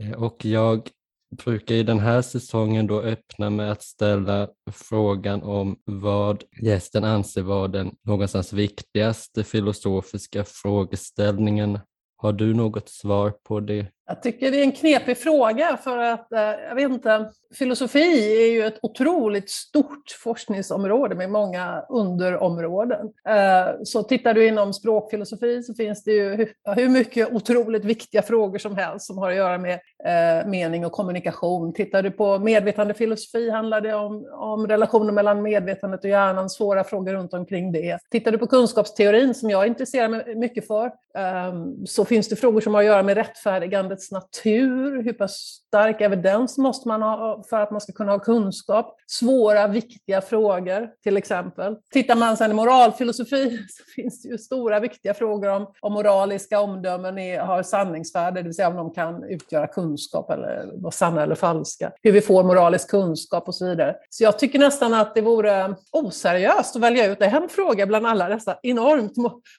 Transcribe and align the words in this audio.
Eh, 0.00 0.12
och 0.12 0.44
jag 0.44 0.88
brukar 1.44 1.74
i 1.74 1.82
den 1.82 1.98
här 1.98 2.22
säsongen 2.22 2.86
då 2.86 3.00
öppna 3.00 3.50
med 3.50 3.72
att 3.72 3.82
ställa 3.82 4.48
frågan 4.72 5.42
om 5.42 5.76
vad 5.84 6.44
gästen 6.62 7.04
anser 7.04 7.42
vara 7.42 7.68
den 7.68 7.96
någonstans 8.02 8.52
viktigaste 8.52 9.44
filosofiska 9.44 10.44
frågeställningen. 10.44 11.78
Har 12.16 12.32
du 12.32 12.54
något 12.54 12.88
svar 12.88 13.30
på 13.30 13.60
det? 13.60 13.86
Jag 14.10 14.22
tycker 14.22 14.50
det 14.50 14.56
är 14.60 14.64
en 14.64 14.72
knepig 14.72 15.18
fråga 15.18 15.78
för 15.84 15.98
att, 15.98 16.32
eh, 16.32 16.40
jag 16.40 16.74
vet 16.74 16.90
inte, 16.90 17.30
filosofi 17.54 18.42
är 18.42 18.52
ju 18.52 18.66
ett 18.66 18.78
otroligt 18.82 19.50
stort 19.50 20.10
forskningsområde 20.22 21.14
med 21.14 21.30
många 21.30 21.84
underområden. 21.88 23.06
Eh, 23.28 23.74
så 23.84 24.02
tittar 24.02 24.34
du 24.34 24.46
inom 24.46 24.72
språkfilosofi 24.72 25.62
så 25.62 25.74
finns 25.74 26.04
det 26.04 26.12
ju 26.12 26.46
hur 26.64 26.88
mycket 26.88 27.32
otroligt 27.32 27.84
viktiga 27.84 28.22
frågor 28.22 28.58
som 28.58 28.76
helst 28.76 29.06
som 29.06 29.18
har 29.18 29.30
att 29.30 29.36
göra 29.36 29.58
med 29.58 29.80
eh, 30.04 30.48
mening 30.48 30.86
och 30.86 30.92
kommunikation. 30.92 31.72
Tittar 31.72 32.02
du 32.02 32.10
på 32.10 32.38
medvetandefilosofi 32.38 33.50
handlar 33.50 33.80
det 33.80 33.94
om, 33.94 34.28
om 34.32 34.66
relationer 34.66 35.12
mellan 35.12 35.42
medvetandet 35.42 36.04
och 36.04 36.10
hjärnan, 36.10 36.50
svåra 36.50 36.84
frågor 36.84 37.12
runt 37.12 37.34
omkring 37.34 37.72
det. 37.72 37.98
Tittar 38.10 38.32
du 38.32 38.38
på 38.38 38.46
kunskapsteorin 38.46 39.34
som 39.34 39.50
jag 39.50 39.66
intresserar 39.66 40.08
mig 40.08 40.34
mycket 40.36 40.66
för 40.66 40.90
så 41.86 42.04
finns 42.04 42.28
det 42.28 42.36
frågor 42.36 42.60
som 42.60 42.74
har 42.74 42.80
att 42.80 42.86
göra 42.86 43.02
med 43.02 43.16
rättfärdigandet 43.16 43.99
livets 44.00 44.10
natur, 44.10 45.02
hur 45.02 45.12
pass 45.12 45.62
stark 45.66 46.00
evidens 46.00 46.58
måste 46.58 46.88
man 46.88 47.02
ha 47.02 47.44
för 47.50 47.60
att 47.60 47.70
man 47.70 47.80
ska 47.80 47.92
kunna 47.92 48.12
ha 48.12 48.18
kunskap? 48.18 48.96
Svåra, 49.06 49.66
viktiga 49.66 50.20
frågor, 50.20 50.90
till 51.02 51.16
exempel. 51.16 51.76
Tittar 51.92 52.16
man 52.16 52.36
sedan 52.36 52.50
i 52.50 52.54
moralfilosofi 52.54 53.58
så 53.68 53.82
finns 53.96 54.22
det 54.22 54.28
ju 54.28 54.38
stora, 54.38 54.80
viktiga 54.80 55.14
frågor 55.14 55.48
om, 55.48 55.66
om 55.80 55.92
moraliska 55.92 56.60
omdömen 56.60 57.18
är, 57.18 57.40
har 57.40 57.62
sanningsvärde, 57.62 58.40
det 58.40 58.44
vill 58.44 58.54
säga 58.54 58.68
om 58.68 58.76
de 58.76 58.94
kan 58.94 59.24
utgöra 59.24 59.66
kunskap 59.66 60.30
eller 60.30 60.70
vara 60.82 60.92
sanna 60.92 61.22
eller 61.22 61.34
falska. 61.34 61.92
Hur 62.02 62.12
vi 62.12 62.20
får 62.20 62.42
moralisk 62.42 62.90
kunskap 62.90 63.48
och 63.48 63.54
så 63.54 63.68
vidare. 63.68 63.96
Så 64.10 64.24
jag 64.24 64.38
tycker 64.38 64.58
nästan 64.58 64.94
att 64.94 65.14
det 65.14 65.20
vore 65.20 65.74
oseriöst 65.92 66.76
att 66.76 66.82
välja 66.82 67.06
ut 67.06 67.22
en 67.22 67.48
fråga 67.48 67.86
bland 67.86 68.06
alla 68.06 68.28
dessa 68.28 68.58
enormt 68.62 69.12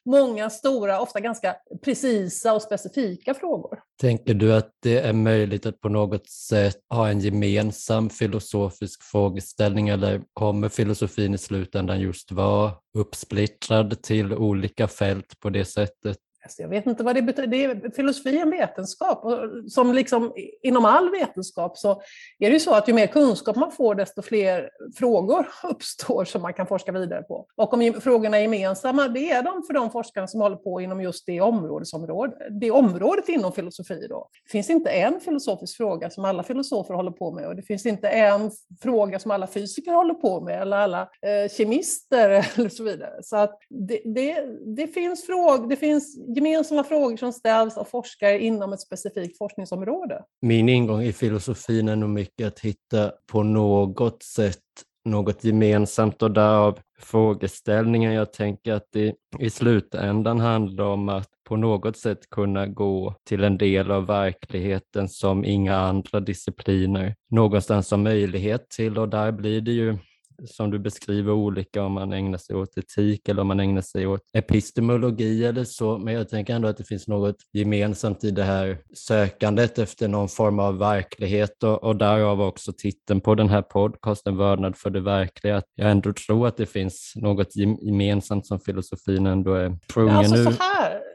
många, 0.05 0.49
stora, 0.49 1.01
ofta 1.01 1.19
ganska 1.19 1.55
precisa 1.83 2.53
och 2.53 2.61
specifika 2.61 3.33
frågor. 3.33 3.79
Tänker 4.01 4.33
du 4.33 4.53
att 4.53 4.71
det 4.81 4.99
är 4.99 5.13
möjligt 5.13 5.65
att 5.65 5.81
på 5.81 5.89
något 5.89 6.29
sätt 6.29 6.75
ha 6.89 7.09
en 7.09 7.19
gemensam 7.19 8.09
filosofisk 8.09 9.03
frågeställning 9.03 9.89
eller 9.89 10.21
kommer 10.33 10.69
filosofin 10.69 11.33
i 11.33 11.37
slutändan 11.37 11.99
just 11.99 12.31
vara 12.31 12.73
uppsplittrad 12.97 14.03
till 14.03 14.33
olika 14.33 14.87
fält 14.87 15.39
på 15.39 15.49
det 15.49 15.65
sättet? 15.65 16.17
Alltså 16.43 16.61
jag 16.61 16.69
vet 16.69 16.85
inte 16.85 17.03
vad 17.03 17.15
det 17.15 17.21
betyder. 17.21 17.47
Det 17.47 17.63
är, 17.63 17.91
filosofi 17.95 18.37
är 18.37 18.41
en 18.41 18.49
vetenskap. 18.49 19.25
Och 19.25 19.71
som 19.71 19.93
liksom, 19.93 20.33
inom 20.63 20.85
all 20.85 21.11
vetenskap 21.11 21.77
så 21.77 21.91
är 22.39 22.49
det 22.49 22.53
ju 22.53 22.59
så 22.59 22.73
att 22.73 22.87
ju 22.87 22.93
mer 22.93 23.07
kunskap 23.07 23.55
man 23.55 23.71
får 23.71 23.95
desto 23.95 24.21
fler 24.21 24.69
frågor 24.95 25.47
uppstår 25.63 26.25
som 26.25 26.41
man 26.41 26.53
kan 26.53 26.67
forska 26.67 26.91
vidare 26.91 27.23
på. 27.23 27.45
Och 27.55 27.73
om 27.73 27.93
frågorna 28.01 28.37
är 28.37 28.41
gemensamma, 28.41 29.07
det 29.07 29.31
är 29.31 29.43
de 29.43 29.63
för 29.63 29.73
de 29.73 29.91
forskare 29.91 30.27
som 30.27 30.41
håller 30.41 30.55
på 30.55 30.81
inom 30.81 31.01
just 31.01 31.25
det, 31.25 31.41
områdesområdet, 31.41 32.37
det 32.61 32.71
området 32.71 33.29
inom 33.29 33.51
filosofi. 33.51 34.07
Då. 34.09 34.29
Det 34.43 34.51
finns 34.51 34.69
inte 34.69 34.89
en 34.89 35.19
filosofisk 35.19 35.77
fråga 35.77 36.09
som 36.09 36.25
alla 36.25 36.43
filosofer 36.43 36.93
håller 36.93 37.11
på 37.11 37.31
med 37.31 37.47
och 37.47 37.55
det 37.55 37.61
finns 37.61 37.85
inte 37.85 38.09
en 38.09 38.51
fråga 38.81 39.19
som 39.19 39.31
alla 39.31 39.47
fysiker 39.47 39.91
håller 39.91 40.13
på 40.13 40.41
med 40.41 40.61
eller 40.61 40.77
alla 40.77 41.01
eh, 41.01 41.51
kemister 41.51 42.29
eller 42.55 42.69
så 42.69 42.83
vidare. 42.83 43.23
Så 43.23 43.37
att 43.37 43.59
det, 43.69 44.01
det, 44.05 44.45
det 44.75 44.87
finns 44.87 45.25
frågor, 45.25 45.67
det 45.67 45.75
finns 45.75 46.15
gemensamma 46.35 46.83
frågor 46.83 47.17
som 47.17 47.33
ställs 47.33 47.77
av 47.77 47.83
forskare 47.83 48.39
inom 48.39 48.73
ett 48.73 48.81
specifikt 48.81 49.37
forskningsområde. 49.37 50.23
Min 50.41 50.69
ingång 50.69 51.01
i 51.01 51.13
filosofin 51.13 51.89
är 51.89 51.95
nog 51.95 52.09
mycket 52.09 52.47
att 52.47 52.59
hitta 52.59 53.11
på 53.31 53.43
något 53.43 54.23
sätt 54.23 54.59
något 55.05 55.43
gemensamt 55.43 56.21
och 56.21 56.31
därav 56.31 56.79
frågeställningen. 56.99 58.13
Jag 58.13 58.33
tänker 58.33 58.73
att 58.73 58.87
det 58.91 59.15
i 59.39 59.49
slutändan 59.49 60.39
handlar 60.39 60.85
om 60.85 61.09
att 61.09 61.29
på 61.49 61.55
något 61.57 61.97
sätt 61.97 62.29
kunna 62.29 62.67
gå 62.67 63.15
till 63.23 63.43
en 63.43 63.57
del 63.57 63.91
av 63.91 64.05
verkligheten 64.05 65.09
som 65.09 65.45
inga 65.45 65.77
andra 65.77 66.19
discipliner 66.19 67.15
någonstans 67.29 67.91
har 67.91 67.97
möjlighet 67.97 68.69
till 68.69 68.97
och 68.97 69.09
där 69.09 69.31
blir 69.31 69.61
det 69.61 69.71
ju 69.71 69.97
som 70.47 70.71
du 70.71 70.79
beskriver 70.79 71.31
olika 71.31 71.83
om 71.83 71.91
man 71.91 72.13
ägnar 72.13 72.37
sig 72.37 72.55
åt 72.55 72.77
etik 72.77 73.29
eller 73.29 73.41
om 73.41 73.47
man 73.47 73.59
ägnar 73.59 73.81
sig 73.81 74.07
åt 74.07 74.21
epistemologi 74.33 75.45
eller 75.45 75.63
så. 75.63 75.97
Men 75.97 76.13
jag 76.13 76.29
tänker 76.29 76.55
ändå 76.55 76.67
att 76.67 76.77
det 76.77 76.83
finns 76.83 77.07
något 77.07 77.35
gemensamt 77.53 78.23
i 78.23 78.31
det 78.31 78.43
här 78.43 78.77
sökandet 78.93 79.79
efter 79.79 80.07
någon 80.07 80.29
form 80.29 80.59
av 80.59 80.77
verklighet 80.77 81.63
och, 81.63 81.83
och 81.83 81.95
därav 81.95 82.41
också 82.41 82.73
titeln 82.77 83.21
på 83.21 83.35
den 83.35 83.49
här 83.49 83.61
podcasten, 83.61 84.37
Vördnad 84.37 84.77
för 84.77 84.89
det 84.89 85.01
verkliga. 85.01 85.57
Att 85.57 85.65
jag 85.75 85.91
ändå 85.91 86.13
tror 86.13 86.47
att 86.47 86.57
det 86.57 86.65
finns 86.65 87.13
något 87.15 87.55
gemensamt 87.55 88.47
som 88.47 88.59
filosofin 88.59 89.25
ändå 89.25 89.53
är 89.53 89.77
tvungen 89.93 90.13
ja, 90.13 90.19
alltså, 90.19 90.43
så 90.43 90.49
här. 90.49 91.11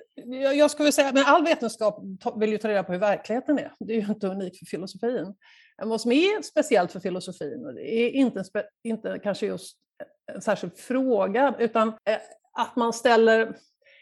Jag 0.56 0.71
skulle 0.71 0.93
säga, 0.93 1.12
men 1.12 1.25
all 1.27 1.44
vetenskap 1.44 2.04
vill 2.41 2.50
ju 2.50 2.59
ta 2.59 2.69
reda 2.69 2.82
på 2.82 2.93
hur 2.93 2.99
verkligheten 2.99 3.59
är. 3.59 3.72
Det 3.78 3.93
är 3.93 4.00
ju 4.00 4.06
inte 4.06 4.27
unikt 4.27 4.59
för 4.59 4.66
filosofin. 4.66 5.34
Men 5.78 5.88
vad 5.88 6.00
som 6.00 6.12
är 6.12 6.43
speciellt 6.43 6.93
för 6.93 7.00
filosofin, 7.00 7.66
och 7.66 7.75
det 7.75 7.94
är 7.94 8.10
inte, 8.10 8.44
inte 8.84 9.21
kanske 9.22 9.47
just 9.47 9.77
en 10.32 10.43
särskild 10.43 10.78
fråga, 10.78 11.54
utan 11.59 11.88
eh, 11.88 12.19
att 12.53 12.77
man 12.77 12.93
ställer 12.93 13.56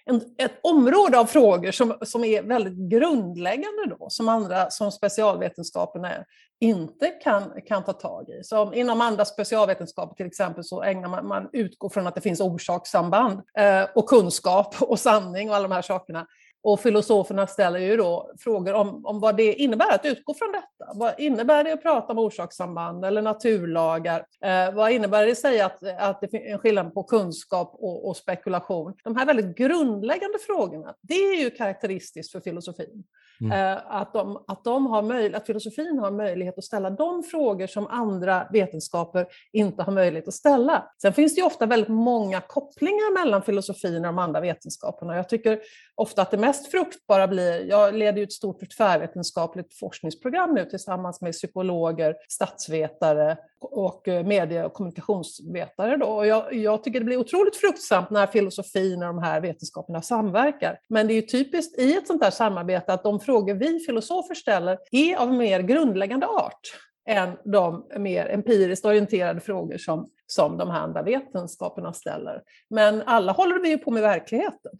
en, 0.04 0.20
ett 0.38 0.58
område 0.62 1.18
av 1.18 1.26
frågor 1.26 1.70
som, 1.70 1.98
som 2.02 2.24
är 2.24 2.42
väldigt 2.42 2.90
grundläggande 2.90 3.96
då, 3.98 4.10
som 4.10 4.28
andra, 4.28 4.70
som 4.70 4.92
specialvetenskaperna 4.92 6.24
inte 6.60 7.06
kan, 7.08 7.52
kan 7.66 7.84
ta 7.84 7.92
tag 7.92 8.28
i. 8.28 8.44
Så 8.44 8.72
inom 8.72 9.00
andra 9.00 9.24
specialvetenskaper 9.24 10.14
till 10.14 10.26
exempel 10.26 10.64
så 10.64 10.82
ägnar 10.82 11.08
man, 11.08 11.26
man 11.26 11.48
utgår 11.52 11.88
från 11.88 12.06
att 12.06 12.14
det 12.14 12.20
finns 12.20 12.40
orsakssamband 12.40 13.40
eh, 13.58 13.86
och 13.94 14.08
kunskap 14.08 14.74
och 14.80 15.00
sanning 15.00 15.50
och 15.50 15.56
alla 15.56 15.68
de 15.68 15.74
här 15.74 15.82
sakerna. 15.82 16.26
Och 16.64 16.80
filosoferna 16.80 17.46
ställer 17.46 17.78
ju 17.78 17.96
då 17.96 18.30
frågor 18.38 18.74
om, 18.74 19.06
om 19.06 19.20
vad 19.20 19.36
det 19.36 19.54
innebär 19.54 19.94
att 19.94 20.04
utgå 20.04 20.34
från 20.34 20.52
detta. 20.52 20.92
Vad 20.94 21.20
innebär 21.20 21.64
det 21.64 21.72
att 21.72 21.82
prata 21.82 22.12
om 22.12 22.18
orsakssamband 22.18 23.04
eller 23.04 23.22
naturlagar? 23.22 24.26
Eh, 24.44 24.74
vad 24.74 24.92
innebär 24.92 25.26
det 25.26 25.32
att 25.32 25.38
säga 25.38 25.66
att, 25.66 25.82
att 25.98 26.20
det 26.20 26.28
finns 26.28 26.44
en 26.46 26.58
skillnad 26.58 26.94
på 26.94 27.02
kunskap 27.02 27.74
och, 27.74 28.08
och, 28.08 28.16
spekulation? 28.16 28.94
De 29.04 29.16
här 29.16 29.26
väldigt 29.26 29.56
grundläggande 29.56 30.38
frågorna, 30.46 30.94
det 31.00 31.14
är 31.14 31.40
ju 31.40 31.50
karaktäristiskt 31.50 32.32
för 32.32 32.40
filosofin. 32.40 33.04
Mm. 33.40 33.72
Eh, 33.72 33.82
att, 33.86 34.12
de, 34.12 34.44
att, 34.46 34.64
de 34.64 34.86
har 34.86 35.02
möj, 35.02 35.34
att 35.34 35.46
filosofin 35.46 35.98
har 35.98 36.10
möjlighet 36.10 36.58
att 36.58 36.64
ställa 36.64 36.90
de 36.90 37.22
frågor 37.22 37.66
som 37.66 37.86
andra 37.86 38.48
vetenskaper 38.52 39.26
inte 39.52 39.82
har 39.82 39.92
möjlighet 39.92 40.28
att 40.28 40.34
ställa. 40.34 40.92
Sen 41.02 41.12
finns 41.12 41.34
det 41.34 41.40
ju 41.40 41.46
ofta 41.46 41.66
väldigt 41.66 41.88
många 41.88 42.40
kopplingar 42.40 43.24
mellan 43.24 43.42
filosofin 43.42 43.96
och 43.96 44.02
de 44.02 44.18
andra 44.18 44.40
vetenskaperna. 44.40 45.16
Jag 45.16 45.28
tycker 45.28 45.60
ofta 45.94 46.22
att 46.22 46.30
det 46.30 46.38
mest 46.38 46.70
fruktbara 46.70 47.28
blir, 47.28 47.68
jag 47.68 47.94
leder 47.94 48.18
ju 48.18 48.24
ett 48.24 48.32
stort 48.32 48.76
tvärvetenskapligt 48.76 49.78
forskningsprogram 49.78 50.54
nu 50.54 50.64
tillsammans 50.64 51.20
med 51.20 51.32
psykologer, 51.32 52.14
statsvetare 52.28 53.36
och 53.60 54.08
eh, 54.08 54.26
medie 54.26 54.64
och 54.64 54.72
kommunikationsvetare. 54.72 55.96
Då. 55.96 56.06
Och 56.06 56.26
jag, 56.26 56.54
jag, 56.54 56.84
tycker 56.84 56.98
det 56.98 57.04
blir 57.04 57.16
otroligt 57.16 57.56
fruktsamt 57.56 58.10
när 58.10 58.26
filosofin 58.26 59.02
och 59.02 59.08
de 59.14 59.18
här 59.18 59.40
vetenskaperna 59.40 60.02
samverkar. 60.02 60.78
Men 60.88 61.06
det 61.06 61.12
är 61.12 61.16
ju 61.16 61.22
typiskt 61.22 61.78
i 61.78 61.96
ett 61.96 62.06
sånt 62.06 62.24
här 62.24 62.30
samarbete 62.30 62.92
att 62.92 63.02
de 63.02 63.20
frågor 63.24 63.54
vi 63.54 63.80
filosofer 63.80 64.34
ställer 64.34 64.78
är 64.90 65.16
av 65.16 65.34
mer 65.34 65.60
grundläggande 65.60 66.26
art 66.26 66.60
än 67.08 67.36
de 67.44 67.86
mer 67.98 68.26
empiriskt 68.26 68.84
orienterade 68.84 69.40
frågor 69.40 69.78
som, 69.78 70.08
som 70.26 70.58
de 70.58 70.70
här 70.70 70.80
andra 70.80 71.02
vetenskaperna 71.02 71.92
ställer. 71.92 72.42
Men 72.70 73.02
alla 73.02 73.32
håller 73.32 73.62
vi 73.62 73.68
ju 73.68 73.78
på 73.78 73.90
med 73.90 74.02
verkligheten. 74.02 74.72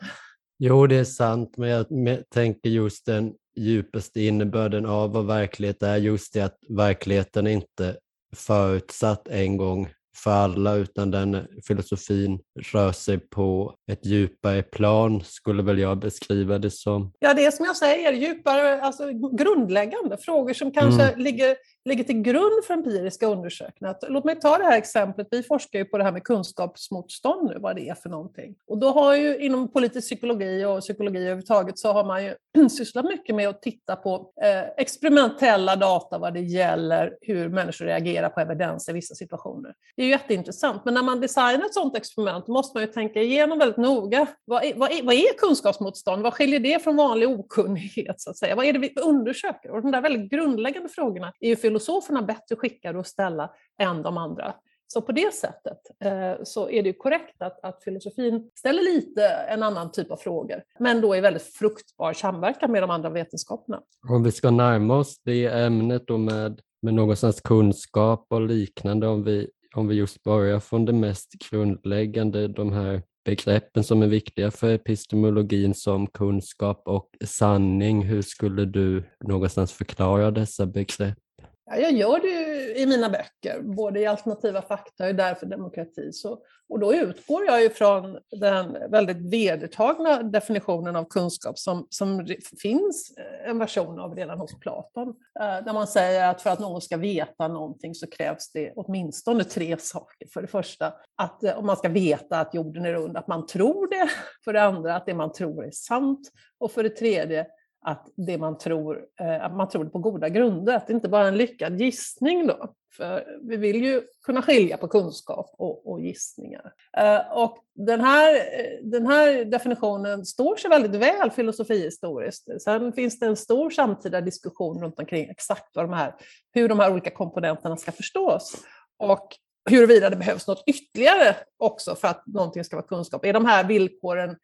Jo, 0.58 0.86
det 0.86 0.96
är 0.96 1.04
sant, 1.04 1.56
men 1.56 1.68
jag 1.68 1.86
tänker 2.30 2.70
just 2.70 3.06
den 3.06 3.32
djupaste 3.56 4.20
innebörden 4.20 4.86
av 4.86 5.12
vad 5.12 5.26
verklighet 5.26 5.82
är, 5.82 5.96
just 5.96 6.32
det 6.32 6.40
att 6.40 6.58
verkligheten 6.68 7.46
inte 7.46 7.96
förutsatt 8.36 9.28
en 9.28 9.56
gång 9.56 9.88
för 10.16 10.30
alla 10.30 10.74
utan 10.74 11.10
den 11.10 11.46
filosofin 11.66 12.40
rör 12.72 12.92
sig 12.92 13.18
på 13.18 13.74
ett 13.92 14.06
djupare 14.06 14.62
plan 14.62 15.22
skulle 15.24 15.62
väl 15.62 15.78
jag 15.78 15.98
beskriva 15.98 16.58
det 16.58 16.70
som. 16.70 17.12
Ja, 17.18 17.34
det 17.34 17.44
är 17.44 17.50
som 17.50 17.66
jag 17.66 17.76
säger, 17.76 18.12
djupare, 18.12 18.82
alltså 18.82 19.04
grundläggande 19.12 20.16
frågor 20.16 20.54
som 20.54 20.72
kanske 20.72 21.02
mm. 21.02 21.20
ligger 21.20 21.56
ligger 21.84 22.04
till 22.04 22.22
grund 22.22 22.64
för 22.66 22.74
empiriska 22.74 23.26
undersökningar. 23.26 23.96
Låt 24.08 24.24
mig 24.24 24.40
ta 24.40 24.58
det 24.58 24.64
här 24.64 24.78
exemplet. 24.78 25.28
Vi 25.30 25.42
forskar 25.42 25.78
ju 25.78 25.84
på 25.84 25.98
det 25.98 26.04
här 26.04 26.12
med 26.12 26.24
kunskapsmotstånd 26.24 27.50
nu, 27.50 27.58
vad 27.60 27.76
det 27.76 27.88
är 27.88 27.94
för 27.94 28.08
någonting. 28.08 28.54
Och 28.66 28.78
då 28.78 28.90
har 28.90 29.16
ju 29.16 29.38
inom 29.38 29.72
politisk 29.72 30.08
psykologi 30.08 30.64
och 30.64 30.80
psykologi 30.80 31.18
överhuvudtaget 31.18 31.78
så 31.78 31.92
har 31.92 32.04
man 32.04 32.24
ju 32.24 32.34
sysslat 32.68 33.04
mycket 33.04 33.34
med 33.34 33.48
att 33.48 33.62
titta 33.62 33.96
på 33.96 34.32
eh, 34.42 34.62
experimentella 34.76 35.76
data 35.76 36.18
vad 36.18 36.34
det 36.34 36.40
gäller 36.40 37.16
hur 37.20 37.48
människor 37.48 37.84
reagerar 37.84 38.28
på 38.28 38.40
evidens 38.40 38.88
i 38.88 38.92
vissa 38.92 39.14
situationer. 39.14 39.74
Det 39.96 40.02
är 40.02 40.06
ju 40.06 40.12
jätteintressant. 40.12 40.84
Men 40.84 40.94
när 40.94 41.02
man 41.02 41.20
designar 41.20 41.66
ett 41.66 41.74
sådant 41.74 41.96
experiment 41.96 42.46
måste 42.46 42.76
man 42.76 42.86
ju 42.86 42.92
tänka 42.92 43.22
igenom 43.22 43.58
väldigt 43.58 43.76
noga. 43.76 44.26
Vad 44.44 44.64
är, 44.64 44.74
vad 44.74 44.92
är, 44.92 45.02
vad 45.02 45.14
är 45.14 45.38
kunskapsmotstånd? 45.38 46.22
Vad 46.22 46.34
skiljer 46.34 46.60
det 46.60 46.82
från 46.82 46.96
vanlig 46.96 47.28
okunnighet? 47.28 48.20
Så 48.20 48.30
att 48.30 48.36
säga? 48.36 48.54
Vad 48.54 48.66
är 48.66 48.72
det 48.72 48.78
vi 48.78 48.92
undersöker? 49.00 49.70
Och 49.70 49.82
de 49.82 49.90
där 49.90 50.00
väldigt 50.00 50.30
grundläggande 50.30 50.88
frågorna 50.88 51.32
är 51.40 51.48
ju 51.48 51.56
filosoferna 51.74 52.22
bättre 52.22 52.56
skickade 52.56 53.00
att 53.00 53.06
ställa 53.06 53.50
än 53.78 54.02
de 54.02 54.16
andra. 54.16 54.54
Så 54.86 55.02
på 55.02 55.12
det 55.12 55.34
sättet 55.34 55.78
eh, 56.04 56.44
så 56.44 56.70
är 56.70 56.82
det 56.82 56.92
korrekt 56.92 57.42
att, 57.42 57.64
att 57.64 57.84
filosofin 57.84 58.50
ställer 58.54 58.82
lite 58.82 59.26
en 59.28 59.62
annan 59.62 59.92
typ 59.92 60.10
av 60.10 60.16
frågor, 60.16 60.62
men 60.78 61.00
då 61.00 61.16
i 61.16 61.20
väldigt 61.20 61.42
fruktbar 61.42 62.12
samverkan 62.12 62.72
med 62.72 62.82
de 62.82 62.90
andra 62.90 63.10
vetenskaperna. 63.10 63.80
Om 64.08 64.22
vi 64.22 64.32
ska 64.32 64.50
närma 64.50 64.96
oss 64.98 65.20
det 65.24 65.46
ämnet 65.46 66.06
då 66.06 66.18
med, 66.18 66.60
med 66.82 66.94
någonstans 66.94 67.40
kunskap 67.40 68.26
och 68.30 68.40
liknande, 68.40 69.06
om 69.06 69.24
vi, 69.24 69.50
om 69.74 69.88
vi 69.88 69.94
just 69.94 70.22
börjar 70.22 70.60
från 70.60 70.84
det 70.84 70.92
mest 70.92 71.32
grundläggande, 71.50 72.48
de 72.48 72.72
här 72.72 73.02
begreppen 73.24 73.84
som 73.84 74.02
är 74.02 74.06
viktiga 74.06 74.50
för 74.50 74.74
epistemologin 74.74 75.74
som 75.74 76.06
kunskap 76.06 76.82
och 76.84 77.08
sanning. 77.24 78.02
Hur 78.02 78.22
skulle 78.22 78.64
du 78.64 79.04
någonstans 79.24 79.72
förklara 79.72 80.30
dessa 80.30 80.66
begrepp? 80.66 81.18
Ja, 81.66 81.76
jag 81.76 81.92
gör 81.92 82.20
det 82.20 82.80
i 82.80 82.86
mina 82.86 83.08
böcker, 83.08 83.62
både 83.62 84.00
i 84.00 84.06
alternativa 84.06 84.62
fakta 84.62 85.06
och 85.06 85.14
därför 85.14 85.46
demokrati. 85.46 86.12
Så, 86.12 86.38
och 86.68 86.80
då 86.80 86.94
utgår 86.94 87.44
jag 87.44 87.64
ifrån 87.64 88.18
den 88.40 88.90
väldigt 88.90 89.32
vedertagna 89.32 90.22
definitionen 90.22 90.96
av 90.96 91.04
kunskap 91.04 91.58
som, 91.58 91.86
som 91.90 92.26
finns 92.62 93.14
eh, 93.18 93.50
en 93.50 93.58
version 93.58 94.00
av 94.00 94.16
redan 94.16 94.38
hos 94.38 94.60
Platon. 94.60 95.08
Eh, 95.40 95.64
där 95.64 95.72
man 95.72 95.86
säger 95.86 96.30
att 96.30 96.42
för 96.42 96.50
att 96.50 96.60
någon 96.60 96.80
ska 96.80 96.96
veta 96.96 97.48
någonting 97.48 97.94
så 97.94 98.06
krävs 98.06 98.52
det 98.52 98.72
åtminstone 98.76 99.44
tre 99.44 99.78
saker. 99.78 100.28
För 100.32 100.42
det 100.42 100.48
första, 100.48 100.92
att 101.16 101.44
eh, 101.44 101.58
om 101.58 101.66
man 101.66 101.76
ska 101.76 101.88
veta 101.88 102.40
att 102.40 102.54
jorden 102.54 102.84
är 102.84 102.92
rund, 102.92 103.16
att 103.16 103.28
man 103.28 103.46
tror 103.46 103.90
det. 103.90 104.10
För 104.44 104.52
det 104.52 104.62
andra, 104.62 104.96
att 104.96 105.06
det 105.06 105.14
man 105.14 105.32
tror 105.32 105.66
är 105.66 105.70
sant. 105.70 106.30
Och 106.58 106.72
för 106.72 106.82
det 106.82 106.88
tredje, 106.88 107.46
att 107.84 108.08
det 108.16 108.38
man 108.38 108.58
tror, 108.58 109.04
eh, 109.20 109.44
att 109.44 109.56
man 109.56 109.68
tror 109.68 109.84
det 109.84 109.90
på 109.90 109.98
goda 109.98 110.28
grunder, 110.28 110.76
att 110.76 110.86
det 110.86 110.92
inte 110.92 111.08
bara 111.08 111.24
är 111.24 111.28
en 111.28 111.36
lyckad 111.36 111.80
gissning 111.80 112.46
då. 112.46 112.74
För 112.96 113.38
vi 113.42 113.56
vill 113.56 113.84
ju 113.84 114.02
kunna 114.24 114.42
skilja 114.42 114.76
på 114.76 114.88
kunskap 114.88 115.54
och, 115.58 115.92
och 115.92 116.00
gissningar. 116.00 116.72
Eh, 116.96 117.32
och 117.32 117.58
den 117.74 118.00
här, 118.00 118.34
eh, 118.34 118.82
den 118.82 119.06
här 119.06 119.44
definitionen 119.44 120.26
står 120.26 120.56
sig 120.56 120.70
väldigt 120.70 121.00
väl 121.00 121.30
filosofihistoriskt. 121.30 122.62
Sen 122.62 122.92
finns 122.92 123.18
det 123.18 123.26
en 123.26 123.36
stor 123.36 123.70
samtida 123.70 124.20
diskussion 124.20 124.82
runt 124.82 124.98
omkring 124.98 125.30
exakt 125.30 125.76
vad 125.76 125.84
de 125.84 125.92
här, 125.92 126.14
hur 126.52 126.68
de 126.68 126.80
här 126.80 126.92
olika 126.92 127.10
komponenterna 127.10 127.76
ska 127.76 127.92
förstås. 127.92 128.56
Och 128.98 129.28
huruvida 129.70 130.10
det 130.10 130.16
behövs 130.16 130.46
något 130.46 130.62
ytterligare 130.66 131.36
också 131.58 131.94
för 131.94 132.08
att 132.08 132.26
någonting 132.26 132.64
ska 132.64 132.76
vara 132.76 132.86
kunskap. 132.86 133.24
Är 133.24 133.32
de 133.32 133.44
här 133.44 133.64
villkoren 133.64 134.36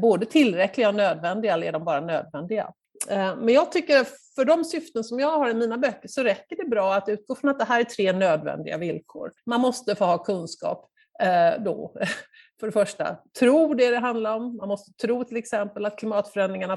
både 0.00 0.26
tillräckliga 0.26 0.88
och 0.88 0.94
nödvändiga 0.94 1.54
eller 1.54 1.66
är 1.66 1.72
de 1.72 1.84
bara 1.84 2.00
nödvändiga? 2.00 2.72
Eh, 3.08 3.36
men 3.36 3.54
jag 3.54 3.72
tycker 3.72 4.06
för 4.34 4.44
de 4.44 4.64
syften 4.64 5.04
som 5.04 5.20
jag 5.20 5.38
har 5.38 5.50
i 5.50 5.54
mina 5.54 5.78
böcker 5.78 6.08
så 6.08 6.22
räcker 6.22 6.56
det 6.56 6.68
bra 6.68 6.94
att 6.94 7.08
utgå 7.08 7.34
från 7.34 7.50
att 7.50 7.58
det 7.58 7.64
här 7.64 7.80
är 7.80 7.84
tre 7.84 8.12
nödvändiga 8.12 8.78
villkor. 8.78 9.32
Man 9.46 9.60
måste 9.60 9.94
få 9.94 10.04
ha 10.04 10.18
kunskap 10.18 10.90
eh, 11.22 11.62
då. 11.62 11.94
För 12.60 12.66
det 12.66 12.72
första, 12.72 13.16
tro 13.38 13.74
det 13.74 13.90
det 13.90 13.98
handlar 13.98 14.36
om. 14.36 14.56
Man 14.56 14.68
måste 14.68 14.92
tro 14.92 15.24
till 15.24 15.36
exempel 15.36 15.86
att 15.86 15.98
klimatförändringarna 15.98 16.76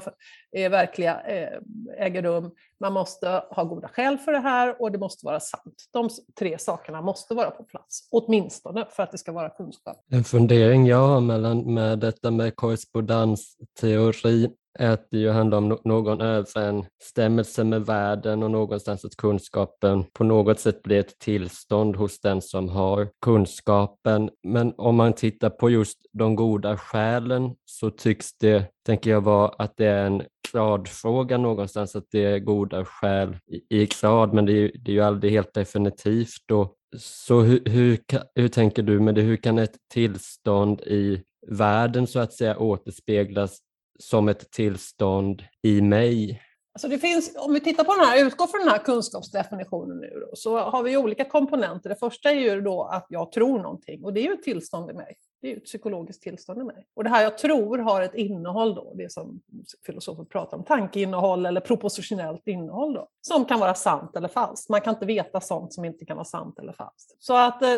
är 0.52 0.68
verkliga, 0.68 1.20
eh, 1.20 1.58
äger 1.98 2.22
rum. 2.22 2.50
Man 2.82 2.92
måste 2.92 3.44
ha 3.50 3.64
goda 3.64 3.88
skäl 3.88 4.18
för 4.18 4.32
det 4.32 4.38
här 4.38 4.82
och 4.82 4.92
det 4.92 4.98
måste 4.98 5.26
vara 5.26 5.40
sant. 5.40 5.74
De 5.92 6.08
tre 6.38 6.58
sakerna 6.58 7.02
måste 7.02 7.34
vara 7.34 7.50
på 7.50 7.64
plats, 7.64 8.08
åtminstone 8.10 8.86
för 8.90 9.02
att 9.02 9.12
det 9.12 9.18
ska 9.18 9.32
vara 9.32 9.50
kunskap. 9.50 9.96
En 10.10 10.24
fundering 10.24 10.86
jag 10.86 11.08
har 11.08 11.20
mellan, 11.20 11.74
med 11.74 11.98
detta 11.98 12.30
med 12.30 12.56
korrespondensteori 12.56 14.50
är 14.78 14.90
att 14.90 15.06
det 15.10 15.18
ju 15.18 15.30
handlar 15.30 15.58
om 15.58 15.78
någon 15.84 16.20
överensstämmelse 16.20 17.64
med 17.64 17.86
världen 17.86 18.42
och 18.42 18.50
någonstans 18.50 19.04
att 19.04 19.16
kunskapen 19.16 20.04
på 20.12 20.24
något 20.24 20.60
sätt 20.60 20.82
blir 20.82 21.00
ett 21.00 21.18
tillstånd 21.18 21.96
hos 21.96 22.20
den 22.20 22.42
som 22.42 22.68
har 22.68 23.08
kunskapen. 23.20 24.30
Men 24.42 24.74
om 24.76 24.96
man 24.96 25.12
tittar 25.12 25.50
på 25.50 25.70
just 25.70 25.98
de 26.12 26.36
goda 26.36 26.76
skälen 26.76 27.54
så 27.64 27.90
tycks 27.90 28.38
det, 28.38 28.64
tänker 28.86 29.10
jag, 29.10 29.20
vara 29.20 29.48
att 29.48 29.76
det 29.76 29.86
är 29.86 30.06
en 30.06 30.22
gradfråga 30.52 31.38
någonstans, 31.38 31.96
att 31.96 32.06
det 32.10 32.24
är 32.24 32.38
goda 32.38 32.84
skäl 32.84 33.36
i, 33.46 33.82
i 33.82 33.88
grad, 34.00 34.34
men 34.34 34.46
det 34.46 34.52
är, 34.52 34.72
det 34.74 34.90
är 34.90 34.94
ju 34.94 35.00
aldrig 35.00 35.32
helt 35.32 35.54
definitivt. 35.54 36.50
Och, 36.50 36.76
Så 36.96 37.40
hur, 37.40 37.62
hur, 37.64 37.98
hur 38.34 38.48
tänker 38.48 38.82
du 38.82 39.00
med 39.00 39.14
det? 39.14 39.22
Hur 39.22 39.36
kan 39.36 39.58
ett 39.58 39.76
tillstånd 39.92 40.80
i 40.80 41.22
världen 41.48 42.06
så 42.06 42.20
att 42.20 42.32
säga 42.32 42.58
återspeglas 42.58 43.58
som 43.98 44.28
ett 44.28 44.50
tillstånd 44.50 45.42
i 45.62 45.80
mig. 45.80 46.40
Alltså 46.74 46.88
det 46.88 46.98
finns, 46.98 47.36
om 47.38 47.52
vi 47.52 47.60
tittar 47.60 47.84
på 47.84 47.94
den 47.94 48.04
här, 48.04 48.26
utgår 48.26 48.46
från 48.46 48.60
den 48.60 48.68
här 48.68 48.78
kunskapsdefinitionen 48.78 49.98
nu 49.98 50.24
då, 50.30 50.36
så 50.36 50.58
har 50.58 50.82
vi 50.82 50.96
olika 50.96 51.24
komponenter. 51.24 51.88
Det 51.88 51.96
första 51.96 52.30
är 52.30 52.34
ju 52.34 52.60
då 52.60 52.84
att 52.84 53.06
jag 53.08 53.32
tror 53.32 53.58
någonting 53.58 54.04
och 54.04 54.12
det 54.12 54.20
är 54.20 54.24
ju 54.24 54.32
ett 54.32 54.42
tillstånd 54.42 54.90
i 54.90 54.94
mig. 54.94 55.16
Det 55.42 55.52
är 55.52 55.56
ett 55.56 55.64
psykologiskt 55.64 56.22
tillstånd 56.22 56.60
i 56.60 56.64
mig. 56.64 56.86
Och 56.96 57.04
det 57.04 57.10
här 57.10 57.22
jag 57.22 57.38
tror 57.38 57.78
har 57.78 58.02
ett 58.02 58.14
innehåll 58.14 58.74
då, 58.74 58.94
det 58.94 59.12
som 59.12 59.40
filosofer 59.86 60.24
pratar 60.24 60.56
om, 60.56 60.64
tankeinnehåll 60.64 61.46
eller 61.46 61.60
propositionellt 61.60 62.46
innehåll 62.46 62.94
då, 62.94 63.08
som 63.20 63.44
kan 63.44 63.60
vara 63.60 63.74
sant 63.74 64.16
eller 64.16 64.28
falskt. 64.28 64.68
Man 64.68 64.80
kan 64.80 64.94
inte 64.94 65.06
veta 65.06 65.40
sånt 65.40 65.74
som 65.74 65.84
inte 65.84 66.04
kan 66.04 66.16
vara 66.16 66.24
sant 66.24 66.58
eller 66.58 66.72
falskt. 66.72 67.16
Så 67.18 67.36
att 67.36 67.62
eh, 67.62 67.68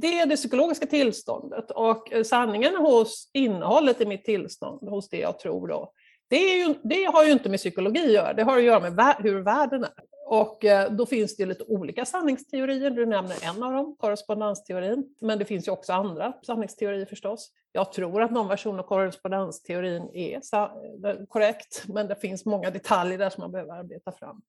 det 0.00 0.18
är 0.20 0.26
det 0.26 0.36
psykologiska 0.36 0.86
tillståndet 0.86 1.70
och 1.70 2.12
eh, 2.12 2.22
sanningen 2.22 2.76
hos 2.76 3.30
innehållet 3.32 4.00
i 4.00 4.06
mitt 4.06 4.24
tillstånd, 4.24 4.88
hos 4.88 5.08
det 5.08 5.18
jag 5.18 5.38
tror 5.38 5.68
då, 5.68 5.92
det, 6.28 6.56
ju, 6.56 6.74
det, 6.82 7.04
har 7.04 7.24
ju 7.24 7.32
inte 7.32 7.48
med 7.48 7.58
psykologi 7.58 8.06
att 8.06 8.12
göra, 8.12 8.32
det 8.32 8.42
har 8.42 8.56
att 8.56 8.62
göra 8.62 8.90
med 8.90 9.14
hur 9.18 9.40
världen 9.40 9.84
är. 9.84 9.90
Och 10.30 10.64
eh, 10.64 10.92
då 10.92 11.06
finns 11.06 11.36
det 11.36 11.46
lite 11.46 11.64
olika 11.64 12.04
sanningsteorier, 12.04 12.90
du 12.90 13.06
nämner 13.06 13.36
en 13.42 13.62
av 13.62 13.72
dem, 13.72 13.96
korrespondensteorin, 13.98 15.04
men 15.20 15.38
det 15.38 15.44
finns 15.44 15.68
ju 15.68 15.72
också 15.72 15.92
andra 15.92 16.32
sanningsteorier 16.42 17.06
förstås. 17.06 17.50
Jag 17.72 17.92
tror 17.92 18.22
att 18.22 18.30
någon 18.30 18.48
version 18.48 18.78
av 18.78 18.82
korrespondensteorin 18.82 20.10
är 20.14 20.36
eh, 20.36 21.24
korrekt, 21.28 21.84
men 21.86 22.08
det 22.08 22.14
finns 22.14 22.44
många 22.44 22.70
detaljer 22.70 23.18
där 23.18 23.30
som 23.30 23.40
man 23.40 23.52
behöver 23.52 23.72
arbeta 23.72 24.12
fram. 24.12 24.42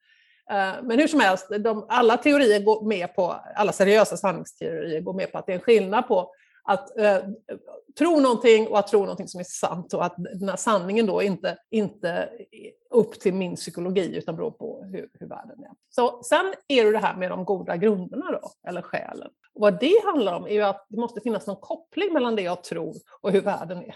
Eh, 0.49 0.83
men 0.83 0.99
hur 0.99 1.07
som 1.07 1.19
helst, 1.19 1.47
de, 1.59 1.85
alla 1.89 2.17
teorier 2.17 2.59
går 2.59 2.85
med 2.85 3.15
på, 3.15 3.35
alla 3.55 3.71
seriösa 3.71 4.17
sanningsteorier 4.17 5.01
går 5.01 5.13
med 5.13 5.31
på 5.31 5.37
att 5.37 5.45
det 5.45 5.51
är 5.51 5.57
en 5.57 5.61
skillnad 5.61 6.07
på 6.07 6.31
att 6.63 6.97
eh, 6.97 7.15
eh, 7.15 7.23
tro 7.97 8.19
någonting 8.19 8.67
och 8.67 8.79
att 8.79 8.87
tro 8.87 8.99
någonting 8.99 9.27
som 9.27 9.39
är 9.39 9.43
sant 9.43 9.93
och 9.93 10.05
att 10.05 10.15
den 10.17 10.49
här 10.49 10.55
sanningen 10.55 11.05
då 11.05 11.21
inte, 11.21 11.57
inte 11.69 12.09
är 12.51 12.71
upp 12.89 13.19
till 13.19 13.33
min 13.33 13.55
psykologi 13.55 14.17
utan 14.17 14.35
beror 14.35 14.51
på 14.51 14.83
hur, 14.83 15.09
hur 15.13 15.27
världen 15.27 15.59
är. 15.59 15.71
Så 15.89 16.23
sen 16.23 16.53
är 16.67 16.85
det 16.85 16.91
det 16.91 16.97
här 16.97 17.15
med 17.15 17.31
de 17.31 17.45
goda 17.45 17.77
grunderna 17.77 18.31
då, 18.31 18.51
eller 18.67 18.81
skälen. 18.81 19.29
Och 19.53 19.61
vad 19.61 19.79
det 19.79 20.01
handlar 20.05 20.35
om 20.35 20.45
är 20.45 20.53
ju 20.53 20.61
att 20.61 20.85
det 20.89 20.99
måste 20.99 21.21
finnas 21.21 21.47
någon 21.47 21.61
koppling 21.61 22.13
mellan 22.13 22.35
det 22.35 22.41
jag 22.41 22.63
tror 22.63 22.95
och 23.21 23.31
hur 23.31 23.41
världen 23.41 23.77
är 23.77 23.95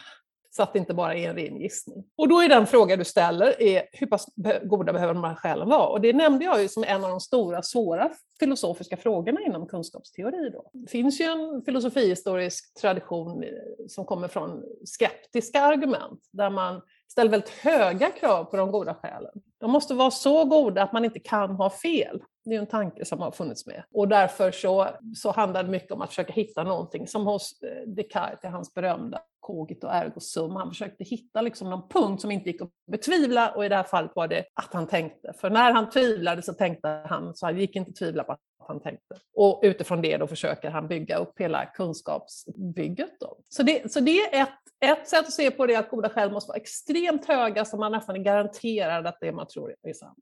så 0.55 0.63
att 0.63 0.73
det 0.73 0.79
inte 0.79 0.93
bara 0.93 1.15
är 1.15 1.29
en 1.29 1.35
ren 1.35 1.57
gissning. 1.57 2.03
Och 2.15 2.27
då 2.27 2.41
är 2.41 2.49
den 2.49 2.67
fråga 2.67 2.97
du 2.97 3.03
ställer, 3.03 3.61
är, 3.61 3.83
hur 3.91 4.07
pass 4.07 4.25
goda 4.63 4.93
behöver 4.93 5.13
de 5.13 5.23
här 5.23 5.35
skälen 5.35 5.69
vara? 5.69 5.87
Och 5.87 6.01
det 6.01 6.13
nämnde 6.13 6.45
jag 6.45 6.61
ju 6.61 6.67
som 6.67 6.83
en 6.83 7.03
av 7.03 7.09
de 7.09 7.19
stora, 7.19 7.61
svåra 7.61 8.11
filosofiska 8.39 8.97
frågorna 8.97 9.41
inom 9.41 9.67
kunskapsteori. 9.67 10.49
Då. 10.49 10.69
Det 10.73 10.91
finns 10.91 11.21
ju 11.21 11.25
en 11.25 11.61
filosofihistorisk 11.65 12.73
tradition 12.81 13.43
eh, 13.43 13.49
som 13.87 14.05
kommer 14.05 14.27
från 14.27 14.63
skeptiska 14.85 15.61
argument, 15.61 16.19
där 16.31 16.49
man 16.49 16.81
ställer 17.11 17.31
väldigt 17.31 17.49
höga 17.49 18.09
krav 18.09 18.43
på 18.43 18.57
de 18.57 18.71
goda 18.71 18.93
skälen. 18.93 19.33
De 19.63 19.71
måste 19.71 19.93
vara 19.93 20.11
så 20.11 20.45
goda 20.45 20.83
att 20.83 20.93
man 20.93 21.05
inte 21.05 21.19
kan 21.19 21.55
ha 21.55 21.69
fel. 21.69 22.21
Det 22.45 22.55
är 22.55 22.59
en 22.59 22.67
tanke 22.67 23.05
som 23.05 23.19
har 23.19 23.31
funnits 23.31 23.65
med. 23.65 23.83
Och 23.93 24.07
därför 24.07 24.51
så, 24.51 24.87
så 25.15 25.31
handlar 25.31 25.63
det 25.63 25.69
mycket 25.69 25.91
om 25.91 26.01
att 26.01 26.09
försöka 26.09 26.33
hitta 26.33 26.63
någonting, 26.63 27.07
som 27.07 27.27
hos 27.27 27.61
eh, 27.61 27.87
Descartes 27.87 28.43
i 28.43 28.47
hans 28.47 28.73
berömda 28.73 29.21
Cogito, 29.39 29.87
ergo 29.87 30.19
sum. 30.19 30.55
Han 30.55 30.69
försökte 30.69 31.03
hitta 31.03 31.41
liksom 31.41 31.69
någon 31.69 31.89
punkt 31.89 32.21
som 32.21 32.31
inte 32.31 32.49
gick 32.49 32.61
att 32.61 32.69
betvivla 32.91 33.51
och 33.51 33.65
i 33.65 33.69
det 33.69 33.75
här 33.75 33.83
fallet 33.83 34.11
var 34.15 34.27
det 34.27 34.45
att 34.53 34.73
han 34.73 34.87
tänkte. 34.87 35.33
För 35.33 35.49
när 35.49 35.73
han 35.73 35.89
tvivlade 35.89 36.41
så 36.41 36.53
tänkte 36.53 36.87
han, 36.87 37.35
så 37.35 37.45
han 37.45 37.57
gick 37.57 37.75
inte 37.75 37.89
att 37.89 37.95
tvivla 37.95 38.23
på 38.23 38.31
att 38.31 38.39
han 38.67 38.79
tänkte. 38.79 39.15
Och 39.35 39.59
utifrån 39.63 40.01
det 40.01 40.17
då 40.17 40.27
försöker 40.27 40.69
han 40.69 40.87
bygga 40.87 41.17
upp 41.17 41.39
hela 41.39 41.65
kunskapsbygget. 41.65 43.19
Då. 43.19 43.37
Så, 43.49 43.63
det, 43.63 43.91
så 43.91 43.99
det 43.99 44.17
är 44.19 44.41
ett, 44.43 44.59
ett 44.83 45.07
sätt 45.07 45.27
att 45.27 45.33
se 45.33 45.51
på 45.51 45.65
det, 45.65 45.73
är 45.73 45.79
att 45.79 45.89
goda 45.89 46.09
skäl 46.09 46.31
måste 46.31 46.49
vara 46.49 46.57
extremt 46.57 47.25
höga 47.25 47.65
så 47.65 47.77
man 47.77 47.91
nästan 47.91 48.15
är 48.15 48.19
garanterad 48.19 49.07
att 49.07 49.17
det 49.21 49.31
man 49.31 49.47
tror 49.47 49.75
är 49.83 49.93
sant. 49.93 50.17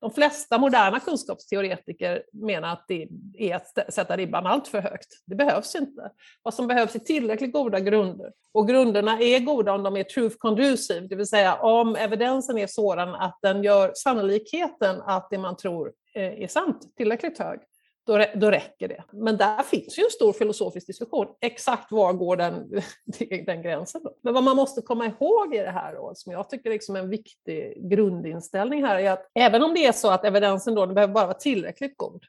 De 0.00 0.10
flesta 0.10 0.58
moderna 0.58 1.00
kunskapsteoretiker 1.00 2.22
menar 2.32 2.72
att 2.72 2.84
det 2.88 3.08
är 3.38 3.56
att 3.56 3.94
sätta 3.94 4.16
ribban 4.16 4.46
allt 4.46 4.68
för 4.68 4.80
högt. 4.80 5.08
Det 5.26 5.34
behövs 5.34 5.74
inte. 5.74 6.10
Vad 6.42 6.54
som 6.54 6.66
behövs 6.66 6.94
är 6.94 6.98
tillräckligt 6.98 7.52
goda 7.52 7.80
grunder. 7.80 8.32
Och 8.52 8.68
grunderna 8.68 9.18
är 9.20 9.40
goda 9.40 9.72
om 9.72 9.82
de 9.82 9.96
är 9.96 10.04
truth 10.04 10.36
conducive, 10.38 11.06
det 11.06 11.16
vill 11.16 11.26
säga 11.26 11.54
om 11.54 11.96
evidensen 11.96 12.58
är 12.58 12.66
sådan 12.66 13.14
att 13.14 13.38
den 13.42 13.62
gör 13.62 13.92
sannolikheten 13.94 15.02
att 15.02 15.30
det 15.30 15.38
man 15.38 15.56
tror 15.56 15.92
eh, 16.14 16.42
är 16.42 16.48
sant 16.48 16.96
tillräckligt 16.96 17.38
hög 17.38 17.60
då, 18.06 18.24
då 18.34 18.50
räcker 18.50 18.88
det. 18.88 19.04
Men 19.12 19.36
där 19.36 19.62
finns 19.62 19.98
ju 19.98 20.02
en 20.02 20.10
stor 20.10 20.32
filosofisk 20.32 20.86
diskussion. 20.86 21.26
Exakt 21.40 21.92
var 21.92 22.12
går 22.12 22.36
den, 22.36 22.82
den 23.46 23.62
gränsen? 23.62 24.00
Då? 24.04 24.14
Men 24.22 24.34
vad 24.34 24.42
man 24.42 24.56
måste 24.56 24.82
komma 24.82 25.06
ihåg 25.06 25.54
i 25.54 25.58
det 25.58 25.70
här, 25.70 25.94
då, 25.94 26.12
som 26.14 26.32
jag 26.32 26.50
tycker 26.50 26.70
liksom 26.70 26.96
är 26.96 27.00
en 27.00 27.10
viktig 27.10 27.88
grundinställning 27.90 28.84
här, 28.84 28.98
är 28.98 29.10
att 29.10 29.30
även 29.34 29.62
om 29.62 29.74
det 29.74 29.86
är 29.86 29.92
så 29.92 30.10
att 30.10 30.24
evidensen 30.24 30.74
då, 30.74 30.86
den 30.86 30.94
behöver 30.94 31.14
bara 31.14 31.26
vara 31.26 31.34
tillräckligt 31.34 31.96
god, 31.96 32.24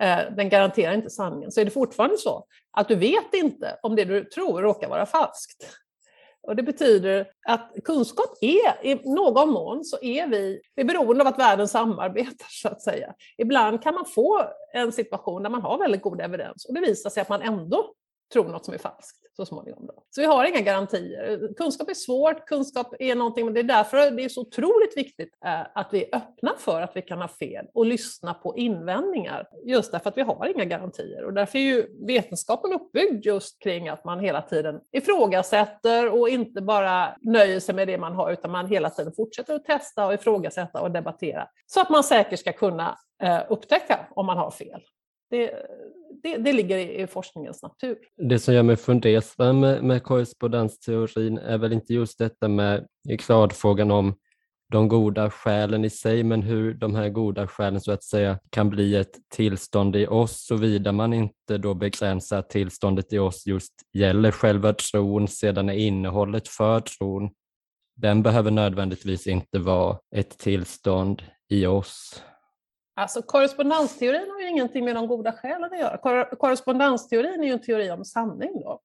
eh, 0.00 0.18
den 0.36 0.48
garanterar 0.48 0.94
inte 0.94 1.10
sanningen, 1.10 1.52
så 1.52 1.60
är 1.60 1.64
det 1.64 1.70
fortfarande 1.70 2.18
så 2.18 2.46
att 2.70 2.88
du 2.88 2.94
vet 2.94 3.34
inte 3.34 3.78
om 3.82 3.96
det 3.96 4.04
du 4.04 4.24
tror 4.24 4.62
råkar 4.62 4.88
vara 4.88 5.06
falskt. 5.06 5.66
Och 6.48 6.56
det 6.56 6.62
betyder 6.62 7.26
att 7.48 7.72
kunskap 7.84 8.38
är, 8.40 8.86
i 8.86 8.94
någon 9.04 9.50
mån 9.50 9.84
så 9.84 9.98
är 10.02 10.26
vi, 10.26 10.60
vi 10.74 10.82
är 10.82 10.86
beroende 10.86 11.22
av 11.24 11.28
att 11.28 11.38
världen 11.38 11.68
samarbetar 11.68 12.46
så 12.50 12.68
att 12.68 12.82
säga. 12.82 13.14
Ibland 13.38 13.82
kan 13.82 13.94
man 13.94 14.04
få 14.04 14.44
en 14.74 14.92
situation 14.92 15.42
där 15.42 15.50
man 15.50 15.62
har 15.62 15.78
väldigt 15.78 16.02
god 16.02 16.20
evidens 16.20 16.64
och 16.64 16.74
det 16.74 16.80
visar 16.80 17.10
sig 17.10 17.20
att 17.20 17.28
man 17.28 17.42
ändå 17.42 17.92
tror 18.32 18.48
något 18.48 18.64
som 18.64 18.74
är 18.74 18.78
falskt 18.78 19.27
så 19.38 19.46
småningom. 19.46 19.86
Då. 19.86 19.92
Så 20.10 20.20
vi 20.20 20.26
har 20.26 20.44
inga 20.44 20.60
garantier. 20.60 21.54
Kunskap 21.56 21.90
är 21.90 21.94
svårt, 21.94 22.46
kunskap 22.46 22.94
är 22.98 23.14
någonting, 23.14 23.44
men 23.44 23.54
det 23.54 23.60
är 23.60 23.64
därför 23.64 24.10
det 24.10 24.24
är 24.24 24.28
så 24.28 24.40
otroligt 24.40 24.96
viktigt 24.96 25.38
eh, 25.44 25.60
att 25.74 25.88
vi 25.92 26.04
är 26.04 26.16
öppna 26.16 26.54
för 26.58 26.82
att 26.82 26.96
vi 26.96 27.02
kan 27.02 27.18
ha 27.18 27.28
fel 27.28 27.66
och 27.74 27.86
lyssna 27.86 28.34
på 28.34 28.56
invändningar. 28.56 29.48
Just 29.64 29.92
därför 29.92 30.10
att 30.10 30.16
vi 30.16 30.22
har 30.22 30.52
inga 30.54 30.64
garantier. 30.64 31.24
Och 31.24 31.32
därför 31.32 31.58
är 31.58 31.62
ju 31.62 32.06
vetenskapen 32.06 32.72
uppbyggd 32.72 33.26
just 33.26 33.62
kring 33.62 33.88
att 33.88 34.04
man 34.04 34.20
hela 34.20 34.42
tiden 34.42 34.80
ifrågasätter 34.92 36.20
och 36.20 36.28
inte 36.28 36.62
bara 36.62 37.16
nöjer 37.20 37.60
sig 37.60 37.74
med 37.74 37.88
det 37.88 37.98
man 37.98 38.14
har, 38.14 38.32
utan 38.32 38.50
man 38.50 38.66
hela 38.66 38.90
tiden 38.90 39.12
fortsätter 39.12 39.54
att 39.54 39.64
testa 39.64 40.06
och 40.06 40.14
ifrågasätta 40.14 40.80
och 40.80 40.90
debattera. 40.90 41.48
Så 41.66 41.80
att 41.80 41.90
man 41.90 42.04
säkert 42.04 42.40
ska 42.40 42.52
kunna 42.52 42.98
eh, 43.22 43.40
upptäcka 43.48 44.06
om 44.10 44.26
man 44.26 44.38
har 44.38 44.50
fel. 44.50 44.80
Det, 45.30 45.52
det, 46.22 46.36
det, 46.36 46.52
ligger 46.52 46.78
i 46.78 47.06
forskningens 47.06 47.62
natur. 47.62 47.98
Det 48.16 48.38
som 48.38 48.54
gör 48.54 48.62
mig 48.62 48.76
fundersam 48.76 49.60
med, 49.60 49.84
med 49.84 50.02
korrespondensteorin 50.02 51.38
är 51.38 51.58
väl 51.58 51.72
inte 51.72 51.94
just 51.94 52.18
detta 52.18 52.48
med 52.48 52.86
gradfrågan 53.08 53.90
om 53.90 54.14
de 54.72 54.88
goda 54.88 55.30
skälen 55.30 55.84
i 55.84 55.90
sig, 55.90 56.22
men 56.22 56.42
hur 56.42 56.74
de 56.74 56.94
här 56.94 57.08
goda 57.08 57.46
skälen 57.46 57.80
så 57.80 57.92
att 57.92 58.04
säga 58.04 58.38
kan 58.50 58.70
bli 58.70 58.96
ett 58.96 59.16
tillstånd 59.34 59.96
i 59.96 60.06
oss, 60.06 60.46
såvida 60.46 60.92
man 60.92 61.12
inte 61.12 61.58
då 61.58 61.74
begränsar 61.74 62.42
tillståndet 62.42 63.12
i 63.12 63.18
oss 63.18 63.46
just 63.46 63.72
gäller 63.92 64.30
själva 64.30 64.72
tron, 64.72 65.28
sedan 65.28 65.68
är 65.68 65.74
innehållet 65.74 66.48
för 66.48 66.80
tron. 66.80 67.30
Den 67.96 68.22
behöver 68.22 68.50
nödvändigtvis 68.50 69.26
inte 69.26 69.58
vara 69.58 69.98
ett 70.16 70.38
tillstånd 70.38 71.22
i 71.48 71.66
oss. 71.66 72.22
Alltså 72.98 73.22
korrespondensteorin 73.22 74.30
har 74.30 74.40
ju 74.40 74.48
ingenting 74.48 74.84
med 74.84 74.94
de 74.94 75.06
goda 75.06 75.32
skälen 75.32 75.64
att 75.64 75.78
göra. 75.78 76.26
Korrespondensteorin 76.36 77.40
är 77.40 77.46
ju 77.46 77.52
en 77.52 77.62
teori 77.62 77.90
om 77.90 78.04
sanning 78.04 78.60
då. 78.60 78.80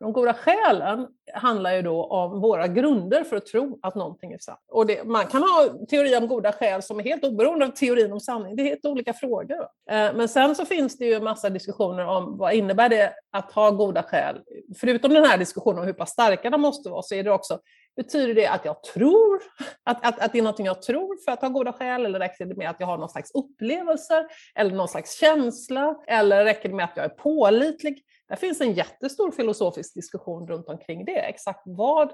De 0.00 0.12
goda 0.12 0.34
skälen 0.34 1.06
handlar 1.34 1.74
ju 1.74 1.82
då 1.82 2.04
om 2.04 2.40
våra 2.40 2.68
grunder 2.68 3.24
för 3.24 3.36
att 3.36 3.46
tro 3.46 3.78
att 3.82 3.94
någonting 3.94 4.32
är 4.32 4.38
sant. 4.38 4.60
Och 4.68 4.86
det, 4.86 5.04
man 5.04 5.26
kan 5.26 5.42
ha 5.42 5.68
teori 5.90 6.16
om 6.16 6.28
goda 6.28 6.52
skäl 6.52 6.82
som 6.82 7.00
är 7.00 7.04
helt 7.04 7.24
oberoende 7.24 7.66
av 7.66 7.70
teorin 7.70 8.12
om 8.12 8.20
sanning. 8.20 8.56
Det 8.56 8.62
är 8.62 8.64
helt 8.64 8.84
olika 8.84 9.14
frågor. 9.14 9.60
Eh, 9.90 10.12
men 10.14 10.28
sen 10.28 10.54
så 10.54 10.64
finns 10.64 10.98
det 10.98 11.04
ju 11.04 11.14
en 11.14 11.24
massa 11.24 11.50
diskussioner 11.50 12.06
om 12.06 12.38
vad 12.38 12.54
innebär 12.54 12.88
det 12.88 13.12
att 13.32 13.52
ha 13.52 13.70
goda 13.70 14.02
skäl? 14.02 14.40
Förutom 14.80 15.14
den 15.14 15.24
här 15.24 15.38
diskussionen 15.38 15.78
om 15.78 15.86
hur 15.86 15.92
pass 15.92 16.10
starka 16.10 16.50
de 16.50 16.60
måste 16.60 16.90
vara 16.90 17.02
så 17.02 17.14
är 17.14 17.24
det 17.24 17.32
också 17.32 17.58
Betyder 17.96 18.34
det 18.34 18.46
att 18.46 18.64
jag 18.64 18.82
tror, 18.82 19.42
att, 19.84 20.06
att, 20.06 20.20
att 20.20 20.32
det 20.32 20.38
är 20.38 20.42
någonting 20.42 20.66
jag 20.66 20.82
tror 20.82 21.24
för 21.24 21.32
att 21.32 21.40
ha 21.40 21.48
goda 21.48 21.72
skäl, 21.72 22.04
eller 22.04 22.18
räcker 22.18 22.46
det 22.46 22.56
med 22.56 22.70
att 22.70 22.76
jag 22.78 22.86
har 22.86 22.98
någon 22.98 23.08
slags 23.08 23.30
upplevelser, 23.34 24.26
eller 24.54 24.70
någon 24.70 24.88
slags 24.88 25.20
känsla, 25.20 25.96
eller 26.06 26.44
räcker 26.44 26.68
det 26.68 26.74
med 26.74 26.84
att 26.84 26.96
jag 26.96 27.04
är 27.04 27.08
pålitlig? 27.08 28.02
Det 28.30 28.36
finns 28.36 28.60
en 28.60 28.72
jättestor 28.72 29.30
filosofisk 29.30 29.94
diskussion 29.94 30.48
runt 30.48 30.68
omkring 30.68 31.04
det. 31.04 31.18
Exakt 31.18 31.62
vad, 31.64 32.12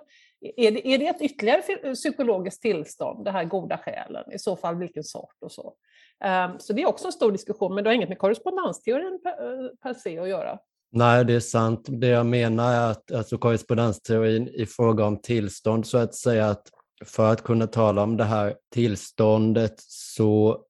är 0.56 0.70
det, 0.70 0.88
är 0.88 0.98
det 0.98 1.06
ett 1.06 1.20
ytterligare 1.20 1.62
eh, 1.82 1.92
psykologiskt 1.92 2.62
tillstånd, 2.62 3.24
det 3.24 3.30
här 3.30 3.44
goda 3.44 3.78
skälen? 3.78 4.32
I 4.32 4.38
så 4.38 4.56
fall 4.56 4.76
vilken 4.76 5.04
sort 5.04 5.36
och 5.40 5.52
så. 5.52 5.74
Um, 6.24 6.58
så 6.58 6.72
det 6.72 6.82
är 6.82 6.86
också 6.86 7.06
en 7.06 7.12
stor 7.12 7.32
diskussion, 7.32 7.74
men 7.74 7.84
det 7.84 7.90
har 7.90 7.94
inget 7.94 8.08
med 8.08 8.18
korrespondensteorin 8.18 9.20
per, 9.22 9.30
eh, 9.30 9.68
per 9.82 9.94
se 9.94 10.18
att 10.18 10.28
göra. 10.28 10.58
Nej, 10.92 11.24
det 11.24 11.34
är 11.34 11.40
sant. 11.40 11.86
Det 11.88 12.06
jag 12.06 12.26
menar 12.26 12.74
är 12.74 12.90
att 12.90 13.12
alltså, 13.12 13.38
korrespondensteorin 13.38 14.48
i 14.48 14.66
fråga 14.66 15.04
om 15.04 15.22
tillstånd, 15.22 15.86
så 15.86 15.98
att 15.98 16.14
säga 16.14 16.46
att 16.46 16.70
för 17.04 17.32
att 17.32 17.42
kunna 17.42 17.66
tala 17.66 18.02
om 18.02 18.16
det 18.16 18.24
här 18.24 18.56
tillståndet 18.74 19.74
så 19.78 20.62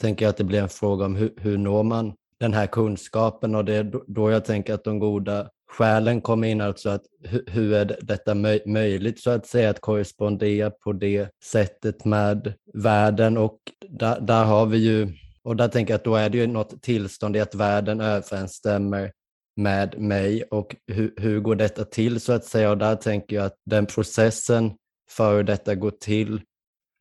tänker 0.00 0.24
jag 0.24 0.30
att 0.30 0.36
det 0.36 0.44
blir 0.44 0.62
en 0.62 0.68
fråga 0.68 1.04
om 1.04 1.16
hur, 1.16 1.34
hur 1.36 1.58
når 1.58 1.82
man 1.82 2.14
den 2.40 2.54
här 2.54 2.66
kunskapen 2.66 3.54
och 3.54 3.64
det 3.64 3.74
är 3.74 3.92
då 4.06 4.30
jag 4.30 4.44
tänker 4.44 4.74
att 4.74 4.84
de 4.84 4.98
goda 4.98 5.48
skälen 5.70 6.20
kommer 6.20 6.48
in, 6.48 6.60
alltså 6.60 6.88
att 6.90 7.02
hur 7.46 7.72
är 7.72 7.98
detta 8.02 8.34
möjligt 8.66 9.20
så 9.20 9.30
att 9.30 9.46
säga 9.46 9.70
att 9.70 9.80
korrespondera 9.80 10.70
på 10.70 10.92
det 10.92 11.28
sättet 11.44 12.04
med 12.04 12.54
världen? 12.74 13.36
Och 13.36 13.58
där, 13.88 14.20
där 14.20 14.44
har 14.44 14.66
vi 14.66 14.78
ju, 14.78 15.12
och 15.42 15.56
där 15.56 15.68
tänker 15.68 15.92
jag 15.92 15.98
att 15.98 16.04
då 16.04 16.16
är 16.16 16.30
det 16.30 16.38
ju 16.38 16.46
något 16.46 16.82
tillstånd 16.82 17.36
i 17.36 17.40
att 17.40 17.54
världen 17.54 18.00
överensstämmer 18.00 19.12
med 19.56 20.00
mig. 20.00 20.42
Och 20.42 20.76
hur, 20.86 21.14
hur 21.16 21.40
går 21.40 21.54
detta 21.54 21.84
till 21.84 22.20
så 22.20 22.32
att 22.32 22.44
säga? 22.44 22.70
Och 22.70 22.78
där 22.78 22.96
tänker 22.96 23.36
jag 23.36 23.44
att 23.44 23.56
den 23.66 23.86
processen 23.86 24.72
för 25.10 25.36
hur 25.36 25.42
detta 25.42 25.74
går 25.74 25.90
till 25.90 26.40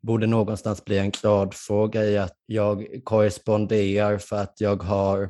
borde 0.04 0.28
någonstans 0.28 0.86
bli 0.86 0.98
en 0.98 1.12
gradfråga 1.12 2.04
i 2.04 2.18
att 2.18 2.38
jag 2.46 3.02
korresponderar 3.04 4.18
för 4.18 4.36
att 4.36 4.62
jag 4.62 4.84
har, 4.84 5.30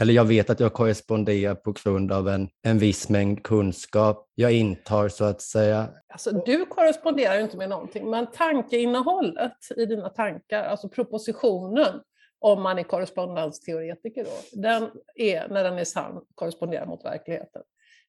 eller 0.00 0.14
jag 0.14 0.24
vet 0.24 0.50
att 0.50 0.60
jag 0.60 0.72
korresponderar 0.72 1.54
på 1.54 1.72
grund 1.72 2.12
av 2.12 2.28
en, 2.28 2.48
en 2.62 2.78
viss 2.78 3.08
mängd 3.08 3.42
kunskap 3.42 4.28
jag 4.34 4.52
intar 4.52 5.08
så 5.08 5.24
att 5.24 5.40
säga. 5.40 5.88
Alltså, 6.08 6.30
du 6.30 6.66
korresponderar 6.66 7.36
ju 7.36 7.42
inte 7.42 7.56
med 7.56 7.68
någonting, 7.68 8.10
men 8.10 8.26
tankeinnehållet 8.26 9.58
i 9.76 9.86
dina 9.86 10.08
tankar, 10.08 10.64
alltså 10.64 10.88
propositionen, 10.88 12.00
om 12.38 12.62
man 12.62 12.78
är 12.78 12.82
korrespondensteoretiker 12.82 14.24
då, 14.24 14.60
den 14.60 14.90
är, 15.14 15.48
när 15.48 15.64
den 15.64 15.78
är 15.78 15.84
sann, 15.84 16.20
korresponderar 16.34 16.86
mot 16.86 17.04
verkligheten. 17.04 17.62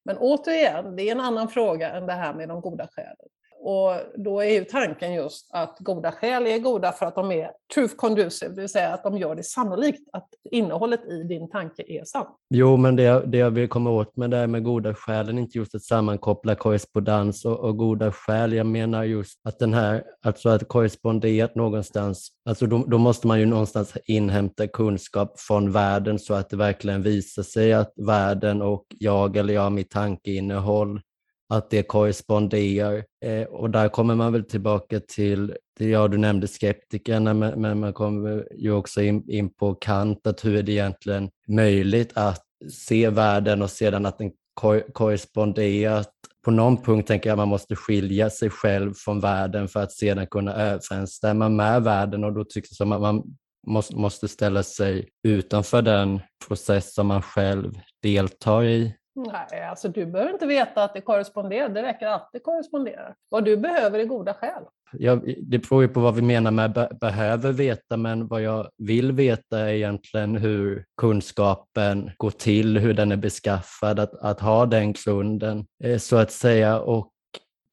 Men 0.06 0.18
återigen, 0.18 0.96
det 0.96 1.04
är 1.04 1.12
en 1.12 1.20
annan 1.20 1.50
fråga 1.50 1.92
än 1.92 2.06
det 2.06 2.14
här 2.14 2.34
med 2.34 2.50
de 2.50 2.62
goda 2.62 2.88
skälen. 2.92 3.28
Och 3.66 3.94
då 4.16 4.40
är 4.40 4.50
ju 4.50 4.64
tanken 4.64 5.14
just 5.14 5.50
att 5.54 5.78
goda 5.80 6.12
skäl 6.12 6.48
är 6.48 6.60
goda 6.60 6.92
för 6.92 7.06
att 7.06 7.16
de 7.16 7.32
är 7.32 7.52
truth 7.74 7.96
conducive, 7.96 8.54
det 8.56 8.62
vill 8.62 8.70
säga 8.70 8.94
att 8.94 9.04
de 9.04 9.18
gör 9.18 9.36
det 9.36 9.44
sannolikt 9.44 10.10
att 10.14 10.28
innehållet 10.52 11.06
i 11.06 11.24
din 11.24 11.50
tanke 11.50 11.84
är 11.88 12.04
sant. 12.06 12.30
Jo, 12.50 12.78
men 12.78 12.96
det, 12.96 13.24
det 13.26 13.38
jag 13.38 13.52
vill 13.52 13.68
komma 13.68 13.90
åt 13.90 14.18
med 14.18 14.30
det 14.30 14.38
här 14.38 14.48
med 14.48 14.64
goda 14.64 14.94
skälen, 14.94 15.40
inte 15.40 15.58
just 15.58 15.76
att 15.76 15.84
sammankoppla 15.84 16.56
korrespondens 16.56 17.46
och, 17.46 17.60
och, 17.60 17.78
goda 17.78 18.12
skäl. 18.12 18.54
Jag 18.54 18.66
menar 18.66 19.04
just 19.04 19.40
att 19.44 19.60
den 19.60 19.74
här, 19.74 20.04
alltså 20.26 20.50
att 20.50 20.68
korresponderat 20.68 21.56
någonstans, 21.56 22.30
alltså 22.50 22.66
då, 22.66 22.86
då 22.88 22.98
måste 22.98 23.28
man 23.28 23.40
ju 23.40 23.46
någonstans 23.46 23.98
inhämta 24.06 24.68
kunskap 24.68 25.40
från 25.40 25.72
världen 25.72 26.20
så 26.20 26.34
att 26.34 26.50
det 26.50 26.58
verkligen 26.58 27.02
visar 27.02 27.44
sig 27.44 27.74
att 27.74 27.94
världen 27.96 28.62
och 28.62 28.86
jag 28.90 29.38
eller 29.38 29.54
jag, 29.54 29.72
mitt 29.72 29.90
tankeinnehåll 29.90 31.02
att 31.50 31.70
det 31.70 31.84
korresponderar. 31.84 33.04
Eh, 33.26 33.44
och 33.44 33.70
där 33.70 33.90
kommer 33.90 34.16
man 34.16 34.34
väl 34.34 34.44
tillbaka 34.44 35.00
till, 35.00 35.56
det 35.78 35.90
ja, 35.90 36.08
du 36.08 36.18
nämnde 36.18 36.48
skeptikerna, 36.48 37.34
men, 37.34 37.62
men 37.62 37.80
man 37.80 37.94
kommer 37.94 38.48
ju 38.56 38.72
också 38.72 39.02
in, 39.02 39.30
in, 39.30 39.54
på 39.54 39.76
Kant, 39.76 40.28
att 40.28 40.46
hur 40.46 40.56
är 40.56 40.64
det 40.64 40.72
egentligen 40.72 41.30
möjligt 41.48 42.12
att 42.14 42.44
se 42.72 43.10
världen 43.10 43.62
och 43.62 43.72
sedan 43.72 44.06
att 44.06 44.18
den 44.18 44.32
kor 44.54 44.84
korresponderar. 44.94 46.06
På 46.46 46.52
någon 46.52 46.84
punkt 46.84 47.08
tänker 47.08 47.30
jag 47.30 47.34
att 47.34 47.40
man 47.40 47.48
måste 47.48 47.76
skilja 47.76 48.30
sig 48.30 48.50
själv 48.50 48.94
från 48.94 49.20
världen 49.20 49.68
för 49.68 49.80
att 49.80 49.92
sedan 49.92 50.28
kunna 50.28 50.54
överensstämma 50.54 51.50
med 51.50 51.84
världen 51.84 52.24
och 52.24 52.34
då 52.34 52.44
tycks 52.44 52.70
det 52.70 52.76
som 52.76 52.92
att 52.92 53.02
man 53.02 53.24
måste, 53.68 53.96
måste 53.96 54.28
ställa 54.28 54.64
sig 54.64 55.10
utanför 55.24 55.82
den 55.82 56.20
process 56.48 56.94
som 56.94 57.08
man 57.08 57.22
själv 57.22 57.74
deltar 58.02 58.64
i. 58.64 58.96
Nej, 59.16 59.64
alltså 59.70 59.90
du 59.90 60.06
behöver 60.06 60.34
inte 60.34 60.46
veta 60.46 60.84
att 60.84 60.94
det 60.94 61.02
korresponderar, 61.02 61.70
det 61.70 61.84
räcker 61.84 62.08
att 62.08 62.30
det 62.34 62.40
korresponderar. 62.40 63.16
Vad 63.30 63.46
du 63.46 63.58
behöver 63.58 64.00
är 64.00 64.06
goda 64.06 64.34
skäl. 64.34 64.64
Ja, 64.92 65.16
det 65.42 65.58
beror 65.58 65.82
ju 65.82 65.88
på 65.88 66.00
vad 66.00 66.16
vi 66.16 66.22
menar 66.22 66.52
med 66.52 66.74
be 66.74 66.90
behöver 67.02 67.52
veta, 67.52 67.98
men 67.98 68.28
vad 68.28 68.42
jag 68.42 68.70
vill 68.78 69.12
veta 69.12 69.60
är 69.60 69.68
egentligen 69.68 70.36
hur 70.36 70.86
kunskapen 70.98 72.12
går 72.18 72.32
till, 72.32 72.78
hur 72.78 72.94
den 72.94 73.12
är 73.12 73.18
beskaffad, 73.18 74.00
att, 74.00 74.14
att 74.14 74.40
ha 74.40 74.66
den 74.66 74.94
grunden 74.94 75.66
eh, 75.84 75.98
så 75.98 76.18
att 76.18 76.32
säga. 76.32 76.80
Och 76.80 77.10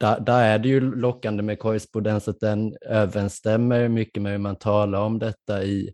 där, 0.01 0.21
där, 0.21 0.45
är 0.45 0.59
det 0.59 0.69
ju 0.69 0.81
lockande 0.97 1.43
med 1.43 1.59
korrespondens 1.59 2.29
att 2.29 2.41
den 2.41 2.75
överensstämmer 2.87 3.89
mycket 3.89 4.23
med 4.23 4.33
hur 4.33 4.39
man 4.39 4.57
talar 4.57 5.01
om 5.01 5.19
detta 5.19 5.65
i 5.65 5.93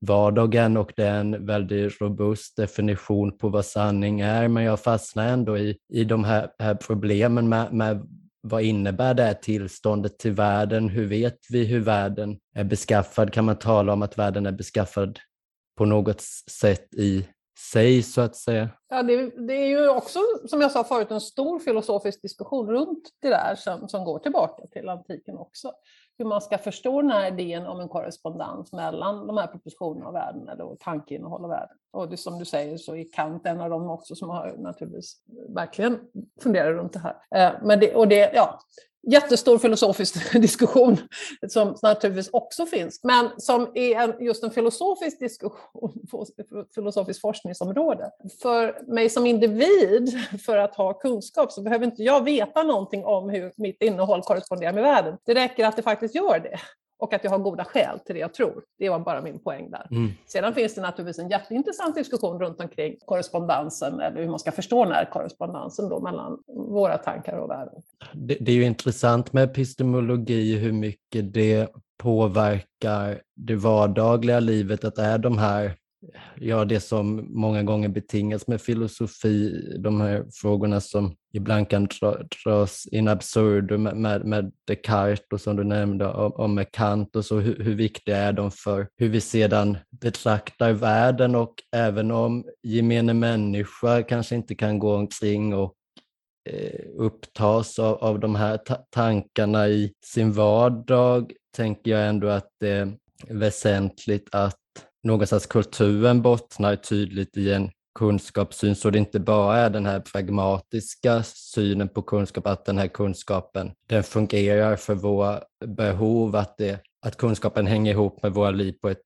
vardagen 0.00 0.76
och 0.76 0.92
det 0.96 1.04
är 1.04 1.20
en 1.20 1.46
väldigt 1.46 2.00
robust 2.00 2.56
definition 2.56 3.38
på 3.38 3.48
vad 3.48 3.64
sanning 3.64 4.20
är. 4.20 4.48
Men 4.48 4.64
jag 4.64 4.80
fastnar 4.80 5.28
ändå 5.28 5.58
i, 5.58 5.78
i 5.92 6.04
de 6.04 6.24
här, 6.24 6.50
här 6.58 6.74
problemen 6.74 7.48
med, 7.48 7.72
med 7.72 8.06
vad 8.40 8.62
innebär 8.62 9.14
det 9.14 9.22
här 9.22 9.34
tillståndet 9.34 10.18
till 10.18 10.32
världen? 10.32 10.88
Hur 10.88 11.06
vet 11.06 11.38
vi 11.48 11.64
hur 11.64 11.80
världen 11.80 12.38
är 12.54 12.64
beskaffad? 12.64 13.32
Kan 13.32 13.44
man 13.44 13.56
tala 13.56 13.92
om 13.92 14.02
att 14.02 14.18
världen 14.18 14.46
är 14.46 14.52
beskaffad 14.52 15.18
på 15.78 15.84
något 15.84 16.20
sätt 16.50 16.94
i 16.94 17.26
sig 17.72 18.02
så 18.02 18.20
att 18.20 18.36
säga? 18.36 18.68
Ja, 18.88 19.02
det, 19.02 19.46
det, 19.46 19.54
är 19.54 19.66
ju 19.66 19.88
också, 19.88 20.18
som 20.48 20.60
jag 20.60 20.72
sa 20.72 20.84
förut, 20.84 21.10
en 21.10 21.20
stor 21.20 21.58
filosofisk 21.58 22.22
diskussion 22.22 22.66
runt 22.66 23.08
det 23.22 23.28
där 23.28 23.54
som, 23.54 23.88
som 23.88 24.04
går 24.04 24.18
tillbaka 24.18 24.66
till 24.66 24.88
antiken 24.88 25.36
också. 25.36 25.72
Hur 26.18 26.26
man 26.26 26.40
ska 26.40 26.58
förstå 26.58 27.02
den 27.02 27.10
här 27.10 27.28
idén 27.28 27.66
om 27.66 27.80
en 27.80 27.88
korrespondens 27.88 28.72
mellan 28.72 29.26
de 29.26 29.36
här 29.36 29.46
propositionerna 29.46 30.08
och 30.08 30.14
världen, 30.14 30.48
eller 30.48 30.76
tankeinnehåll 30.76 31.44
och 31.44 31.50
världen. 31.50 31.76
Och 31.92 32.08
det, 32.08 32.16
som 32.16 32.38
du 32.38 32.44
säger 32.44 32.76
så 32.76 32.96
är 32.96 33.12
Kant 33.12 33.46
en 33.46 33.60
av 33.60 33.70
dem 33.70 33.90
också 33.90 34.14
som 34.14 34.28
har 34.28 34.54
naturligtvis 34.58 35.16
eh, 35.28 35.54
verkligen 35.54 36.00
funderat 36.42 36.74
runt 36.74 36.92
det 36.92 36.98
här. 36.98 37.16
Eh, 37.34 37.58
men 37.62 37.80
det, 37.80 37.94
och 37.94 38.08
det, 38.08 38.30
ja, 38.34 38.60
jättestor 39.06 39.58
filosofisk 39.58 40.32
diskussion 40.40 40.96
som 41.48 41.76
naturligtvis 41.82 42.30
också 42.32 42.66
finns, 42.66 43.00
men 43.04 43.30
som 43.36 43.72
är 43.74 43.96
en, 43.96 44.24
just 44.24 44.44
en 44.44 44.50
filosofisk 44.50 45.18
diskussion, 45.18 45.92
filosofiskt 46.74 47.20
forskningsområde. 47.20 48.10
För 48.42 48.92
mig 48.92 49.10
som 49.10 49.26
individ, 49.26 50.18
för 50.46 50.56
att 50.58 50.74
ha 50.74 50.94
kunskap, 50.94 51.52
så 51.52 51.62
behöver 51.62 51.84
inte 51.84 52.02
jag 52.02 52.24
veta 52.24 52.62
någonting 52.62 53.04
om 53.04 53.30
hur 53.30 53.52
mitt 53.56 53.82
innehåll 53.82 54.22
korresponderar 54.22 54.72
med 54.72 54.82
världen. 54.82 55.16
Det 55.24 55.34
räcker 55.34 55.66
att 55.66 55.76
det 55.76 55.82
faktiskt 55.82 56.14
gör 56.14 56.40
det 56.40 56.58
och 56.98 57.12
att 57.12 57.24
jag 57.24 57.30
har 57.30 57.38
goda 57.38 57.64
skäl 57.64 57.98
till 57.98 58.14
det 58.14 58.20
jag 58.20 58.34
tror. 58.34 58.62
Det 58.78 58.88
var 58.88 58.98
bara 58.98 59.22
min 59.22 59.38
poäng 59.38 59.70
där. 59.70 59.86
Mm. 59.90 60.12
Sedan 60.26 60.54
finns 60.54 60.74
det 60.74 60.80
naturligtvis 60.80 61.18
en 61.18 61.30
jätteintressant 61.30 61.94
diskussion 61.94 62.40
runt 62.40 62.60
omkring 62.60 62.96
korrespondensen, 63.04 64.00
eller 64.00 64.20
hur 64.20 64.28
man 64.28 64.38
ska 64.38 64.52
förstå 64.52 64.84
den 64.84 64.92
här 64.92 65.04
korrespondensen 65.04 65.88
då 65.88 66.00
mellan 66.00 66.38
våra 66.68 66.98
tankar 66.98 67.38
och 67.38 67.50
världen. 67.50 67.82
Det, 68.14 68.36
det 68.40 68.52
är 68.52 68.56
ju 68.56 68.64
intressant 68.64 69.32
med 69.32 69.44
epistemologi, 69.44 70.56
hur 70.56 70.72
mycket 70.72 71.34
det 71.34 71.68
påverkar 71.98 73.20
det 73.36 73.56
vardagliga 73.56 74.40
livet, 74.40 74.84
att 74.84 74.94
det 74.94 75.02
är 75.02 75.18
de 75.18 75.38
här 75.38 75.76
ja, 76.36 76.64
det 76.64 76.80
som 76.80 77.26
många 77.40 77.62
gånger 77.62 77.88
betingas 77.88 78.46
med 78.46 78.60
filosofi, 78.60 79.66
de 79.78 80.00
här 80.00 80.24
frågorna 80.32 80.80
som 80.80 81.16
ibland 81.32 81.70
kan 81.70 81.88
dras 82.44 82.86
in 82.86 83.08
absurdum 83.08 83.82
med, 83.82 83.96
med, 83.96 84.24
med 84.24 84.52
Descartes 84.64 85.26
och 85.32 85.40
som 85.40 85.56
du 85.56 85.64
nämnde 85.64 86.06
och, 86.06 86.40
och 86.40 86.50
med 86.50 86.72
Kant 86.72 87.16
och 87.16 87.24
så, 87.24 87.40
hur, 87.40 87.64
hur 87.64 87.74
viktiga 87.74 88.16
är 88.16 88.32
de 88.32 88.50
för 88.50 88.88
hur 88.96 89.08
vi 89.08 89.20
sedan 89.20 89.78
betraktar 90.00 90.72
världen 90.72 91.34
och 91.34 91.54
även 91.76 92.10
om 92.10 92.44
gemene 92.62 93.14
människa 93.14 94.02
kanske 94.02 94.34
inte 94.34 94.54
kan 94.54 94.78
gå 94.78 94.94
omkring 94.94 95.54
och 95.54 95.74
eh, 96.50 96.80
upptas 96.96 97.78
av, 97.78 97.94
av 97.94 98.20
de 98.20 98.34
här 98.34 98.56
ta 98.56 98.74
tankarna 98.90 99.68
i 99.68 99.92
sin 100.04 100.32
vardag 100.32 101.32
tänker 101.56 101.90
jag 101.90 102.08
ändå 102.08 102.28
att 102.28 102.50
det 102.60 102.68
är 102.68 102.96
väsentligt 103.28 104.34
att 104.34 104.56
någonstans 105.06 105.46
kulturen 105.46 106.22
bottnar 106.22 106.76
tydligt 106.76 107.36
i 107.36 107.52
en 107.52 107.70
kunskapssyn 107.98 108.76
så 108.76 108.90
det 108.90 108.98
inte 108.98 109.20
bara 109.20 109.56
är 109.58 109.70
den 109.70 109.86
här 109.86 110.00
pragmatiska 110.00 111.22
synen 111.22 111.88
på 111.88 112.02
kunskap, 112.02 112.46
att 112.46 112.64
den 112.64 112.78
här 112.78 112.88
kunskapen 112.88 113.72
den 113.88 114.02
fungerar 114.02 114.76
för 114.76 114.94
våra 114.94 115.40
behov, 115.66 116.36
att, 116.36 116.56
det, 116.58 116.80
att 117.06 117.16
kunskapen 117.16 117.66
hänger 117.66 117.92
ihop 117.92 118.22
med 118.22 118.32
våra 118.32 118.50
liv 118.50 118.72
på 118.82 118.88
ett 118.88 118.98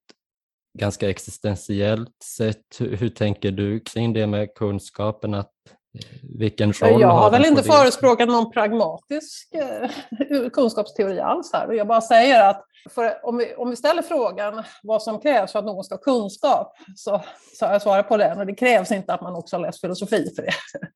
ganska 0.79 1.11
existentiellt 1.11 2.23
sätt. 2.37 2.63
Hur, 2.79 2.97
hur 2.97 3.09
tänker 3.09 3.51
du 3.51 3.81
kring 3.81 4.13
det 4.13 4.27
med 4.27 4.55
kunskapen? 4.55 5.35
Att, 5.35 5.53
vilken 6.39 6.73
roll 6.73 7.01
jag 7.01 7.09
har, 7.09 7.21
har 7.21 7.31
väl 7.31 7.45
inte 7.45 7.63
förespråkat 7.63 8.29
någon 8.29 8.53
pragmatisk 8.53 9.49
eh, 9.55 10.51
kunskapsteori 10.53 11.21
alls 11.21 11.53
här. 11.53 11.73
Jag 11.73 11.87
bara 11.87 12.01
säger 12.01 12.51
att 12.51 12.65
för 12.89 13.27
om, 13.27 13.37
vi, 13.37 13.55
om 13.55 13.71
vi 13.71 13.77
ställer 13.77 14.03
frågan 14.03 14.63
vad 14.83 15.03
som 15.03 15.21
krävs 15.21 15.53
för 15.53 15.59
att 15.59 15.65
någon 15.65 15.85
ska 15.85 15.95
ha 15.95 16.01
kunskap, 16.01 16.77
så, 16.97 17.21
så 17.59 17.67
har 17.67 17.73
jag 17.73 17.83
svarat 17.83 18.09
på 18.09 18.17
den. 18.17 18.39
Och 18.39 18.47
det 18.47 18.55
krävs 18.55 18.93
inte 18.93 19.15
att 19.15 19.21
man 19.21 19.35
också 19.35 19.57
har 19.57 19.63
läst 19.63 19.81
filosofi 19.81 20.33
för 20.37 20.43
det. 20.43 20.53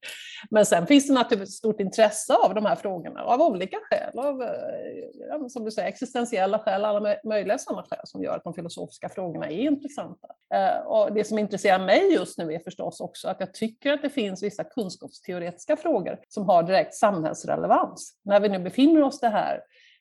Men 0.50 0.66
sen 0.66 0.86
finns 0.86 1.08
det 1.08 1.14
naturligtvis 1.14 1.56
stort 1.56 1.80
intresse 1.80 2.34
av 2.34 2.54
de 2.54 2.66
här 2.66 2.76
frågorna 2.76 3.22
av 3.22 3.42
olika 3.42 3.76
skäl. 3.90 4.18
Av, 4.18 4.42
eh, 4.42 5.46
som 5.48 5.64
du 5.64 5.70
säger, 5.70 5.88
existentiella 5.88 6.58
skäl, 6.58 6.84
alla 6.84 7.16
möjliga 7.24 7.58
sådana 7.58 7.82
skäl 7.82 8.00
som 8.04 8.22
gör 8.22 8.36
att 8.36 8.44
de 8.44 8.54
filosofiska 8.54 9.08
frågorna 9.08 9.46
är 9.46 9.58
intressanta. 9.58 10.28
Eh, 10.54 10.86
och 10.86 11.12
det 11.12 11.24
som 11.24 11.38
intresserar 11.38 11.78
mig 11.78 12.12
just 12.12 12.38
nu 12.38 12.54
är 12.54 12.58
förstås 12.58 13.00
också 13.00 13.28
att 13.28 13.40
jag 13.40 13.54
tycker 13.54 13.92
att 13.92 14.02
det 14.02 14.10
finns 14.10 14.42
vissa 14.42 14.64
kunskapsteoretiska 14.64 15.76
frågor 15.76 16.18
som 16.28 16.48
har 16.48 16.62
direkt 16.62 16.94
samhällsrelevans. 16.94 18.18
När 18.24 18.40
vi 18.40 18.48
nu 18.48 18.58
befinner 18.58 19.02
oss 19.02 19.20
det 19.20 19.28
här 19.28 19.60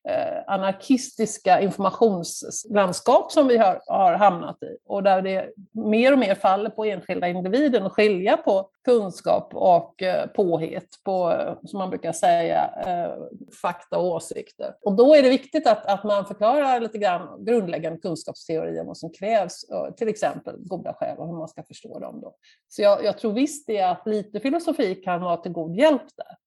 Eh, 0.09 0.43
anarkistiska 0.47 1.61
informationslandskap 1.61 3.31
som 3.31 3.47
vi 3.47 3.57
har, 3.57 3.81
har, 3.87 4.13
hamnat 4.13 4.63
i 4.63 4.77
och 4.85 5.03
där 5.03 5.21
det 5.21 5.49
mer 5.71 6.13
och 6.13 6.19
mer 6.19 6.35
faller 6.35 6.69
på 6.69 6.85
enskilda 6.85 7.27
individen 7.27 7.85
att 7.85 7.91
skilja 7.91 8.37
på 8.37 8.69
kunskap 8.85 9.49
och 9.53 10.03
eh, 10.03 10.27
påhet, 10.27 10.87
på, 11.03 11.31
eh, 11.31 11.53
som 11.65 11.79
man 11.79 11.89
brukar 11.89 12.11
säga, 12.11 12.69
eh, 12.85 13.23
fakta 13.61 13.97
och 13.97 14.05
åsikter. 14.05 14.75
Och 14.81 14.95
då 14.95 15.15
är 15.15 15.23
det 15.23 15.29
viktigt 15.29 15.67
att, 15.67 15.85
att 15.85 16.03
man 16.03 16.25
förklarar 16.25 16.79
lite 16.79 16.97
grann 16.97 17.45
grundläggande 17.45 17.99
kunskapsteori 17.99 18.79
om 18.79 18.87
vad 18.87 18.97
som 18.97 19.09
krävs, 19.09 19.69
eh, 19.69 19.93
till 19.93 20.07
exempel 20.07 20.55
goda 20.57 20.93
skäl 20.93 21.17
och 21.17 21.27
hur 21.27 21.37
man 21.37 21.47
ska 21.47 21.63
förstå 21.63 21.99
dem. 21.99 22.21
Då. 22.21 22.35
Så 22.67 22.81
jag, 22.81 23.03
jag 23.03 23.17
tror 23.17 23.33
visst 23.33 23.67
det 23.67 23.81
att 23.81 24.07
lite 24.07 24.39
filosofi 24.39 24.95
kan 24.95 25.21
vara 25.21 25.37
till 25.37 25.51
god 25.51 25.75
hjälp 25.75 26.03
där. 26.15 26.42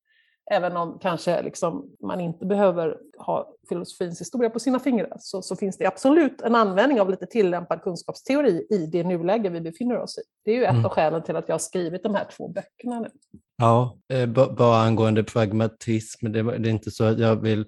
Även 0.51 0.77
om 0.77 0.99
kanske 1.03 1.43
liksom 1.43 1.91
man 2.03 2.21
inte 2.21 2.47
behöver 2.47 2.97
ha 3.19 3.55
filosofins 3.69 4.21
historia 4.21 4.51
på 4.51 4.61
sina 4.61 4.81
fingrar 4.81 5.17
så, 5.21 5.43
så, 5.43 5.57
finns 5.57 5.79
det 5.79 5.87
absolut 5.87 6.41
en 6.41 6.55
användning 6.55 7.01
av 7.01 7.11
lite 7.11 7.27
tillämpad 7.27 7.83
kunskapsteori 7.83 8.67
i 8.71 8.87
det 8.87 9.05
nuläge 9.05 9.49
vi 9.49 9.61
befinner 9.61 9.99
oss 9.99 10.19
i. 10.19 10.23
Det 10.45 10.51
är 10.51 10.55
ju 10.55 10.65
ett 10.65 10.71
mm. 10.71 10.85
av 10.85 10.91
skälen 10.91 11.23
till 11.23 11.37
att 11.37 11.49
jag 11.49 11.55
har 11.55 11.59
skrivit 11.59 12.03
de 12.03 12.15
här 12.15 12.27
två 12.37 12.49
böckerna 12.49 13.01
nu. 13.01 13.09
Ja, 13.57 13.99
eh, 14.13 14.27
bara 14.57 14.77
angående 14.77 15.25
pragmatism, 15.25 16.33
det, 16.33 16.43
det 16.43 16.69
är 16.69 16.73
inte 16.73 16.91
så 16.91 17.05
att 17.05 17.19
jag 17.19 17.37
vill 17.37 17.67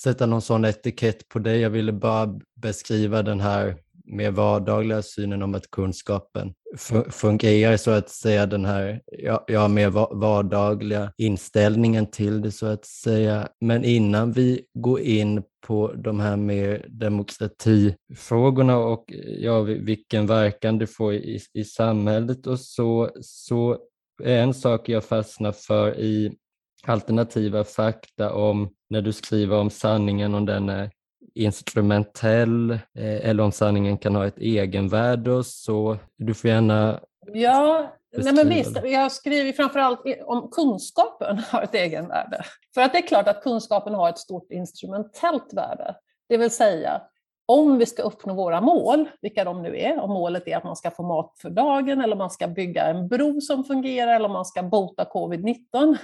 sätta 0.00 0.26
någon 0.26 0.42
sån 0.42 0.64
etikett 0.64 1.28
på 1.28 1.38
dig. 1.38 1.60
Jag 1.60 1.70
ville 1.70 1.92
bara 1.92 2.40
beskriva 2.54 3.22
den 3.22 3.40
här 3.40 3.76
mer 4.06 4.30
vardagliga 4.30 5.02
synen 5.02 5.42
om 5.42 5.54
att 5.54 5.70
kunskapen 5.70 6.54
fungerar 7.10 7.76
så 7.76 7.90
att 7.90 8.10
säga, 8.10 8.46
den 8.46 8.64
här 8.64 9.00
ja, 9.06 9.44
ja, 9.46 9.68
mer 9.68 9.90
vardagliga 10.14 11.12
inställningen 11.16 12.06
till 12.06 12.42
det 12.42 12.52
så 12.52 12.66
att 12.66 12.84
säga. 12.84 13.48
Men 13.60 13.84
innan 13.84 14.32
vi 14.32 14.64
går 14.74 15.00
in 15.00 15.42
på 15.66 15.92
de 15.92 16.20
här 16.20 16.36
mer 16.36 16.86
demokratifrågorna 16.88 18.78
och 18.78 19.04
ja, 19.38 19.60
vilken 19.62 20.26
verkan 20.26 20.78
det 20.78 20.86
får 20.86 21.14
i, 21.14 21.40
i 21.54 21.64
samhället 21.64 22.46
och 22.46 22.60
så, 22.60 23.10
så 23.20 23.78
är 24.22 24.42
en 24.42 24.54
sak 24.54 24.88
jag 24.88 25.04
fastnar 25.04 25.52
för 25.52 25.98
i 26.00 26.36
alternativa 26.86 27.64
fakta 27.64 28.32
om 28.32 28.68
när 28.90 29.02
du 29.02 29.12
skriver 29.12 29.56
om 29.56 29.70
sanningen, 29.70 30.34
om 30.34 30.46
den 30.46 30.68
är 30.68 30.90
instrumentell 31.36 32.70
eh, 32.70 33.28
eller 33.28 33.42
om 33.42 33.52
sanningen 33.52 33.98
kan 33.98 34.14
ha 34.14 34.26
ett 34.26 34.38
egenvärde 34.38 35.44
så. 35.44 35.96
Du 36.16 36.34
får 36.34 36.50
gärna 36.50 37.00
Ja, 37.32 37.92
nej 38.16 38.34
men 38.34 38.48
visst, 38.48 38.76
jag 38.84 39.12
skriver 39.12 39.52
framförallt 39.52 40.00
om 40.24 40.50
kunskapen 40.50 41.38
har 41.38 41.62
ett 41.62 41.74
egenvärde. 41.74 42.44
För 42.74 42.80
att 42.80 42.92
det 42.92 42.98
är 42.98 43.06
klart 43.06 43.28
att 43.28 43.42
kunskapen 43.42 43.94
har 43.94 44.08
ett 44.08 44.18
stort 44.18 44.52
instrumentellt 44.52 45.52
värde. 45.52 45.94
Det 46.28 46.36
vill 46.36 46.50
säga, 46.50 47.02
om 47.46 47.78
vi 47.78 47.86
ska 47.86 48.02
uppnå 48.02 48.34
våra 48.34 48.60
mål, 48.60 49.08
vilka 49.22 49.44
de 49.44 49.62
nu 49.62 49.78
är, 49.78 50.00
om 50.00 50.10
målet 50.10 50.48
är 50.48 50.56
att 50.56 50.64
man 50.64 50.76
ska 50.76 50.90
få 50.90 51.02
mat 51.02 51.34
för 51.42 51.50
dagen 51.50 52.00
eller 52.00 52.16
man 52.16 52.30
ska 52.30 52.48
bygga 52.48 52.84
en 52.84 53.08
bro 53.08 53.40
som 53.40 53.64
fungerar 53.64 54.14
eller 54.14 54.28
man 54.28 54.44
ska 54.44 54.62
bota 54.62 55.04
covid-19, 55.04 55.96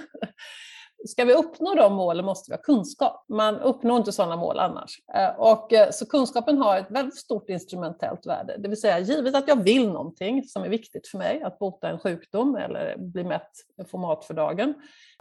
ska 1.07 1.25
vi 1.25 1.33
uppnå 1.33 1.75
de 1.75 1.93
målen 1.93 2.25
måste 2.25 2.51
vi 2.51 2.55
ha 2.55 2.61
kunskap. 2.61 3.25
Man 3.29 3.59
uppnår 3.59 3.97
inte 3.97 4.11
sådana 4.11 4.35
mål 4.35 4.59
annars. 4.59 4.99
Eh, 5.15 5.39
och, 5.39 5.73
eh, 5.73 5.89
så 5.91 6.05
kunskapen 6.05 6.57
har 6.57 6.77
ett 6.77 6.91
väldigt 6.91 7.17
stort 7.17 7.49
instrumentellt 7.49 8.25
värde. 8.25 8.57
Det 8.57 8.69
vill 8.69 8.81
säga, 8.81 8.99
givet 8.99 9.35
att 9.35 9.47
jag 9.47 9.63
vill 9.63 9.87
någonting 9.87 10.43
som 10.43 10.63
är 10.63 10.69
viktigt 10.69 11.07
för 11.07 11.17
mig, 11.17 11.43
att 11.43 11.59
bota 11.59 11.89
en 11.89 11.99
sjukdom 11.99 12.55
eller 12.55 12.97
bli 12.97 13.23
mätt, 13.23 13.51
få 13.87 13.97
mat 13.97 14.25
för 14.25 14.33
dagen, 14.33 14.73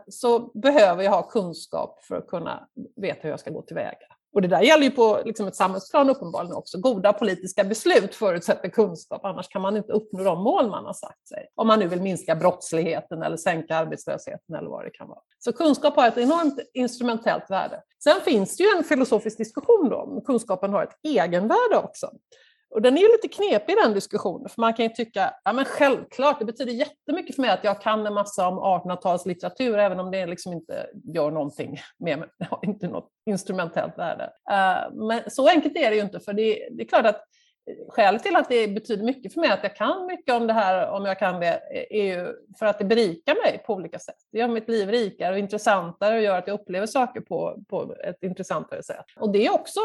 så 0.09 0.39
behöver 0.39 1.03
jag 1.03 1.11
ha 1.11 1.23
kunskap 1.23 2.03
för 2.03 2.17
att 2.17 2.27
kunna 2.27 2.69
veta 2.97 3.21
hur 3.23 3.31
jag 3.31 3.41
ska 3.41 3.51
gå 3.51 3.63
tillväga. 3.63 3.97
Och 4.33 4.43
det 4.43 4.49
där 4.49 4.61
gäller 4.61 4.85
ju 4.85 4.91
på 4.91 5.21
liksom 5.25 5.47
ett 5.47 5.57
samhällsplan 5.57 6.11
uppenbarligen 6.11 6.57
också. 6.57 6.79
Goda 6.79 7.13
politiska 7.13 7.65
beslut 7.65 8.15
förutsätter 8.15 8.69
kunskap, 8.69 9.25
annars 9.25 9.49
kan 9.49 9.63
man 9.63 9.77
inte 9.77 9.93
uppnå 9.93 10.25
de 10.25 10.43
mål 10.43 10.71
man 10.71 10.85
har 10.85 10.93
sagt 10.93 11.29
sig. 11.29 11.49
Om 11.55 11.67
man 11.67 11.79
nu 11.79 11.89
vill 11.89 12.03
minska 12.03 12.37
brottsligheten 12.37 13.23
eller 13.23 13.37
sänka 13.37 13.77
arbetslösheten 13.77 14.55
eller 14.59 14.69
vad 14.71 14.85
det 14.85 14.91
kan 14.91 15.09
vara. 15.09 15.21
Så 15.39 15.53
kunskap 15.53 15.97
har 15.97 16.09
ett 16.09 16.19
enormt 16.19 16.59
instrumentellt 16.75 17.51
värde. 17.51 17.83
Sen 18.05 18.21
finns 18.21 18.57
det 18.57 18.63
ju 18.63 18.69
en 18.77 18.85
filosofisk 18.85 19.39
diskussion 19.39 19.89
då, 19.89 19.97
om 19.97 20.25
kunskapen 20.25 20.73
har 20.73 20.83
ett 20.83 20.99
egenvärde 21.03 21.77
också. 21.85 22.11
Och 22.73 22.83
den 22.83 22.99
är 22.99 23.03
ju 23.03 23.09
lite 23.09 23.29
knepig 23.29 23.77
den 23.85 23.95
diskussionen, 23.95 24.49
för 24.49 24.61
man 24.61 24.75
kan 24.75 24.87
ju 24.87 24.93
tycka, 24.93 25.35
ja 25.45 25.53
men 25.53 25.65
självklart, 25.65 26.39
det 26.39 26.45
betyder 26.45 26.73
jättemycket 26.73 27.35
för 27.35 27.43
mig 27.43 27.51
att 27.51 27.65
jag 27.65 27.83
kan 27.83 28.07
en 28.07 28.15
massa 28.15 28.49
om 28.49 28.59
1800-talslitteratur, 28.59 29.79
även 29.79 30.01
om 30.01 30.11
det 30.11 30.27
liksom 30.27 30.53
inte 30.53 30.87
gör 31.15 31.31
någonting 31.31 31.81
med 31.99 32.19
mig, 32.19 32.29
inte 32.63 32.89
något 32.89 33.11
instrumentellt 33.27 33.99
värde. 33.99 34.25
Eh, 34.51 34.93
men 34.93 35.21
så 35.31 35.49
enkelt 35.49 35.77
är 35.77 35.91
det 35.91 35.97
ju 35.97 36.03
inte, 36.03 36.21
för 36.21 36.33
det, 36.33 36.69
det 36.71 36.83
är 36.83 36.89
klart 36.89 37.07
att 37.07 37.25
skälet 37.89 38.23
till 38.23 38.37
att 38.37 38.49
det 38.49 38.69
betyder 38.69 39.05
mycket 39.05 39.35
för 39.35 39.41
mig 39.41 39.51
att 39.51 39.63
jag 39.63 39.77
kan 39.77 40.07
mycket 40.07 40.35
om 40.35 40.47
det 40.47 40.53
här, 40.53 40.91
om 40.91 41.05
jag 41.05 41.19
kan 41.19 41.41
det, 41.41 41.61
är 41.91 42.05
ju 42.05 42.35
för 42.59 42.67
att 42.67 42.79
det 42.79 42.85
berikar 42.85 43.35
mig 43.35 43.63
på 43.67 43.75
olika 43.75 43.99
sätt. 43.99 44.17
Det 44.33 44.39
gör 44.39 44.49
mitt 44.49 44.69
liv 44.69 44.89
rikare 44.89 45.33
och 45.33 45.39
intressantare 45.39 46.17
och 46.17 46.23
gör 46.23 46.39
att 46.39 46.47
jag 46.47 46.61
upplever 46.61 46.87
saker 46.87 47.21
på, 47.21 47.65
på 47.69 47.95
ett 48.05 48.23
intressantare 48.23 48.83
sätt. 48.83 49.05
Och 49.17 49.33
det 49.33 49.47
är 49.47 49.55
också 49.55 49.81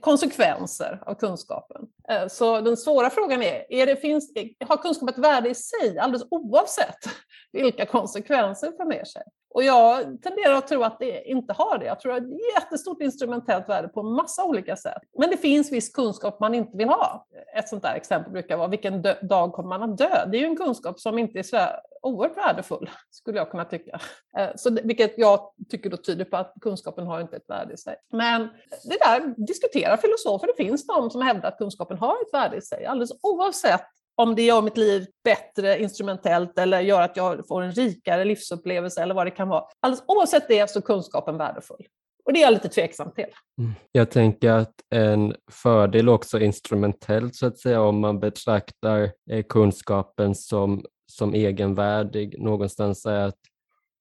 konsekvenser 0.00 1.02
av 1.06 1.14
kunskapen. 1.14 1.88
Eh, 2.10 2.28
så 2.28 2.60
den 2.60 2.76
svåra 2.76 3.10
frågan 3.10 3.42
är, 3.42 3.72
är 3.72 3.86
det, 3.86 3.96
finns, 3.96 4.32
har 4.68 4.76
kunskap 4.76 5.10
ett 5.10 5.18
värde 5.18 5.48
i 5.48 5.54
sig 5.54 5.98
alldeles 5.98 6.26
oavsett 6.30 6.98
vilka 7.52 7.86
konsekvenser 7.86 8.70
det 8.70 8.76
för 8.76 8.84
med 8.84 9.08
sig? 9.08 9.22
Och 9.50 9.64
jag 9.64 10.22
tenderar 10.22 10.54
att 10.54 10.68
tro 10.68 10.82
att 10.82 10.98
det 10.98 11.22
inte 11.28 11.52
har 11.52 11.78
det. 11.78 11.86
Jag 11.86 12.00
tror 12.00 12.12
att 12.12 12.22
det 12.22 12.28
är 12.28 12.34
ett 12.34 12.62
jättestort 12.62 13.02
instrumentellt 13.02 13.68
värde 13.68 13.88
på 13.88 14.02
massa 14.02 14.44
olika 14.44 14.76
sätt. 14.76 15.02
Men 15.18 15.30
det 15.30 15.36
finns 15.36 15.72
viss 15.72 15.92
kunskap 15.92 16.40
man 16.40 16.54
inte 16.54 16.76
vill 16.76 16.88
ha. 16.88 17.26
Ett 17.56 17.68
sånt 17.68 17.82
där 17.82 17.94
exempel 17.94 18.32
brukar 18.32 18.56
vara, 18.56 18.68
vilken 18.68 19.02
dag 19.22 19.52
kommer 19.52 19.78
man 19.78 19.90
att 19.90 19.98
dö? 19.98 20.26
Det 20.26 20.36
är 20.36 20.40
ju 20.40 20.46
en 20.46 20.56
kunskap 20.56 21.00
som 21.00 21.18
inte 21.18 21.38
är 21.38 21.42
så 21.42 21.56
oerhört 22.02 22.36
värdefull, 22.36 22.90
skulle 23.10 23.38
jag 23.38 23.50
kunna 23.50 23.64
tycka. 23.64 24.00
Eh, 24.38 24.48
så 24.56 24.70
vilket 24.70 25.18
jag 25.18 25.40
tycker 25.68 25.90
då 25.90 25.96
tyder 25.96 26.24
på 26.24 26.36
att 26.36 26.54
kunskapen 26.60 27.06
har 27.06 27.20
inte 27.20 27.36
ett 27.36 27.48
värde 27.48 27.74
i 27.74 27.76
sig. 27.76 27.96
Men 28.12 28.48
det 28.84 28.98
där 29.00 29.46
diskuterar 29.46 29.96
filosofer. 29.96 30.46
Det 30.46 30.64
finns 30.64 30.86
de 30.86 31.10
som 31.10 31.22
hävdar 31.22 31.48
att 31.48 31.58
kunskapen 31.58 31.97
har 31.98 32.12
ett 32.22 32.32
värde 32.34 32.56
i 32.56 32.60
sig, 32.60 32.86
alldeles 32.86 33.12
oavsett 33.22 33.84
om 34.22 34.34
det 34.34 34.42
gör 34.42 34.62
mitt 34.62 34.76
liv 34.76 35.06
bättre 35.24 35.82
instrumentellt 35.82 36.58
eller 36.58 36.80
gör 36.80 37.02
att 37.02 37.16
jag 37.16 37.48
får 37.48 37.62
en 37.62 37.72
rikare 37.72 38.24
livsupplevelse 38.24 39.02
eller 39.02 39.14
vad 39.14 39.26
det 39.26 39.30
kan 39.30 39.48
vara. 39.48 39.64
Alldeles 39.80 40.04
oavsett 40.06 40.48
det 40.48 40.70
så 40.70 40.78
är 40.78 40.82
kunskapen 40.82 41.38
värdefull. 41.38 41.86
Och 42.24 42.32
det 42.32 42.40
är 42.40 42.42
jag 42.42 42.52
lite 42.52 42.68
tveksam 42.68 43.10
till. 43.10 43.26
Mm. 43.58 43.72
Jag 43.92 44.10
tänker 44.10 44.50
att 44.50 44.74
en 44.90 45.34
fördel 45.50 46.08
också 46.08 46.40
instrumentellt 46.40 47.34
så 47.34 47.46
att 47.46 47.58
säga 47.58 47.80
om 47.80 48.00
man 48.00 48.20
betraktar 48.20 49.12
eh, 49.30 49.44
kunskapen 49.48 50.34
som, 50.34 50.84
som 51.06 51.34
egenvärdig 51.34 52.42
någonstans 52.42 53.06
är 53.06 53.20
att 53.20 53.38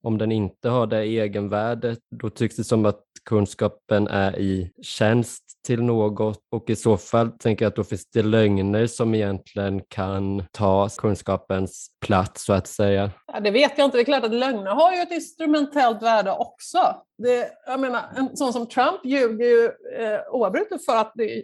om 0.07 0.17
den 0.17 0.31
inte 0.31 0.69
har 0.69 0.87
det 0.87 0.97
egenvärdet, 0.97 1.99
då 2.09 2.29
tycks 2.29 2.55
det 2.55 2.63
som 2.63 2.85
att 2.85 3.03
kunskapen 3.25 4.07
är 4.07 4.39
i 4.39 4.71
tjänst 4.81 5.43
till 5.65 5.83
något 5.83 6.39
och 6.51 6.69
i 6.69 6.75
så 6.75 6.97
fall 6.97 7.31
tänker 7.31 7.65
jag 7.65 7.69
att 7.69 7.75
då 7.75 7.83
finns 7.83 8.09
det 8.09 8.23
lögner 8.23 8.87
som 8.87 9.15
egentligen 9.15 9.81
kan 9.87 10.43
ta 10.51 10.89
kunskapens 10.89 11.87
plats 12.05 12.45
så 12.45 12.53
att 12.53 12.67
säga. 12.67 13.11
Ja, 13.33 13.39
det 13.39 13.51
vet 13.51 13.77
jag 13.77 13.85
inte. 13.85 13.97
Det 13.97 14.01
är 14.01 14.05
klart 14.05 14.23
att 14.23 14.33
lögner 14.33 14.71
har 14.71 14.93
ju 14.93 15.01
ett 15.01 15.11
instrumentellt 15.11 16.03
värde 16.03 16.31
också. 16.31 16.79
Det, 17.17 17.51
jag 17.65 17.79
menar, 17.79 18.01
en 18.15 18.37
sån 18.37 18.53
som 18.53 18.67
Trump 18.67 19.05
ljuger 19.05 19.45
ju 19.45 19.65
eh, 20.03 20.19
oavbrutet 20.31 20.85
för 20.85 20.95
att 20.95 21.11
det, 21.15 21.43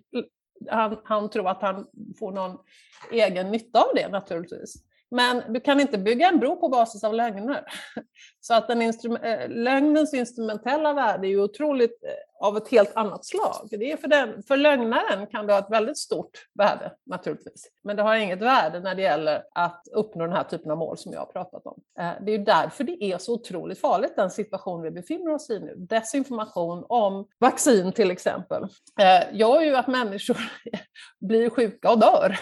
han, 0.69 0.97
han 1.03 1.29
tror 1.29 1.49
att 1.49 1.61
han 1.61 1.85
får 2.19 2.31
någon 2.31 2.57
egen 3.11 3.51
nytta 3.51 3.79
av 3.79 3.95
det 3.95 4.07
naturligtvis. 4.07 4.75
Men 5.13 5.53
du 5.53 5.59
kan 5.59 5.79
inte 5.79 5.97
bygga 5.97 6.27
en 6.27 6.39
bro 6.39 6.55
på 6.55 6.69
basis 6.69 7.03
av 7.03 7.13
lögner. 7.13 7.65
Så 8.39 8.53
att 8.53 8.67
den 8.67 8.81
instrum 8.81 9.15
eh, 9.15 9.49
lögnens 9.49 10.13
instrumentella 10.13 10.93
värde 10.93 11.27
är 11.27 11.29
ju 11.29 11.41
otroligt 11.41 12.03
eh, 12.03 12.09
av 12.43 12.57
ett 12.57 12.67
helt 12.67 12.95
annat 12.95 13.25
slag. 13.25 13.67
Det 13.71 13.91
är 13.91 13.97
för, 13.97 14.07
den, 14.07 14.43
för 14.43 14.57
lögnaren 14.57 15.27
kan 15.27 15.47
det 15.47 15.53
ha 15.53 15.59
ett 15.59 15.71
väldigt 15.71 15.97
stort 15.97 16.47
värde 16.53 16.91
naturligtvis. 17.05 17.67
Men 17.83 17.95
det 17.95 18.03
har 18.03 18.15
inget 18.15 18.41
värde 18.41 18.79
när 18.79 18.95
det 18.95 19.01
gäller 19.01 19.43
att 19.53 19.87
uppnå 19.91 20.23
den 20.23 20.35
här 20.35 20.43
typen 20.43 20.71
av 20.71 20.77
mål 20.77 20.97
som 20.97 21.13
jag 21.13 21.19
har 21.19 21.25
pratat 21.25 21.65
om. 21.65 21.81
Eh, 21.99 22.11
det 22.21 22.31
är 22.31 22.37
därför 22.37 22.83
det 22.83 23.03
är 23.03 23.17
så 23.17 23.33
otroligt 23.33 23.79
farligt, 23.79 24.15
den 24.15 24.31
situation 24.31 24.81
vi 24.81 24.91
befinner 24.91 25.33
oss 25.33 25.49
i 25.49 25.59
nu. 25.59 25.75
Desinformation 25.77 26.85
om 26.89 27.27
vaccin 27.39 27.91
till 27.91 28.11
exempel 28.11 28.63
eh, 28.99 29.37
gör 29.37 29.61
ju 29.61 29.75
att 29.75 29.87
människor 29.87 30.37
blir 31.19 31.49
sjuka 31.49 31.91
och 31.91 31.99
dör. 31.99 32.39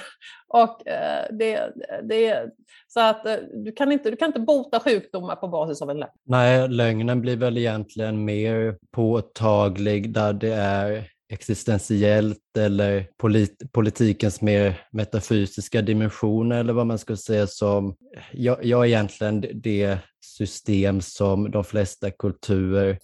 Och 0.48 0.88
eh, 0.88 1.26
det, 1.32 1.72
det, 2.04 2.50
så 2.94 3.00
att 3.00 3.26
eh, 3.26 3.36
du 3.54 3.72
kan, 3.72 3.92
inte, 3.92 4.12
du 4.12 4.16
kan 4.16 4.28
inte 4.28 4.40
bota 4.40 4.80
sjukdomar 4.80 5.36
på 5.36 5.48
basis 5.48 5.82
av 5.82 5.90
en 5.90 6.00
lögn. 6.00 6.12
Nej, 6.24 6.70
lögnen 6.70 7.22
blir 7.22 7.36
väl 7.36 7.58
egentligen 7.58 8.26
mer 8.26 8.78
påtaglig 8.92 10.14
där 10.14 10.34
det 10.34 10.54
är 10.54 11.08
existentiellt 11.30 12.58
eller 12.58 13.08
polit 13.18 13.72
politikens 13.72 14.42
mer 14.42 14.82
metafysiska 14.92 15.82
dimensioner 15.82 16.60
eller 16.60 16.74
vad 16.74 16.88
man 16.88 16.98
ska 16.98 17.16
säga 17.16 17.48
som, 17.48 17.96
ja, 18.32 18.58
ja 18.62 18.86
egentligen 18.86 19.46
det 19.54 19.98
system 20.26 21.02
som 21.02 21.52
de 21.52 21.64
flesta 21.64 22.12
kulturer 22.12 23.00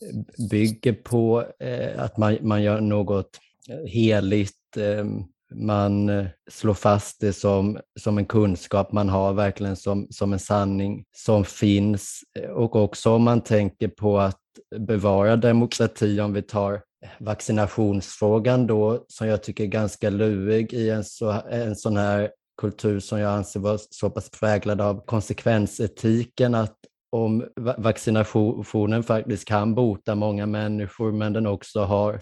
bygger 0.50 0.93
på, 0.93 1.45
eh, 1.60 2.04
att 2.04 2.17
man, 2.17 2.38
man 2.41 2.63
gör 2.63 2.82
något 2.82 3.39
heligt 3.86 4.78
eh, 4.78 5.06
man 5.53 6.10
eh, 6.10 6.25
slår 6.49 6.73
fast 6.73 7.21
det 7.21 7.33
som, 7.33 7.79
som 7.99 8.17
en 8.17 8.25
kunskap 8.25 8.91
man 8.91 9.10
har, 9.10 9.33
verkligen 9.33 9.75
som, 9.75 10.07
som 10.10 10.33
en 10.33 10.39
sanning 10.39 11.03
som 11.17 11.45
finns. 11.45 12.21
Eh, 12.39 12.49
och 12.49 12.75
också 12.75 13.12
om 13.12 13.23
man 13.23 13.41
tänker 13.41 13.88
på 13.88 14.19
att 14.19 14.41
bevara 14.75 15.36
demokrati, 15.36 16.19
om 16.19 16.33
vi 16.33 16.41
tar 16.41 16.81
vaccinationsfrågan 17.19 18.67
då, 18.67 19.05
som 19.07 19.27
jag 19.27 19.43
tycker 19.43 19.63
är 19.63 19.67
ganska 19.67 20.10
lurig 20.10 20.73
i 20.73 20.89
en, 20.89 21.03
så, 21.03 21.41
en 21.49 21.75
sån 21.75 21.97
här 21.97 22.29
kultur 22.62 22.99
som 22.99 23.19
jag 23.19 23.33
anser 23.33 23.60
vara 23.60 23.77
så 23.89 24.10
pass 24.10 24.29
präglad 24.29 24.81
av 24.81 25.05
konsekvensetiken 25.05 26.55
att 26.55 26.75
om 27.12 27.45
vaccinationen 27.77 29.03
faktiskt 29.03 29.45
kan 29.45 29.75
bota 29.75 30.15
många 30.15 30.45
människor 30.45 31.12
men 31.12 31.33
den 31.33 31.47
också 31.47 31.79
har 31.79 32.21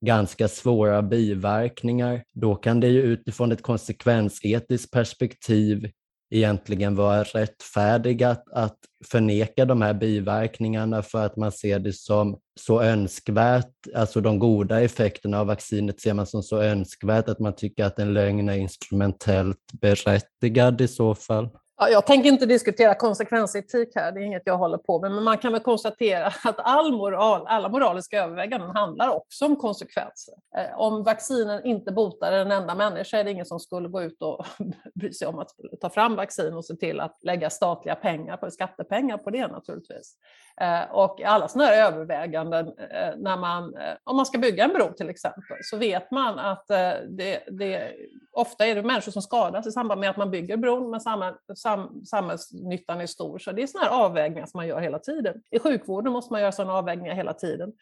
ganska 0.00 0.48
svåra 0.48 1.02
biverkningar, 1.02 2.24
då 2.34 2.54
kan 2.54 2.80
det 2.80 2.88
ju 2.88 3.02
utifrån 3.02 3.52
ett 3.52 3.62
konsekvensetiskt 3.62 4.90
perspektiv 4.90 5.90
egentligen 6.30 6.96
vara 6.96 7.22
rättfärdigat 7.22 8.44
att 8.52 8.76
förneka 9.04 9.64
de 9.64 9.82
här 9.82 9.94
biverkningarna 9.94 11.02
för 11.02 11.26
att 11.26 11.36
man 11.36 11.52
ser 11.52 11.78
det 11.78 11.92
som 11.92 12.38
så 12.60 12.82
önskvärt, 12.82 13.72
alltså 13.94 14.20
de 14.20 14.38
goda 14.38 14.80
effekterna 14.80 15.40
av 15.40 15.46
vaccinet 15.46 16.00
ser 16.00 16.14
man 16.14 16.26
som 16.26 16.42
så 16.42 16.62
önskvärt 16.62 17.28
att 17.28 17.38
man 17.38 17.54
tycker 17.54 17.84
att 17.84 17.98
en 17.98 18.14
lögn 18.14 18.48
är 18.48 18.56
instrumentellt 18.56 19.72
berättigad 19.80 20.80
i 20.80 20.88
så 20.88 21.14
fall. 21.14 21.48
Ja, 21.80 21.88
jag 21.88 22.06
tänker 22.06 22.28
inte 22.28 22.46
diskutera 22.46 22.94
konsekvensetik 22.94 23.88
här, 23.94 24.12
det 24.12 24.20
är 24.20 24.24
inget 24.24 24.42
jag 24.44 24.58
håller 24.58 24.78
på 24.78 25.00
med, 25.00 25.10
men 25.10 25.24
man 25.24 25.38
kan 25.38 25.52
väl 25.52 25.60
konstatera 25.60 26.26
att 26.26 26.58
all 26.58 26.92
moral, 26.92 27.46
alla 27.46 27.68
moraliska 27.68 28.24
överväganden 28.24 28.70
handlar 28.70 29.08
också 29.08 29.44
om 29.46 29.56
konsekvenser. 29.56 30.34
Eh, 30.56 30.78
om 30.78 31.02
vaccinen 31.02 31.64
inte 31.64 31.92
botar 31.92 32.32
en 32.32 32.50
enda 32.50 32.74
människa 32.74 33.18
är 33.18 33.24
det 33.24 33.30
ingen 33.30 33.46
som 33.46 33.60
skulle 33.60 33.88
gå 33.88 34.02
ut 34.02 34.22
och 34.22 34.46
bry 34.94 35.12
sig 35.12 35.28
om 35.28 35.38
att 35.38 35.50
ta 35.80 35.90
fram 35.90 36.16
vaccin 36.16 36.54
och 36.54 36.64
se 36.64 36.76
till 36.76 37.00
att 37.00 37.18
lägga 37.22 37.50
statliga 37.50 37.94
pengar, 37.94 38.36
på, 38.36 38.50
skattepengar 38.50 39.18
på 39.18 39.30
det 39.30 39.46
naturligtvis. 39.46 40.14
Eh, 40.60 40.90
och 40.90 41.22
alla 41.22 41.48
sådana 41.48 41.70
här 41.70 41.86
överväganden, 41.86 42.66
eh, 42.66 43.16
när 43.16 43.36
man, 43.36 43.74
eh, 43.74 43.94
om 44.04 44.16
man 44.16 44.26
ska 44.26 44.38
bygga 44.38 44.64
en 44.64 44.72
bro 44.72 44.92
till 44.92 45.10
exempel, 45.10 45.56
så 45.62 45.76
vet 45.76 46.10
man 46.10 46.38
att 46.38 46.66
det, 47.08 47.42
det, 47.50 47.92
ofta 48.32 48.66
är 48.66 48.74
det 48.74 48.82
människor 48.82 49.12
som 49.12 49.22
skadas 49.22 49.66
i 49.66 49.72
samband 49.72 50.00
med 50.00 50.10
att 50.10 50.16
man 50.16 50.30
bygger 50.30 50.56
bron, 50.56 50.90
men 50.90 51.00
samma, 51.00 51.34
sam, 51.56 52.04
samhällsnyttan 52.04 53.00
är 53.00 53.06
stor. 53.06 53.38
Så 53.38 53.52
det 53.52 53.62
är 53.62 53.66
sådana 53.66 53.90
här 53.90 54.04
avvägningar 54.04 54.46
som 54.46 54.58
man 54.58 54.66
gör 54.66 54.80
hela 54.80 54.98
tiden. 54.98 55.42
I 55.50 55.58
sjukvården 55.58 56.12
måste 56.12 56.32
man 56.32 56.40
göra 56.40 56.52
sådana 56.52 56.74
avvägningar 56.74 57.14
hela 57.14 57.32
tiden. 57.32 57.72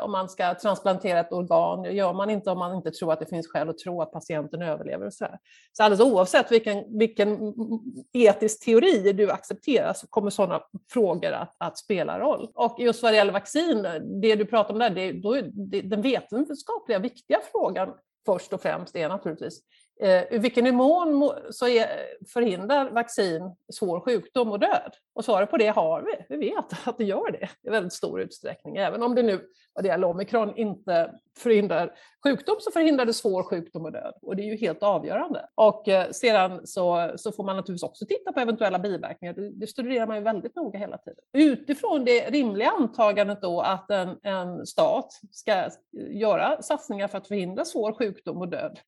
Om 0.00 0.12
man 0.12 0.28
ska 0.28 0.54
transplantera 0.54 1.20
ett 1.20 1.32
organ, 1.32 1.82
det 1.82 1.92
gör 1.92 2.12
man 2.12 2.30
inte 2.30 2.50
om 2.50 2.58
man 2.58 2.74
inte 2.74 2.90
tror 2.90 3.12
att 3.12 3.20
det 3.20 3.26
finns 3.26 3.48
skäl 3.48 3.68
att 3.68 3.78
tro 3.78 4.02
att 4.02 4.12
patienten 4.12 4.62
överlever. 4.62 5.06
Och 5.06 5.14
så, 5.14 5.24
här. 5.24 5.38
så 5.72 5.82
alldeles 5.82 6.12
oavsett 6.12 6.52
vilken, 6.52 6.98
vilken 6.98 7.54
etisk 8.12 8.64
teori 8.64 9.12
du 9.12 9.30
accepterar 9.30 9.92
så 9.92 10.06
kommer 10.06 10.30
sådana 10.30 10.60
frågor 10.92 11.32
att, 11.32 11.56
att 11.58 11.78
spela 11.78 12.18
roll. 12.18 12.25
Och 12.54 12.76
just 12.78 13.02
vad 13.02 13.12
det 13.12 13.16
gäller 13.16 13.32
vaccin, 13.32 13.82
det 14.22 14.36
du 14.36 14.44
pratar 14.44 14.74
om 14.74 14.80
där, 14.80 14.90
det, 14.90 15.12
då 15.12 15.34
är 15.34 15.42
det, 15.42 15.80
den 15.80 16.02
vetenskapliga 16.02 16.98
viktiga 16.98 17.40
frågan 17.52 17.94
först 18.26 18.52
och 18.52 18.62
främst 18.62 18.96
är 18.96 19.08
naturligtvis 19.08 19.60
Eh, 20.00 20.32
I 20.34 20.38
vilken 20.38 20.76
mån 20.76 21.32
så 21.50 21.68
är, 21.68 21.88
förhindrar 22.32 22.90
vaccin 22.90 23.56
svår 23.72 24.00
sjukdom 24.00 24.52
och 24.52 24.60
död? 24.60 24.92
Och 25.14 25.24
svaret 25.24 25.50
på 25.50 25.56
det 25.56 25.68
har 25.68 26.02
vi. 26.02 26.36
Vi 26.36 26.50
vet 26.50 26.64
att 26.88 26.98
det 26.98 27.04
gör 27.04 27.30
det 27.30 27.48
i 27.62 27.70
väldigt 27.70 27.92
stor 27.92 28.20
utsträckning. 28.20 28.76
Även 28.76 29.02
om 29.02 29.14
det 29.14 29.22
nu 29.22 29.40
vad 29.76 29.84
det 29.84 29.88
gäller 29.88 30.06
omikron 30.06 30.56
inte 30.56 31.10
förhindrar 31.38 31.94
sjukdom 32.24 32.56
så 32.60 32.70
förhindrar 32.70 33.06
det 33.06 33.12
svår 33.12 33.42
sjukdom 33.42 33.84
och 33.84 33.92
död. 33.92 34.14
Och 34.22 34.36
det 34.36 34.42
är 34.42 34.46
ju 34.46 34.56
helt 34.56 34.82
avgörande. 34.82 35.48
Och 35.54 35.88
eh, 35.88 36.10
sedan 36.10 36.66
så, 36.66 37.12
så 37.16 37.32
får 37.32 37.44
man 37.44 37.56
naturligtvis 37.56 37.82
också 37.82 38.06
titta 38.06 38.32
på 38.32 38.40
eventuella 38.40 38.78
biverkningar. 38.78 39.34
Det, 39.34 39.50
det 39.50 39.66
studerar 39.66 40.06
man 40.06 40.16
ju 40.16 40.22
väldigt 40.22 40.56
noga 40.56 40.78
hela 40.78 40.98
tiden. 40.98 41.18
Utifrån 41.32 42.04
det 42.04 42.30
rimliga 42.30 42.70
antagandet 42.70 43.42
då 43.42 43.60
att 43.60 43.90
en, 43.90 44.16
en 44.22 44.66
stat 44.66 45.20
ska 45.30 45.52
eh, 45.52 45.70
göra 45.92 46.62
satsningar 46.62 47.08
för 47.08 47.18
att 47.18 47.28
förhindra 47.28 47.64
svår 47.64 47.92
sjukdom 47.92 48.36
och 48.36 48.48
död 48.48 48.78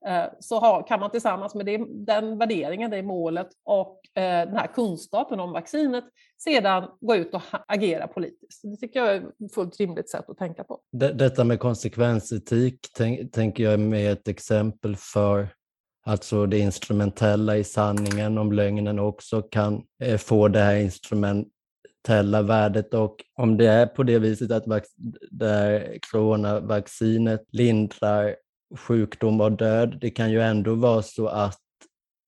så 0.40 0.58
har, 0.58 0.86
kan 0.86 0.97
man 0.98 1.10
tillsammans 1.10 1.54
med 1.54 1.66
det, 1.66 1.84
den 1.88 2.38
värderingen, 2.38 2.90
det 2.90 3.02
målet 3.02 3.48
och 3.64 4.00
eh, 4.14 4.46
den 4.48 4.56
här 4.56 4.66
kunskapen 4.66 5.40
om 5.40 5.52
vaccinet 5.52 6.04
sedan 6.38 6.88
gå 7.00 7.16
ut 7.16 7.34
och 7.34 7.42
agera 7.66 8.08
politiskt. 8.08 8.60
Det 8.62 8.76
tycker 8.76 9.00
jag 9.00 9.14
är 9.14 9.20
ett 9.20 9.54
fullt 9.54 9.80
rimligt 9.80 10.10
sätt 10.10 10.30
att 10.30 10.38
tänka 10.38 10.64
på. 10.64 10.80
Detta 10.92 11.44
med 11.44 11.60
konsekvensetik 11.60 12.80
tänker 13.32 13.64
jag 13.64 13.72
är 13.72 13.78
med 13.78 14.12
ett 14.12 14.28
exempel 14.28 14.96
för 14.96 15.48
alltså 16.06 16.46
det 16.46 16.58
instrumentella 16.58 17.56
i 17.56 17.64
sanningen, 17.64 18.38
om 18.38 18.52
lögnen 18.52 18.98
också 18.98 19.42
kan 19.42 19.82
eh, 20.02 20.16
få 20.16 20.48
det 20.48 20.60
här 20.60 20.76
instrumentella 20.76 22.42
värdet 22.42 22.94
och 22.94 23.16
om 23.34 23.56
det 23.56 23.66
är 23.66 23.86
på 23.86 24.02
det 24.02 24.18
viset 24.18 24.50
att 24.50 24.64
det 25.30 25.48
här 25.48 25.98
coronavaccinet 26.10 27.44
lindrar 27.52 28.36
sjukdom 28.76 29.40
och 29.40 29.52
död, 29.52 29.98
det 30.00 30.10
kan 30.10 30.30
ju 30.30 30.42
ändå 30.42 30.74
vara 30.74 31.02
så 31.02 31.28
att 31.28 31.58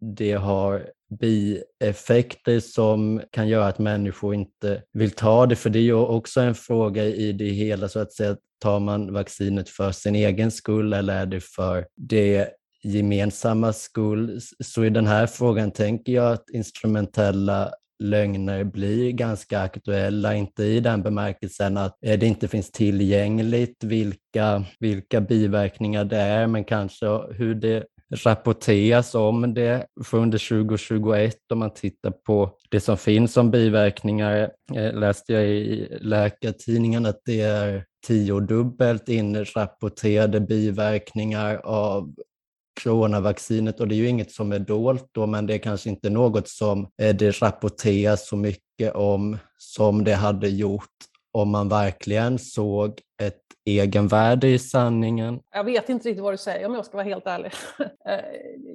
det 0.00 0.32
har 0.32 0.86
bieffekter 1.20 2.60
som 2.60 3.22
kan 3.30 3.48
göra 3.48 3.66
att 3.66 3.78
människor 3.78 4.34
inte 4.34 4.82
vill 4.92 5.10
ta 5.10 5.46
det, 5.46 5.56
för 5.56 5.70
det 5.70 5.78
är 5.78 5.82
ju 5.82 5.94
också 5.94 6.40
en 6.40 6.54
fråga 6.54 7.04
i 7.04 7.32
det 7.32 7.50
hela 7.50 7.88
så 7.88 7.98
att 7.98 8.12
säga, 8.12 8.36
tar 8.60 8.80
man 8.80 9.12
vaccinet 9.12 9.68
för 9.68 9.92
sin 9.92 10.14
egen 10.14 10.50
skull 10.50 10.92
eller 10.92 11.20
är 11.20 11.26
det 11.26 11.40
för 11.40 11.86
det 11.96 12.48
gemensamma 12.82 13.72
skull? 13.72 14.40
Så 14.64 14.84
i 14.84 14.90
den 14.90 15.06
här 15.06 15.26
frågan 15.26 15.70
tänker 15.70 16.12
jag 16.12 16.32
att 16.32 16.50
instrumentella 16.50 17.72
lögner 18.00 18.64
blir 18.64 19.12
ganska 19.12 19.60
aktuella, 19.60 20.34
inte 20.34 20.64
i 20.64 20.80
den 20.80 21.02
bemärkelsen 21.02 21.76
att 21.76 21.96
eh, 22.06 22.18
det 22.18 22.26
inte 22.26 22.48
finns 22.48 22.70
tillgängligt 22.70 23.84
vilka, 23.84 24.64
vilka 24.78 25.20
biverkningar 25.20 26.04
det 26.04 26.16
är, 26.16 26.46
men 26.46 26.64
kanske 26.64 27.06
hur 27.32 27.54
det 27.54 27.84
rapporteras 28.16 29.14
om 29.14 29.54
det 29.54 29.86
under 30.12 30.48
2021 30.48 31.36
om 31.52 31.58
man 31.58 31.74
tittar 31.74 32.10
på 32.10 32.56
det 32.70 32.80
som 32.80 32.96
finns 32.96 33.32
som 33.32 33.50
biverkningar. 33.50 34.50
Eh, 34.74 34.94
läste 34.94 35.32
jag 35.32 35.44
i 35.44 35.98
Läkartidningen 36.00 37.06
att 37.06 37.20
det 37.24 37.40
är 37.40 37.84
tiodubbelt 38.06 39.08
inrapporterade 39.08 40.40
biverkningar 40.40 41.56
av 41.64 42.14
coronavaccinet 42.82 43.80
och 43.80 43.88
det 43.88 43.94
är 43.94 43.96
ju 43.96 44.08
inget 44.08 44.32
som 44.32 44.52
är 44.52 44.58
dolt 44.58 45.08
då, 45.12 45.26
men 45.26 45.46
det 45.46 45.54
är 45.54 45.58
kanske 45.58 45.88
inte 45.88 46.10
något 46.10 46.48
som 46.48 46.88
eh, 47.02 47.16
det 47.16 47.42
rapporteras 47.42 48.28
så 48.28 48.36
mycket 48.36 48.94
om 48.94 49.38
som 49.58 50.04
det 50.04 50.14
hade 50.14 50.48
gjort 50.48 50.84
om 51.32 51.50
man 51.50 51.68
verkligen 51.68 52.38
såg 52.38 53.00
ett 53.22 53.42
egenvärde 53.64 54.48
i 54.48 54.58
sanningen? 54.58 55.40
Jag 55.54 55.64
vet 55.64 55.88
inte 55.88 56.08
riktigt 56.08 56.22
vad 56.22 56.32
du 56.32 56.38
säger 56.38 56.66
om 56.66 56.74
jag 56.74 56.86
ska 56.86 56.96
vara 56.96 57.06
helt 57.06 57.26
ärlig. 57.26 57.52
Eh, 58.08 58.20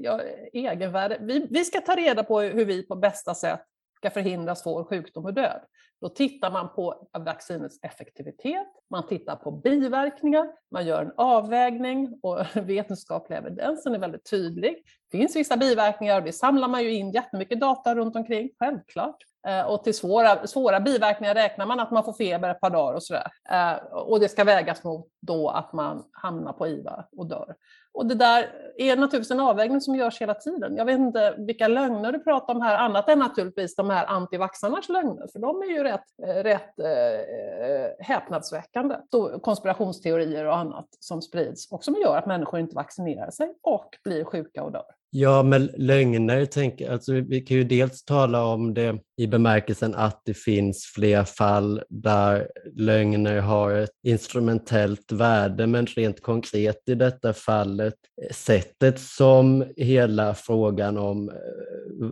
ja, 0.02 0.22
egenvärde. 0.54 1.18
Vi, 1.22 1.48
vi 1.50 1.66
ska 1.66 1.82
ta 1.82 1.96
reda 1.96 2.24
på 2.24 2.40
hur 2.42 2.66
vi 2.66 2.84
på 2.88 2.96
bästa 2.96 3.36
sätt 3.36 3.62
ska 3.98 4.10
förhindra 4.10 4.56
svår 4.56 4.84
sjukdom 4.84 5.26
och 5.26 5.34
död. 5.34 5.62
Då 6.06 6.10
tittar 6.10 6.52
man 6.52 6.70
på 6.76 7.08
vaccinets 7.20 7.80
effektivitet, 7.82 8.68
man 8.90 9.08
tittar 9.08 9.36
på 9.36 9.52
biverkningar, 9.52 10.48
man 10.72 10.86
gör 10.86 11.02
en 11.02 11.12
avvägning 11.18 12.20
och 12.22 12.46
vetenskaplig 12.56 13.38
evidensen 13.38 13.96
är 13.96 14.00
väldigt 14.00 14.30
tydlig. 14.30 14.76
Det 15.12 15.18
finns 15.18 15.36
vissa 15.36 15.58
biverkningar 15.58 16.18
och 16.18 16.24
det 16.24 16.34
samlar 16.34 16.68
man 16.68 16.84
ju 16.84 16.94
in 16.94 17.12
jättemycket 17.12 17.60
data 17.60 17.96
runt 17.96 18.16
omkring, 18.16 18.50
självklart. 18.60 19.18
Eh, 19.48 19.62
och 19.62 19.84
till 19.84 19.94
svåra, 19.94 20.48
svåra 20.48 20.80
biverkningar 20.80 21.34
räknar 21.34 21.66
man 21.66 21.80
att 21.80 21.92
man 21.92 22.04
får 22.04 22.14
feber 22.14 22.50
ett 22.50 22.62
par 22.62 22.70
dagar 22.70 22.94
och 22.94 23.04
sådär. 23.04 23.32
Eh, 23.50 23.74
och 23.92 24.20
det 24.20 24.30
ska 24.30 24.44
vägas 24.44 24.84
mot 24.84 25.08
då 25.22 25.50
att 25.50 25.74
man 25.74 26.04
hamnar 26.12 26.54
på 26.54 26.68
IVA 26.68 27.06
och 27.18 27.28
dör. 27.28 27.56
Och 27.94 28.06
det 28.06 28.16
där 28.16 28.50
är 28.78 28.96
naturligtvis 28.96 29.32
en 29.32 29.40
avvägning 29.40 29.82
som 29.82 29.96
görs 29.96 30.22
hela 30.22 30.34
tiden. 30.34 30.76
Jag 30.76 30.86
vet 30.86 31.00
inte 31.00 31.36
vilka 31.38 31.68
lögner 31.68 32.12
du 32.12 32.20
pratar 32.20 32.56
om 32.56 32.62
här, 32.62 32.78
annat 32.78 33.10
än 33.10 33.20
naturligtvis 33.20 33.76
de 33.76 33.90
här 33.90 34.06
antivaxarnas 34.06 34.90
lögner, 34.90 35.28
för 35.32 35.40
de 35.40 35.62
är 35.62 35.66
ju 35.66 35.84
rätt, 35.84 36.06
eh, 36.24 36.44
rätt 36.44 36.80
äh, 36.80 38.06
häpnadsväckande. 38.06 38.96
Så 39.12 39.40
konspirationsteorier 39.40 40.46
och 40.46 40.58
annat 40.58 40.88
som 41.00 41.22
sprids 41.22 41.72
och 41.72 41.84
som 41.84 41.96
gör 41.96 42.18
att 42.18 42.26
människor 42.26 42.60
inte 42.60 42.76
vaccinerar 42.76 43.32
sig 43.32 43.54
och 43.62 43.90
blir 44.04 44.24
sjuka 44.24 44.64
och 44.64 44.72
dör. 44.72 44.86
Ja, 45.18 45.44
men 45.44 45.70
lögner, 45.78 46.46
tänk, 46.46 46.82
alltså, 46.82 47.14
vi 47.14 47.42
kan 47.42 47.58
ju 47.58 47.64
dels 47.64 48.06
tala 48.06 48.46
om 48.46 48.74
det 48.74 49.00
i 49.18 49.28
bemärkelsen 49.28 49.96
att 49.96 50.22
det 50.26 50.34
finns 50.34 50.92
fler 50.96 51.24
fall 51.24 51.82
där 51.90 52.48
lögner 52.76 53.42
har 53.42 53.72
ett 53.72 53.90
instrumentellt 54.04 55.12
värde, 55.12 55.68
men 55.68 55.86
rent 55.86 56.22
konkret 56.22 56.90
i 56.90 56.96
detta 56.96 57.34
fallet, 57.34 57.94
sättet 58.32 59.00
som 59.00 59.66
hela 59.78 60.36
frågan 60.36 60.98
om 60.98 61.30
eh, 61.30 61.36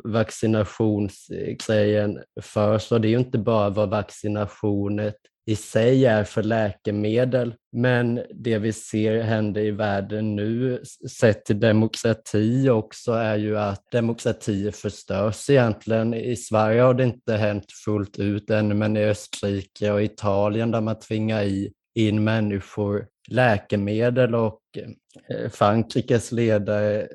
vaccinationsgrejen 0.03 2.19
förs, 2.41 2.91
och 2.91 3.01
det 3.01 3.07
är 3.07 3.09
ju 3.09 3.19
inte 3.19 3.37
bara 3.37 3.69
vad 3.69 3.89
vaccinationet 3.89 5.17
i 5.45 5.55
sig 5.55 6.05
är 6.05 6.23
för 6.23 6.43
läkemedel. 6.43 7.55
Men 7.71 8.21
det 8.33 8.57
vi 8.57 8.73
ser 8.73 9.21
hända 9.21 9.61
i 9.61 9.71
världen 9.71 10.35
nu, 10.35 10.83
sett 11.19 11.45
till 11.45 11.59
demokrati 11.59 12.69
också, 12.69 13.11
är 13.11 13.35
ju 13.35 13.57
att 13.57 13.91
demokrati 13.91 14.71
förstörs 14.71 15.49
egentligen. 15.49 16.13
I 16.13 16.35
Sverige 16.35 16.81
har 16.81 16.93
det 16.93 17.03
inte 17.03 17.33
hänt 17.33 17.65
fullt 17.85 18.19
ut 18.19 18.49
ännu, 18.49 18.75
men 18.75 18.97
i 18.97 19.03
Österrike 19.03 19.91
och 19.91 20.03
Italien 20.03 20.71
där 20.71 20.81
man 20.81 20.99
tvingar 20.99 21.43
i 21.43 21.71
in 21.95 22.23
människor 22.23 23.07
läkemedel 23.29 24.35
och 24.35 24.59
eh, 24.77 25.49
Frankrikes 25.49 26.31
ledare 26.31 27.07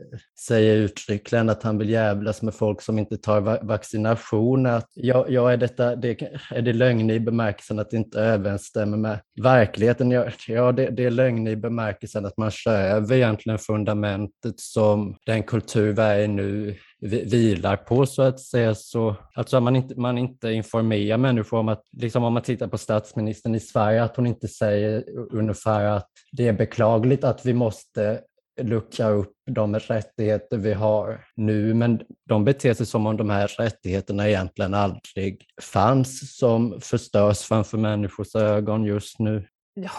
säger 0.47 0.77
uttryckligen 0.77 1.49
att 1.49 1.63
han 1.63 1.79
vill 1.79 1.91
jävlas 1.91 2.43
med 2.43 2.55
folk 2.55 2.83
som 2.83 2.99
inte 2.99 3.17
tar 3.17 3.67
vaccination. 3.67 4.67
Att, 4.67 4.87
ja, 4.95 5.27
ja, 5.29 5.53
är, 5.53 5.57
detta, 5.57 5.97
det, 5.97 6.23
är 6.51 6.63
det 6.63 6.73
lögn 6.73 7.11
i 7.11 7.21
bemärkelsen 7.21 7.79
att 7.79 7.91
det 7.91 7.97
inte 7.97 8.21
överensstämmer 8.21 8.97
med 8.97 9.21
verkligheten? 9.43 10.11
Ja, 10.11 10.27
ja 10.47 10.73
det, 10.73 10.91
det 10.91 11.05
är 11.05 11.11
lögn 11.11 11.49
i 11.49 11.57
bemärkelsen 11.57 12.27
att 12.27 12.37
man 12.37 12.51
kör 12.51 12.83
över 12.83 13.17
egentligen 13.17 13.59
fundamentet 13.59 14.61
som 14.61 15.17
den 15.27 15.43
kultur 15.43 15.93
vi 15.93 16.03
är 16.03 16.19
i 16.19 16.29
nu 16.29 16.77
vilar 17.01 17.77
på 17.77 18.07
så 18.07 18.23
att 18.23 18.41
säga. 18.41 18.75
Så, 18.75 19.17
alltså 19.35 19.61
man 19.61 19.77
inte, 19.77 20.01
man 20.01 20.19
inte 20.19 20.51
informerar 20.51 21.17
människor 21.17 21.59
om 21.59 21.69
att, 21.69 21.83
liksom 21.93 22.25
om 22.25 22.33
man 22.33 22.43
tittar 22.43 22.69
på 22.69 22.79
statsministern 22.79 23.55
i 23.55 23.61
Sverige, 23.61 24.03
att 24.03 24.17
hon 24.17 24.27
inte 24.27 24.49
säger 24.49 25.05
ungefär 25.33 25.85
att 25.99 26.11
det 26.33 26.49
är 26.49 26.53
beklagligt 26.53 27.25
att 27.25 27.47
vi 27.47 27.55
måste 27.55 28.21
luckra 28.61 29.09
upp 29.09 29.33
de 29.47 29.79
rättigheter 29.79 30.57
vi 30.57 30.73
har 30.73 31.25
nu, 31.35 31.75
men 31.75 32.01
de 32.29 32.45
beter 32.45 32.75
sig 32.75 32.87
som 32.87 33.07
om 33.07 33.17
de 33.17 33.31
här 33.31 33.49
rättigheterna 33.49 34.29
egentligen 34.29 34.75
aldrig 34.75 35.47
fanns, 35.63 36.37
som 36.39 36.81
förstörs 36.81 37.41
framför 37.41 37.79
människors 37.79 38.35
ögon 38.35 38.85
just 38.85 39.19
nu. 39.19 39.49
Ja, 39.75 39.91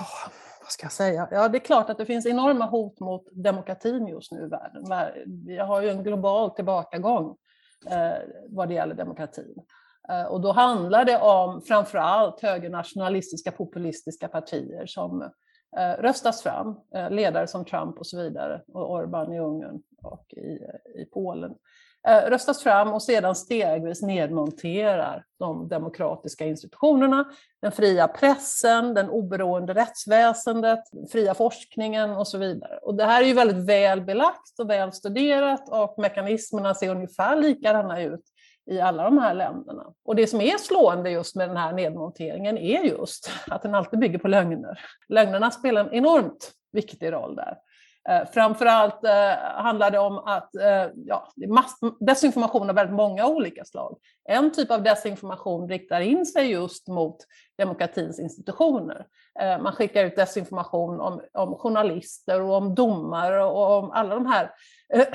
vad 0.61 0.71
ska 0.71 0.85
jag 0.85 0.91
säga? 0.91 1.27
Ja, 1.31 1.47
det 1.47 1.57
är 1.57 1.65
klart 1.65 1.89
att 1.89 1.97
det 1.97 2.05
finns 2.05 2.25
enorma 2.25 2.65
hot 2.65 2.99
mot 2.99 3.27
demokratin 3.31 4.07
just 4.07 4.31
nu 4.31 4.45
i 4.45 4.49
världen. 4.49 4.83
Vi 5.45 5.57
har 5.57 5.81
ju 5.81 5.89
en 5.89 6.03
global 6.03 6.49
tillbakagång 6.49 7.35
eh, 7.89 8.17
vad 8.49 8.67
det 8.67 8.73
gäller 8.73 8.95
demokratin. 8.95 9.55
Eh, 10.09 10.23
och 10.23 10.41
då 10.41 10.51
handlar 10.51 11.05
det 11.05 11.19
om 11.19 11.61
framförallt 11.61 12.41
högernationalistiska 12.41 13.51
populistiska 13.51 14.27
partier 14.27 14.85
som 14.85 15.21
eh, 15.21 15.27
Eh, 15.77 16.01
röstas 16.01 16.43
fram, 16.43 16.75
eh, 16.95 17.09
ledare 17.09 17.47
som 17.47 17.65
Trump 17.65 17.99
och 17.99 18.07
så 18.07 18.17
vidare, 18.17 18.61
och 18.73 18.99
Orbán 18.99 19.33
i 19.33 19.39
Ungern 19.39 19.81
och 20.03 20.33
i, 20.33 20.59
i 21.01 21.05
Polen. 21.13 21.55
Eh, 22.07 22.29
röstas 22.29 22.63
fram 22.63 22.93
och 22.93 23.03
sedan 23.03 23.35
stegvis 23.35 24.01
nedmonterar 24.01 25.25
de 25.39 25.67
demokratiska 25.67 26.45
institutionerna, 26.45 27.25
den 27.61 27.71
fria 27.71 28.07
pressen, 28.07 28.93
den 28.93 29.09
oberoende 29.09 29.73
rättsväsendet, 29.73 30.79
den 30.91 31.07
fria 31.07 31.33
forskningen 31.33 32.11
och 32.11 32.27
så 32.27 32.37
vidare. 32.37 32.79
Och 32.81 32.95
det 32.95 33.05
här 33.05 33.21
är 33.21 33.25
ju 33.25 33.33
väldigt 33.33 33.65
väl 33.65 34.01
belagt 34.01 34.59
och 34.59 34.69
väl 34.69 34.91
studerat 34.91 35.69
och 35.69 35.95
mekanismerna 35.97 36.75
ser 36.75 36.89
ungefär 36.89 37.35
likadana 37.35 38.01
ut 38.01 38.23
i 38.69 38.79
alla 38.79 39.03
de 39.03 39.17
här 39.17 39.33
länderna. 39.33 39.93
Och 40.05 40.15
det 40.15 40.27
som 40.27 40.41
är 40.41 40.57
slående 40.57 41.09
just 41.09 41.35
med 41.35 41.49
den 41.49 41.57
här 41.57 41.73
nedmonteringen 41.73 42.57
är 42.57 42.83
just 42.83 43.31
att 43.47 43.61
den 43.61 43.75
alltid 43.75 43.99
bygger 43.99 44.19
på 44.19 44.27
lögner. 44.27 44.79
Lögnerna 45.07 45.51
spelar 45.51 45.85
en 45.85 45.93
enormt 45.93 46.51
viktig 46.71 47.11
roll 47.11 47.35
där. 47.35 47.57
Eh, 48.09 48.25
framförallt 48.33 49.03
eh, 49.03 49.61
handlar 49.63 49.91
det 49.91 49.99
om 49.99 50.17
att 50.17 50.55
eh, 50.55 50.87
ja, 50.95 51.27
desinformation 51.99 52.69
av 52.69 52.75
väldigt 52.75 52.95
många 52.95 53.27
olika 53.27 53.65
slag. 53.65 53.97
En 54.29 54.51
typ 54.51 54.71
av 54.71 54.83
desinformation 54.83 55.69
riktar 55.69 56.01
in 56.01 56.25
sig 56.25 56.51
just 56.51 56.87
mot 56.87 57.17
demokratins 57.57 58.19
institutioner. 58.19 59.05
Man 59.61 59.73
skickar 59.73 60.05
ut 60.05 60.15
desinformation 60.15 60.99
om, 61.01 61.21
om 61.33 61.55
journalister 61.55 62.41
och 62.41 62.53
om 62.53 62.75
domare 62.75 63.43
och 63.43 63.71
om 63.77 63.91
alla 63.91 64.15
de 64.15 64.25
här 64.25 64.51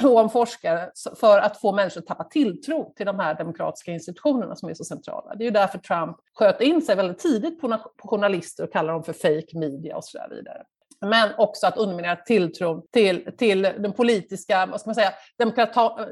och 0.03 0.16
om 0.16 0.31
forskare 0.31 0.90
för 1.20 1.38
att 1.38 1.61
få 1.61 1.73
människor 1.73 2.01
att 2.01 2.07
tappa 2.07 2.25
tilltro 2.25 2.92
till 2.97 3.07
de 3.07 3.18
här 3.18 3.35
demokratiska 3.35 3.92
institutionerna 3.92 4.57
som 4.57 4.68
är 4.68 4.75
så 4.75 4.85
centrala. 4.85 5.35
Det 5.35 5.44
är 5.44 5.47
ju 5.47 5.51
därför 5.51 5.79
Trump 5.79 6.16
sköt 6.35 6.61
in 6.61 6.83
sig 6.83 6.97
väldigt 6.97 7.18
tidigt 7.18 7.61
på, 7.61 7.68
på 7.68 8.09
journalister 8.09 8.64
och 8.64 8.73
kallar 8.73 8.92
dem 8.92 9.05
för 9.05 9.12
fake 9.12 9.59
media 9.59 9.97
och 9.97 10.05
så 10.05 10.18
vidare 10.31 10.62
men 11.00 11.30
också 11.38 11.66
att 11.66 11.76
underminera 11.76 12.16
tilltron 12.16 12.83
till, 12.92 13.37
till 13.38 13.62
den 13.62 13.92
politiska, 13.92 14.66
vad 14.66 14.80
ska 14.80 14.88
man 14.88 14.94
säga, 14.94 15.12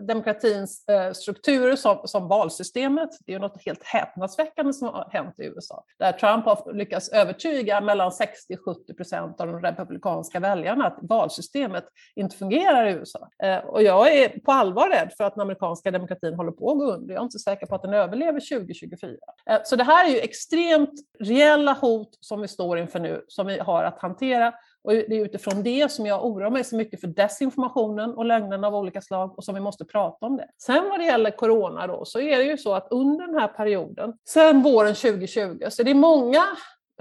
demokratins 0.01 0.89
eh, 0.89 1.13
strukturer 1.13 1.77
som, 1.77 2.01
som 2.05 2.29
valsystemet. 2.29 3.11
Det 3.27 3.33
är 3.33 3.35
ju 3.35 3.41
något 3.41 3.65
helt 3.65 3.85
häpnadsväckande 3.85 4.73
som 4.73 4.89
har 4.89 5.09
hänt 5.13 5.35
i 5.39 5.45
USA, 5.45 5.85
där 5.99 6.13
Trump 6.13 6.45
har 6.45 6.75
lyckats 6.75 7.09
övertyga 7.09 7.81
mellan 7.81 8.11
60-70 8.11 8.97
procent 8.97 9.41
av 9.41 9.47
de 9.47 9.61
republikanska 9.61 10.41
väljarna 10.41 10.87
att 10.87 10.99
valsystemet 11.03 11.85
inte 12.17 12.37
fungerar 12.37 12.87
i 12.87 12.93
USA. 12.93 13.29
Eh, 13.43 13.59
och 13.59 13.83
jag 13.83 14.15
är 14.15 14.29
på 14.29 14.53
allvar 14.53 14.89
rädd 14.89 15.13
för 15.17 15.25
att 15.25 15.35
den 15.35 15.43
amerikanska 15.43 15.91
demokratin 15.91 16.35
håller 16.35 16.53
på 16.53 16.71
att 16.71 16.79
gå 16.79 16.93
under. 16.93 17.15
Jag 17.15 17.21
är 17.21 17.25
inte 17.25 17.39
säker 17.39 17.67
på 17.67 17.75
att 17.75 17.83
den 17.83 17.95
överlever 17.95 18.41
2024. 18.41 19.17
Eh, 19.51 19.59
så 19.65 19.77
det 19.77 19.85
här 19.85 20.07
är 20.07 20.11
ju 20.11 20.19
extremt 20.19 20.93
reella 21.21 21.73
hot 21.73 22.19
som 22.21 22.41
vi 22.41 22.49
står 22.49 22.79
inför 22.79 23.01
nu, 23.01 23.25
som 23.29 23.47
vi 23.47 23.59
har 23.59 23.85
att 23.85 23.99
hantera. 23.99 24.53
Och 24.85 24.93
det 24.93 25.17
är 25.17 25.25
utifrån 25.25 25.63
det 25.63 25.93
som 25.93 26.07
jag 26.07 26.27
oroar 26.27 26.51
mig 26.51 26.65
så 26.65 26.77
mycket 26.77 27.01
för 27.01 27.09
desinformationen 27.09 28.15
och 28.15 28.25
lögnerna 28.25 28.67
av 28.67 28.75
olika 28.75 29.01
slag 29.01 29.39
och 29.39 29.45
som 29.45 29.55
vi 29.55 29.61
måste 29.61 29.85
prata 29.85 30.27
om 30.27 30.37
det. 30.37 30.49
Sen 30.59 30.89
vad 30.91 31.01
det 31.01 31.05
gäller 31.05 31.31
corona 31.31 31.87
då, 31.87 32.05
så 32.05 32.21
är 32.21 32.39
det 32.39 32.45
ju 32.45 32.59
så 32.59 32.75
att 32.75 32.89
under 32.91 33.27
den 33.27 33.39
här 33.39 33.49
perioden, 33.49 34.13
sen 34.29 34.63
våren 34.63 34.95
2020, 34.95 35.67
så 35.69 35.83
det 35.83 35.91
är 35.91 35.95
många 35.95 36.43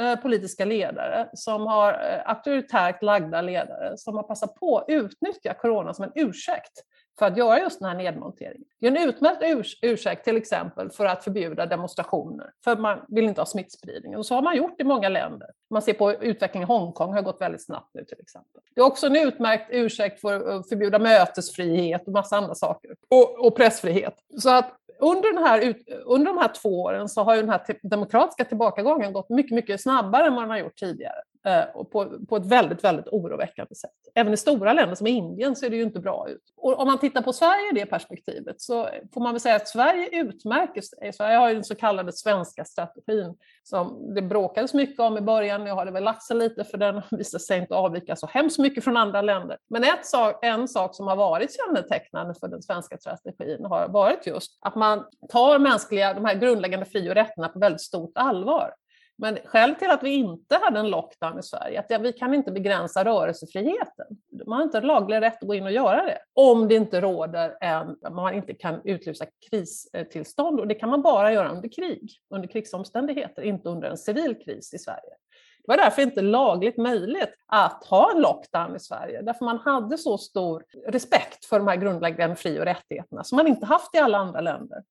eh, 0.01 0.15
politiska 0.15 0.65
ledare 0.65 1.29
som 1.33 1.67
har 1.67 1.93
eh, 1.93 2.29
auktoritärt 2.29 3.03
lagda 3.03 3.41
ledare 3.41 3.97
som 3.97 4.15
har 4.15 4.23
passat 4.23 4.55
på 4.55 4.77
att 4.77 4.85
utnyttja 4.87 5.53
corona 5.53 5.93
som 5.93 6.05
en 6.05 6.11
ursäkt 6.15 6.83
för 7.21 7.25
att 7.25 7.37
göra 7.37 7.59
just 7.59 7.79
den 7.79 7.89
här 7.89 7.95
nedmonteringen. 7.95 8.67
Det 8.79 8.87
är 8.87 8.91
en 8.91 9.09
utmärkt 9.09 9.43
urs 9.43 9.79
ursäkt 9.81 10.23
till 10.23 10.37
exempel 10.37 10.91
för 10.91 11.05
att 11.05 11.23
förbjuda 11.23 11.65
demonstrationer, 11.65 12.51
för 12.63 12.75
man 12.75 12.99
vill 13.07 13.25
inte 13.25 13.41
ha 13.41 13.45
smittspridning. 13.45 14.17
Och 14.17 14.25
så 14.25 14.35
har 14.35 14.41
man 14.41 14.57
gjort 14.57 14.81
i 14.81 14.83
många 14.83 15.09
länder. 15.09 15.49
Man 15.69 15.81
ser 15.81 15.93
på 15.93 16.13
utvecklingen 16.13 16.69
i 16.69 16.71
Hongkong 16.71 17.13
har 17.13 17.21
gått 17.21 17.41
väldigt 17.41 17.65
snabbt 17.65 17.89
nu 17.93 18.05
till 18.05 18.19
exempel. 18.19 18.61
Det 18.75 18.81
är 18.81 18.85
också 18.85 19.07
en 19.07 19.15
utmärkt 19.15 19.67
ursäkt 19.69 20.21
för 20.21 20.59
att 20.59 20.69
förbjuda 20.69 20.99
mötesfrihet 20.99 22.07
och 22.07 22.13
massa 22.13 22.37
andra 22.37 22.55
saker. 22.55 22.91
Och, 23.09 23.45
och 23.45 23.55
pressfrihet. 23.55 24.15
Så 24.37 24.49
att 24.49 24.75
under, 24.99 25.33
den 25.33 25.43
här, 25.43 25.75
under 26.05 26.25
de 26.25 26.37
här 26.37 26.51
två 26.61 26.81
åren 26.81 27.09
så 27.09 27.23
har 27.23 27.35
ju 27.35 27.41
den 27.41 27.49
här 27.49 27.61
demokratiska 27.83 28.45
tillbakagången 28.45 29.13
gått 29.13 29.29
mycket, 29.29 29.55
mycket 29.55 29.81
snabbare 29.81 30.27
än 30.27 30.33
vad 30.33 30.43
den 30.43 30.49
har 30.49 30.57
gjort 30.57 30.75
tidigare. 30.75 31.21
Eh, 31.45 31.63
och 31.73 31.91
på, 31.91 32.25
på 32.29 32.35
ett 32.35 32.45
väldigt, 32.45 32.83
väldigt 32.83 33.07
oroväckande 33.07 33.75
sätt. 33.75 33.91
Även 34.15 34.33
i 34.33 34.37
stora 34.37 34.73
länder 34.73 34.95
som 34.95 35.07
Indien 35.07 35.55
ser 35.55 35.69
det 35.69 35.75
ju 35.75 35.83
inte 35.83 35.99
bra 35.99 36.29
ut. 36.29 36.41
Och 36.57 36.79
om 36.79 36.87
man 36.87 36.99
tittar 36.99 37.21
på 37.21 37.33
Sverige 37.33 37.71
i 37.71 37.75
det 37.75 37.85
perspektivet 37.85 38.61
så 38.61 38.89
får 39.13 39.21
man 39.21 39.33
väl 39.33 39.39
säga 39.39 39.55
att 39.55 39.67
Sverige 39.67 40.09
utmärker 40.11 40.81
sig. 40.81 40.99
Eh, 41.01 41.11
Sverige 41.11 41.37
har 41.37 41.49
ju 41.49 41.53
den 41.53 41.63
så 41.63 41.75
kallade 41.75 42.13
svenska 42.13 42.65
strategin 42.65 43.37
som 43.63 44.13
det 44.15 44.21
bråkades 44.21 44.73
mycket 44.73 44.99
om 44.99 45.17
i 45.17 45.21
början. 45.21 45.63
Nu 45.63 45.71
har 45.71 45.85
det 45.85 45.91
väl 45.91 46.03
lagt 46.03 46.23
sig 46.23 46.37
lite 46.37 46.63
för 46.63 46.77
den 46.77 47.01
visar 47.11 47.39
sig 47.39 47.59
inte 47.59 47.75
avvika 47.75 48.15
så 48.15 48.27
hemskt 48.27 48.59
mycket 48.59 48.83
från 48.83 48.97
andra 48.97 49.21
länder. 49.21 49.57
Men 49.69 49.83
ett 49.83 50.05
sak, 50.05 50.45
en 50.45 50.67
sak 50.67 50.95
som 50.95 51.07
har 51.07 51.15
varit 51.15 51.57
kännetecknande 51.57 52.33
för 52.39 52.47
den 52.47 52.61
svenska 52.61 52.97
strategin 52.97 53.65
har 53.65 53.87
varit 53.87 54.27
just 54.27 54.57
att 54.61 54.75
man 54.75 55.05
tar 55.29 55.59
mänskliga, 55.59 56.13
de 56.13 56.25
här 56.25 56.35
grundläggande 56.35 56.85
fri 56.85 57.09
och 57.09 57.15
rättigheterna 57.15 57.47
på 57.47 57.59
väldigt 57.59 57.81
stort 57.81 58.11
allvar. 58.15 58.73
Men 59.21 59.37
skälet 59.45 59.79
till 59.79 59.89
att 59.89 60.03
vi 60.03 60.09
inte 60.09 60.59
hade 60.61 60.79
en 60.79 60.89
lockdown 60.89 61.39
i 61.39 61.43
Sverige 61.43 61.79
att 61.79 62.01
vi 62.01 62.13
kan 62.13 62.33
inte 62.33 62.51
begränsa 62.51 63.05
rörelsefriheten. 63.05 64.07
Man 64.45 64.57
har 64.57 64.63
inte 64.63 64.81
laglig 64.81 65.21
rätt 65.21 65.41
att 65.41 65.47
gå 65.47 65.55
in 65.55 65.63
och 65.63 65.71
göra 65.71 66.05
det. 66.05 66.17
Om 66.33 66.67
det 66.67 66.75
inte 66.75 67.01
råder 67.01 67.57
en, 67.61 67.97
man 68.11 68.33
inte 68.33 68.53
kan 68.53 68.81
utlysa 68.83 69.25
kristillstånd. 69.49 70.59
Och 70.59 70.67
det 70.67 70.75
kan 70.75 70.89
man 70.89 71.01
bara 71.01 71.33
göra 71.33 71.51
under 71.51 71.69
krig, 71.69 72.11
under 72.29 72.47
krigsomständigheter, 72.47 73.41
inte 73.41 73.69
under 73.69 73.89
en 73.89 73.97
civil 73.97 74.35
kris 74.45 74.73
i 74.73 74.77
Sverige. 74.77 75.15
Det 75.57 75.67
var 75.67 75.77
därför 75.77 76.01
inte 76.01 76.21
lagligt 76.21 76.77
möjligt 76.77 77.33
att 77.47 77.85
ha 77.85 78.11
en 78.11 78.21
lockdown 78.21 78.75
i 78.75 78.79
Sverige, 78.79 79.21
därför 79.21 79.45
man 79.45 79.57
hade 79.57 79.97
så 79.97 80.17
stor 80.17 80.63
respekt 80.87 81.45
för 81.45 81.59
de 81.59 81.67
här 81.67 81.75
grundläggande 81.75 82.35
fri 82.35 82.59
och 82.59 82.65
rättigheterna 82.65 83.23
som 83.23 83.35
man 83.35 83.47
inte 83.47 83.65
haft 83.65 83.95
i 83.95 83.97
alla 83.97 84.17
andra 84.17 84.41
länder. 84.41 84.83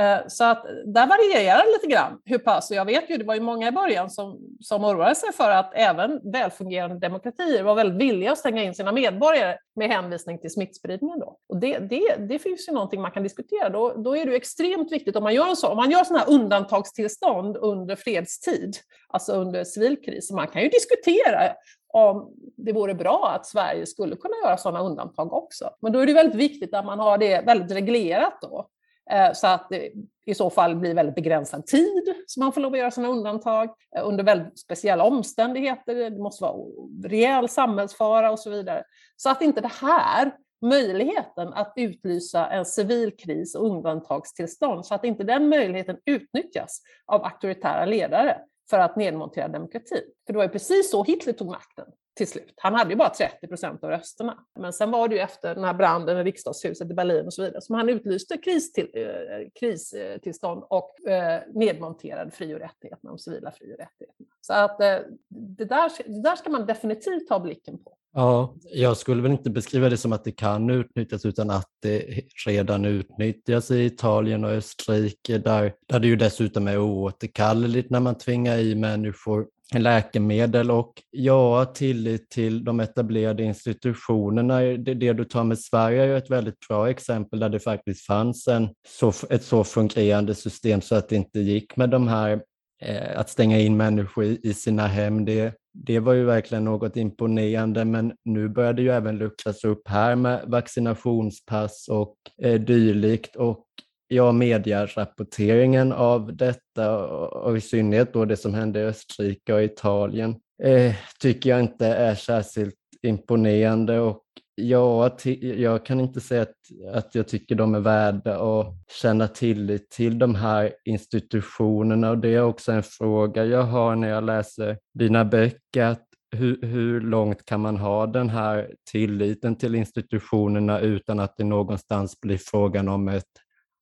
Eh, 0.00 0.18
så 0.28 0.44
att 0.44 0.64
där 0.84 1.06
varierar 1.06 1.66
det 1.66 1.72
lite 1.72 1.86
grann 1.86 2.18
hur 2.24 2.38
pass, 2.38 2.70
och 2.70 2.76
jag 2.76 2.84
vet 2.84 3.10
ju, 3.10 3.16
det 3.16 3.24
var 3.24 3.34
ju 3.34 3.40
många 3.40 3.68
i 3.68 3.72
början 3.72 4.10
som, 4.10 4.38
som 4.60 4.84
oroade 4.84 5.14
sig 5.14 5.32
för 5.32 5.50
att 5.50 5.70
även 5.74 6.32
välfungerande 6.32 6.98
demokratier 6.98 7.62
var 7.62 7.74
väldigt 7.74 8.00
villiga 8.00 8.32
att 8.32 8.38
stänga 8.38 8.62
in 8.62 8.74
sina 8.74 8.92
medborgare 8.92 9.58
med 9.76 9.88
hänvisning 9.88 10.38
till 10.38 10.50
smittspridningen. 10.50 11.18
Då. 11.18 11.38
Och 11.48 11.56
det, 11.56 11.78
det, 11.78 12.16
det 12.28 12.38
finns 12.38 12.68
ju 12.68 12.72
någonting 12.72 13.02
man 13.02 13.10
kan 13.10 13.22
diskutera. 13.22 13.68
Då, 13.68 13.92
då 13.92 14.16
är 14.16 14.26
det 14.26 14.36
extremt 14.36 14.92
viktigt 14.92 15.16
om 15.16 15.22
man 15.22 15.34
gör 15.34 15.54
så, 15.54 15.68
om 15.68 15.76
man 15.76 15.90
gör 15.90 16.04
sådana 16.04 16.24
här 16.24 16.34
undantagstillstånd 16.34 17.56
under 17.56 17.96
fredstid, 17.96 18.76
alltså 19.08 19.32
under 19.32 19.64
civil 19.64 20.02
kris, 20.02 20.30
man 20.30 20.48
kan 20.48 20.62
ju 20.62 20.68
diskutera 20.68 21.52
om 21.88 22.32
det 22.56 22.72
vore 22.72 22.94
bra 22.94 23.32
att 23.36 23.46
Sverige 23.46 23.86
skulle 23.86 24.16
kunna 24.16 24.34
göra 24.44 24.56
sådana 24.56 24.80
undantag 24.80 25.32
också. 25.32 25.70
Men 25.80 25.92
då 25.92 25.98
är 25.98 26.06
det 26.06 26.12
väldigt 26.12 26.36
viktigt 26.36 26.74
att 26.74 26.84
man 26.84 26.98
har 26.98 27.18
det 27.18 27.46
väldigt 27.46 27.76
reglerat 27.76 28.38
då. 28.40 28.68
Eh, 29.10 29.32
så 29.32 29.46
att 29.46 29.68
det 29.70 29.92
i 30.26 30.34
så 30.34 30.50
fall 30.50 30.76
blir 30.76 30.94
väldigt 30.94 31.14
begränsad 31.14 31.66
tid 31.66 32.14
som 32.26 32.40
man 32.40 32.52
får 32.52 32.60
lov 32.60 32.72
att 32.72 32.78
göra 32.78 32.90
sina 32.90 33.08
undantag 33.08 33.68
eh, 33.96 34.08
under 34.08 34.24
väldigt 34.24 34.58
speciella 34.58 35.04
omständigheter. 35.04 35.94
Det 35.94 36.18
måste 36.22 36.44
vara 36.44 36.56
rejäl 37.04 37.48
samhällsfara 37.48 38.30
och 38.30 38.38
så 38.38 38.50
vidare. 38.50 38.84
Så 39.16 39.30
att 39.30 39.42
inte 39.42 39.60
det 39.60 39.72
här, 39.80 40.32
möjligheten 40.62 41.52
att 41.52 41.72
utlysa 41.76 42.46
en 42.46 42.64
civil 42.64 43.16
kris 43.16 43.54
och 43.54 43.66
undantagstillstånd, 43.66 44.86
så 44.86 44.94
att 44.94 45.04
inte 45.04 45.24
den 45.24 45.48
möjligheten 45.48 45.96
utnyttjas 46.04 46.80
av 47.06 47.24
auktoritära 47.24 47.84
ledare 47.84 48.38
för 48.70 48.78
att 48.78 48.96
nedmontera 48.96 49.48
demokratin. 49.48 50.04
För 50.26 50.32
det 50.32 50.36
var 50.36 50.44
ju 50.44 50.50
precis 50.50 50.90
så 50.90 51.04
Hitler 51.04 51.32
tog 51.32 51.48
makten 51.48 51.86
till 52.16 52.28
slut. 52.28 52.54
Han 52.56 52.74
hade 52.74 52.90
ju 52.90 52.96
bara 52.96 53.10
30 53.10 53.46
procent 53.46 53.84
av 53.84 53.90
rösterna. 53.90 54.38
Men 54.58 54.72
sen 54.72 54.90
var 54.90 55.08
det 55.08 55.14
ju 55.14 55.20
efter 55.20 55.54
den 55.54 55.64
här 55.64 55.74
branden 55.74 56.18
i 56.18 56.22
riksdagshuset 56.24 56.90
i 56.90 56.94
Berlin 56.94 57.26
och 57.26 57.34
så 57.34 57.42
vidare 57.42 57.60
som 57.60 57.74
han 57.74 57.88
utlyste 57.88 58.36
kristill, 58.36 58.90
eh, 58.94 59.48
kristillstånd 59.60 60.64
och 60.68 61.08
eh, 61.08 61.42
nedmonterade 61.54 62.30
fri 62.30 62.54
och 62.54 62.58
rättigheterna, 62.58 63.10
de 63.10 63.18
civila 63.18 63.52
fri 63.52 63.74
och 63.74 63.78
rättigheterna. 63.78 64.28
Så 64.40 64.52
att 64.52 64.80
eh, 64.80 64.98
det, 65.28 65.64
där, 65.64 65.92
det 66.06 66.22
där 66.22 66.36
ska 66.36 66.50
man 66.50 66.66
definitivt 66.66 67.30
ha 67.30 67.40
blicken 67.40 67.78
på. 67.78 67.96
Ja, 68.18 68.54
jag 68.62 68.96
skulle 68.96 69.22
väl 69.22 69.32
inte 69.32 69.50
beskriva 69.50 69.88
det 69.88 69.96
som 69.96 70.12
att 70.12 70.24
det 70.24 70.32
kan 70.32 70.70
utnyttjas 70.70 71.24
utan 71.24 71.50
att 71.50 71.70
det 71.82 72.22
redan 72.46 72.84
utnyttjas 72.84 73.70
i 73.70 73.84
Italien 73.84 74.44
och 74.44 74.50
Österrike 74.50 75.38
där, 75.38 75.74
där 75.86 76.00
det 76.00 76.06
ju 76.06 76.16
dessutom 76.16 76.68
är 76.68 76.78
oåterkalleligt 76.78 77.90
när 77.90 78.00
man 78.00 78.18
tvingar 78.18 78.58
i 78.58 78.74
människor 78.74 79.46
läkemedel 79.74 80.70
och 80.70 80.92
ja, 81.10 81.64
tillit 81.64 82.30
till 82.30 82.64
de 82.64 82.80
etablerade 82.80 83.42
institutionerna. 83.42 84.60
Det, 84.60 84.94
det 84.94 85.12
du 85.12 85.24
tar 85.24 85.44
med 85.44 85.58
Sverige 85.58 86.02
är 86.02 86.06
ju 86.06 86.16
ett 86.16 86.30
väldigt 86.30 86.68
bra 86.68 86.90
exempel 86.90 87.38
där 87.38 87.48
det 87.48 87.60
faktiskt 87.60 88.06
fanns 88.06 88.48
en, 88.48 88.68
så, 88.88 89.12
ett 89.30 89.44
så 89.44 89.64
fungerande 89.64 90.34
system 90.34 90.80
så 90.80 90.94
att 90.94 91.08
det 91.08 91.16
inte 91.16 91.40
gick 91.40 91.76
med 91.76 91.90
de 91.90 92.08
här 92.08 92.40
eh, 92.82 93.18
att 93.18 93.30
stänga 93.30 93.58
in 93.58 93.76
människor 93.76 94.24
i, 94.24 94.40
i 94.42 94.54
sina 94.54 94.86
hem. 94.86 95.24
Det, 95.24 95.54
det 95.74 95.98
var 95.98 96.12
ju 96.12 96.24
verkligen 96.24 96.64
något 96.64 96.96
imponerande, 96.96 97.84
men 97.84 98.12
nu 98.24 98.48
börjar 98.48 98.72
det 98.72 98.82
ju 98.82 98.90
även 98.90 99.18
luckras 99.18 99.64
upp 99.64 99.88
här 99.88 100.16
med 100.16 100.44
vaccinationspass 100.46 101.88
och 101.88 102.16
eh, 102.42 102.60
dylikt. 102.60 103.36
Och 103.36 103.64
ja, 104.08 104.32
medierapporteringen 104.32 105.92
av 105.92 106.36
detta 106.36 107.06
och 107.06 107.56
i 107.56 107.60
synnerhet 107.60 108.12
då 108.12 108.24
det 108.24 108.36
som 108.36 108.54
hände 108.54 108.80
i 108.80 108.84
Österrike 108.84 109.54
och 109.54 109.62
Italien 109.62 110.36
eh, 110.62 110.94
tycker 111.20 111.50
jag 111.50 111.60
inte 111.60 111.86
är 111.86 112.14
särskilt 112.14 112.74
imponerande. 113.02 114.00
Och 114.00 114.22
ja, 114.54 115.16
jag 115.40 115.86
kan 115.86 116.00
inte 116.00 116.20
säga 116.20 116.42
att, 116.42 116.54
att 116.92 117.14
jag 117.14 117.28
tycker 117.28 117.54
de 117.54 117.74
är 117.74 117.80
värda 117.80 118.60
att 118.60 118.74
känna 119.02 119.28
tillit 119.28 119.90
till 119.90 120.18
de 120.18 120.34
här 120.34 120.72
institutionerna. 120.84 122.10
Och 122.10 122.18
det 122.18 122.34
är 122.34 122.42
också 122.42 122.72
en 122.72 122.82
fråga 122.82 123.44
jag 123.44 123.62
har 123.62 123.96
när 123.96 124.08
jag 124.08 124.24
läser 124.24 124.78
dina 124.94 125.24
böcker, 125.24 125.84
att 125.84 126.02
hur, 126.36 126.62
hur 126.62 127.00
långt 127.00 127.44
kan 127.44 127.60
man 127.60 127.76
ha 127.76 128.06
den 128.06 128.30
här 128.30 128.74
tilliten 128.90 129.56
till 129.56 129.74
institutionerna 129.74 130.80
utan 130.80 131.20
att 131.20 131.36
det 131.36 131.44
någonstans 131.44 132.20
blir 132.20 132.38
frågan 132.38 132.88
om 132.88 133.08
ett 133.08 133.24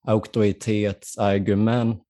auktoritetsargument. 0.05 2.03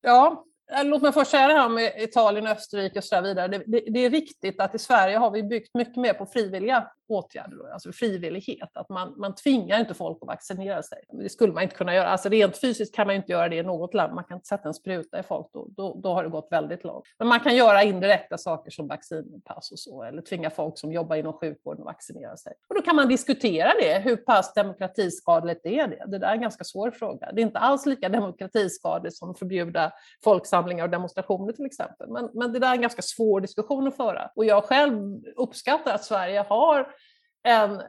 Ja, 0.00 0.44
eh, 0.72 0.84
låt 0.84 1.02
mig 1.02 1.12
först 1.12 1.30
säga 1.30 1.48
det 1.48 1.54
här 1.54 1.68
med 1.68 1.92
Italien, 2.02 2.46
Österrike 2.46 2.98
och 2.98 3.04
så 3.04 3.20
vidare. 3.20 3.48
Det, 3.48 3.62
det, 3.66 3.80
det, 3.80 4.04
är 4.04 4.10
riktigt 4.10 4.60
att 4.60 4.74
i 4.74 4.78
Sverige 4.78 5.16
har 5.16 5.30
vi 5.30 5.42
byggt 5.42 5.74
mycket 5.74 5.96
mer 5.96 6.14
på 6.14 6.26
frivilliga 6.26 6.90
åtgärder, 7.10 7.56
då, 7.56 7.72
alltså 7.72 7.92
frivillighet. 7.92 8.70
Att 8.74 8.88
man, 8.88 9.14
man 9.16 9.34
tvingar 9.34 9.80
inte 9.80 9.94
folk 9.94 10.18
att 10.20 10.28
vaccinera 10.28 10.82
sig. 10.82 10.98
Det 11.12 11.28
skulle 11.28 11.52
man 11.52 11.62
inte 11.62 11.76
kunna 11.76 11.94
göra. 11.94 12.08
Alltså 12.08 12.28
rent 12.28 12.60
fysiskt 12.60 12.94
kan 12.94 13.06
man 13.06 13.16
inte 13.16 13.32
göra 13.32 13.48
det 13.48 13.56
i 13.56 13.62
något 13.62 13.94
land. 13.94 14.14
Man 14.14 14.24
kan 14.24 14.36
inte 14.36 14.46
sätta 14.46 14.68
en 14.68 14.74
spruta 14.74 15.20
i 15.20 15.22
folk, 15.22 15.46
då, 15.52 15.68
då, 15.76 16.00
då 16.02 16.14
har 16.14 16.24
det 16.24 16.28
gått 16.28 16.48
väldigt 16.50 16.84
långt. 16.84 17.04
Men 17.18 17.28
man 17.28 17.40
kan 17.40 17.56
göra 17.56 17.82
indirekta 17.82 18.38
saker 18.38 18.70
som 18.70 18.88
vaccinpass 18.88 19.72
och 19.72 19.78
så, 19.78 20.02
eller 20.02 20.22
tvinga 20.22 20.50
folk 20.50 20.78
som 20.78 20.92
jobbar 20.92 21.16
inom 21.16 21.32
sjukvården 21.32 21.82
att 21.82 21.86
vaccinera 21.86 22.36
sig. 22.36 22.52
Och 22.68 22.74
då 22.74 22.82
kan 22.82 22.96
man 22.96 23.08
diskutera 23.08 23.72
det. 23.80 23.98
Hur 23.98 24.16
pass 24.16 24.54
demokratiskadligt 24.54 25.66
är 25.66 25.88
det? 25.88 26.04
Det 26.06 26.18
där 26.18 26.28
är 26.28 26.34
en 26.34 26.40
ganska 26.40 26.64
svår 26.64 26.90
fråga. 26.90 27.32
Det 27.32 27.40
är 27.40 27.46
inte 27.46 27.58
alls 27.58 27.86
lika 27.86 28.08
demokratiskadligt 28.08 29.16
som 29.16 29.30
att 29.30 29.38
förbjuda 29.38 29.92
folksamlingar 30.24 30.84
och 30.84 30.90
demonstrationer 30.90 31.52
till 31.52 31.66
exempel. 31.66 32.08
Men, 32.08 32.30
men 32.34 32.52
det 32.52 32.58
där 32.58 32.68
är 32.68 32.74
en 32.74 32.80
ganska 32.80 33.02
svår 33.02 33.40
diskussion 33.40 33.88
att 33.88 33.96
föra. 33.96 34.30
Och 34.34 34.44
jag 34.44 34.64
själv 34.64 35.24
uppskattar 35.36 35.94
att 35.94 36.04
Sverige 36.04 36.44
har 36.48 36.94
Eh, 37.42 37.62
en, 37.62 37.80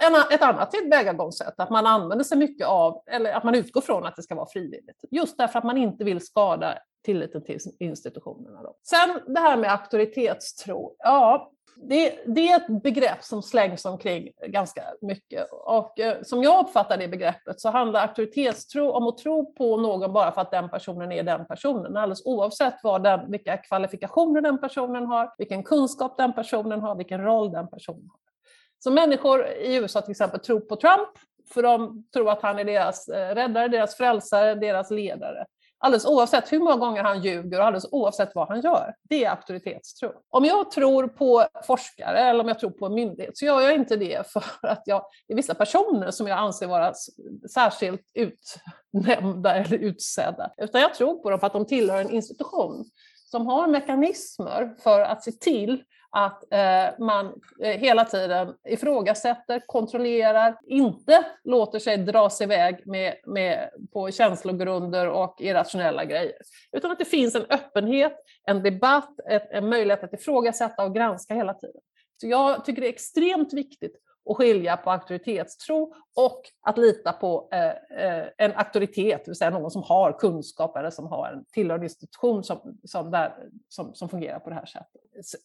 en, 0.00 0.14
ett 0.30 0.42
annat 0.42 0.70
tillvägagångssätt, 0.70 1.54
att 1.56 1.70
man 1.70 1.86
använder 1.86 2.24
sig 2.24 2.38
mycket 2.38 2.66
av, 2.66 3.02
eller 3.06 3.32
att 3.32 3.44
man 3.44 3.54
utgår 3.54 3.80
från 3.80 4.06
att 4.06 4.16
det 4.16 4.22
ska 4.22 4.34
vara 4.34 4.48
frivilligt. 4.48 5.04
Just 5.10 5.38
därför 5.38 5.58
att 5.58 5.64
man 5.64 5.76
inte 5.76 6.04
vill 6.04 6.26
skada 6.26 6.78
tilliten 7.04 7.44
till 7.44 7.58
institutionerna. 7.78 8.62
Då. 8.62 8.76
Sen 8.82 9.34
det 9.34 9.40
här 9.40 9.56
med 9.56 9.72
auktoritetstro. 9.72 10.96
Ja, 10.98 11.50
det, 11.82 12.14
det, 12.26 12.48
är 12.48 12.56
ett 12.56 12.82
begrepp 12.82 13.24
som 13.24 13.42
slängs 13.42 13.84
omkring 13.84 14.28
ganska 14.46 14.82
mycket. 15.00 15.46
Och 15.52 16.00
eh, 16.00 16.22
som 16.22 16.42
jag 16.42 16.64
uppfattar 16.64 16.96
det 16.96 17.08
begreppet 17.08 17.60
så 17.60 17.70
handlar 17.70 18.00
auktoritetstro 18.02 18.90
om 18.90 19.06
att 19.06 19.18
tro 19.18 19.54
på 19.54 19.76
någon 19.76 20.12
bara 20.12 20.32
för 20.32 20.40
att 20.40 20.50
den 20.50 20.68
personen 20.68 21.12
är 21.12 21.22
den 21.22 21.46
personen. 21.46 21.96
Alldeles 21.96 22.26
oavsett 22.26 22.74
vad 22.82 23.02
den, 23.02 23.30
vilka 23.30 23.56
kvalifikationer 23.56 24.40
den 24.40 24.60
personen 24.60 25.06
har, 25.06 25.34
vilken 25.38 25.64
kunskap 25.64 26.16
den 26.16 26.32
personen 26.32 26.80
har, 26.80 26.94
vilken 26.94 27.22
roll 27.24 27.52
den 27.52 27.68
personen 27.68 28.08
har. 28.10 28.29
Så 28.82 28.90
människor 28.90 29.46
i 29.46 29.74
USA 29.74 30.00
till 30.00 30.10
exempel 30.10 30.40
tror 30.40 30.60
på 30.60 30.76
Trump 30.76 31.08
för 31.54 31.62
de 31.62 32.04
tror 32.12 32.30
att 32.30 32.42
han 32.42 32.58
är 32.58 32.64
deras 32.64 33.08
eh, 33.08 33.34
räddare, 33.34 33.68
deras 33.68 33.96
frälsare, 33.96 34.54
deras 34.54 34.90
ledare. 34.90 35.46
Alldeles 35.82 36.06
oavsett 36.06 36.52
hur 36.52 36.58
många 36.58 36.76
gånger 36.76 37.02
han 37.02 37.22
ljuger 37.22 37.58
och 37.58 37.64
alldeles 37.64 37.88
oavsett 37.92 38.34
vad 38.34 38.48
han 38.48 38.60
gör. 38.60 38.94
Det 39.02 39.24
är 39.24 39.30
auktoritetstro. 39.30 40.12
Om 40.30 40.44
jag 40.44 40.70
tror 40.70 41.08
på 41.08 41.46
forskare 41.66 42.18
eller 42.18 42.40
om 42.40 42.48
jag 42.48 42.58
tror 42.58 42.70
på 42.70 42.86
en 42.86 42.94
myndighet 42.94 43.38
så 43.38 43.44
gör 43.44 43.60
jag 43.60 43.74
inte 43.74 43.96
det 43.96 44.26
för 44.32 44.66
att 44.66 44.82
jag, 44.86 45.02
det 45.26 45.34
är 45.34 45.36
vissa 45.36 45.54
personer 45.54 46.10
som 46.10 46.26
jag 46.26 46.38
anser 46.38 46.66
vara 46.66 46.92
särskilt 47.54 48.02
utnämnda 48.14 49.54
eller 49.54 49.76
utsedda. 49.78 50.50
Utan 50.56 50.80
jag 50.80 50.94
tror 50.94 51.22
på 51.22 51.30
dem 51.30 51.40
för 51.40 51.46
att 51.46 51.52
de 51.52 51.66
tillhör 51.66 52.00
en 52.00 52.10
institution 52.10 52.84
som 53.30 53.46
har 53.46 53.66
mekanismer 53.66 54.74
för 54.82 55.00
att 55.00 55.24
se 55.24 55.32
till 55.32 55.82
att 56.12 56.52
eh, 56.52 56.98
man 56.98 57.26
eh, 57.62 57.80
hela 57.80 58.04
tiden 58.04 58.54
ifrågasätter, 58.68 59.62
kontrollerar, 59.66 60.58
inte 60.66 61.24
låter 61.44 61.78
sig 61.78 61.96
dras 61.96 62.40
iväg 62.40 62.86
med, 62.86 63.14
med, 63.26 63.70
på 63.92 64.10
känslogrunder 64.10 65.08
och 65.08 65.36
irrationella 65.40 66.04
grejer. 66.04 66.32
Utan 66.72 66.90
att 66.90 66.98
det 66.98 67.04
finns 67.04 67.34
en 67.34 67.46
öppenhet, 67.48 68.16
en 68.46 68.62
debatt, 68.62 69.20
ett, 69.30 69.48
en 69.50 69.68
möjlighet 69.68 70.04
att 70.04 70.14
ifrågasätta 70.14 70.84
och 70.84 70.94
granska 70.94 71.34
hela 71.34 71.54
tiden. 71.54 71.80
Så 72.20 72.26
jag 72.26 72.64
tycker 72.64 72.82
det 72.82 72.88
är 72.88 72.92
extremt 72.92 73.52
viktigt 73.52 73.96
och 74.24 74.36
skilja 74.36 74.76
på 74.76 74.90
auktoritetstro 74.90 75.94
och 76.16 76.42
att 76.62 76.78
lita 76.78 77.12
på 77.12 77.48
eh, 77.52 78.04
eh, 78.04 78.26
en 78.38 78.52
auktoritet, 78.56 79.24
det 79.24 79.30
vill 79.30 79.36
säga 79.36 79.50
någon 79.50 79.70
som 79.70 79.82
har 79.82 80.18
kunskap 80.18 80.76
eller 80.76 80.90
som 80.90 81.06
har 81.06 81.32
en 81.32 81.44
tillhörande 81.44 81.86
institution 81.86 82.44
som, 82.44 82.78
som, 82.84 83.10
där, 83.10 83.34
som, 83.68 83.94
som 83.94 84.08
fungerar 84.08 84.38
på 84.38 84.50
det 84.50 84.56
här 84.56 84.66
sättet. 84.66 85.00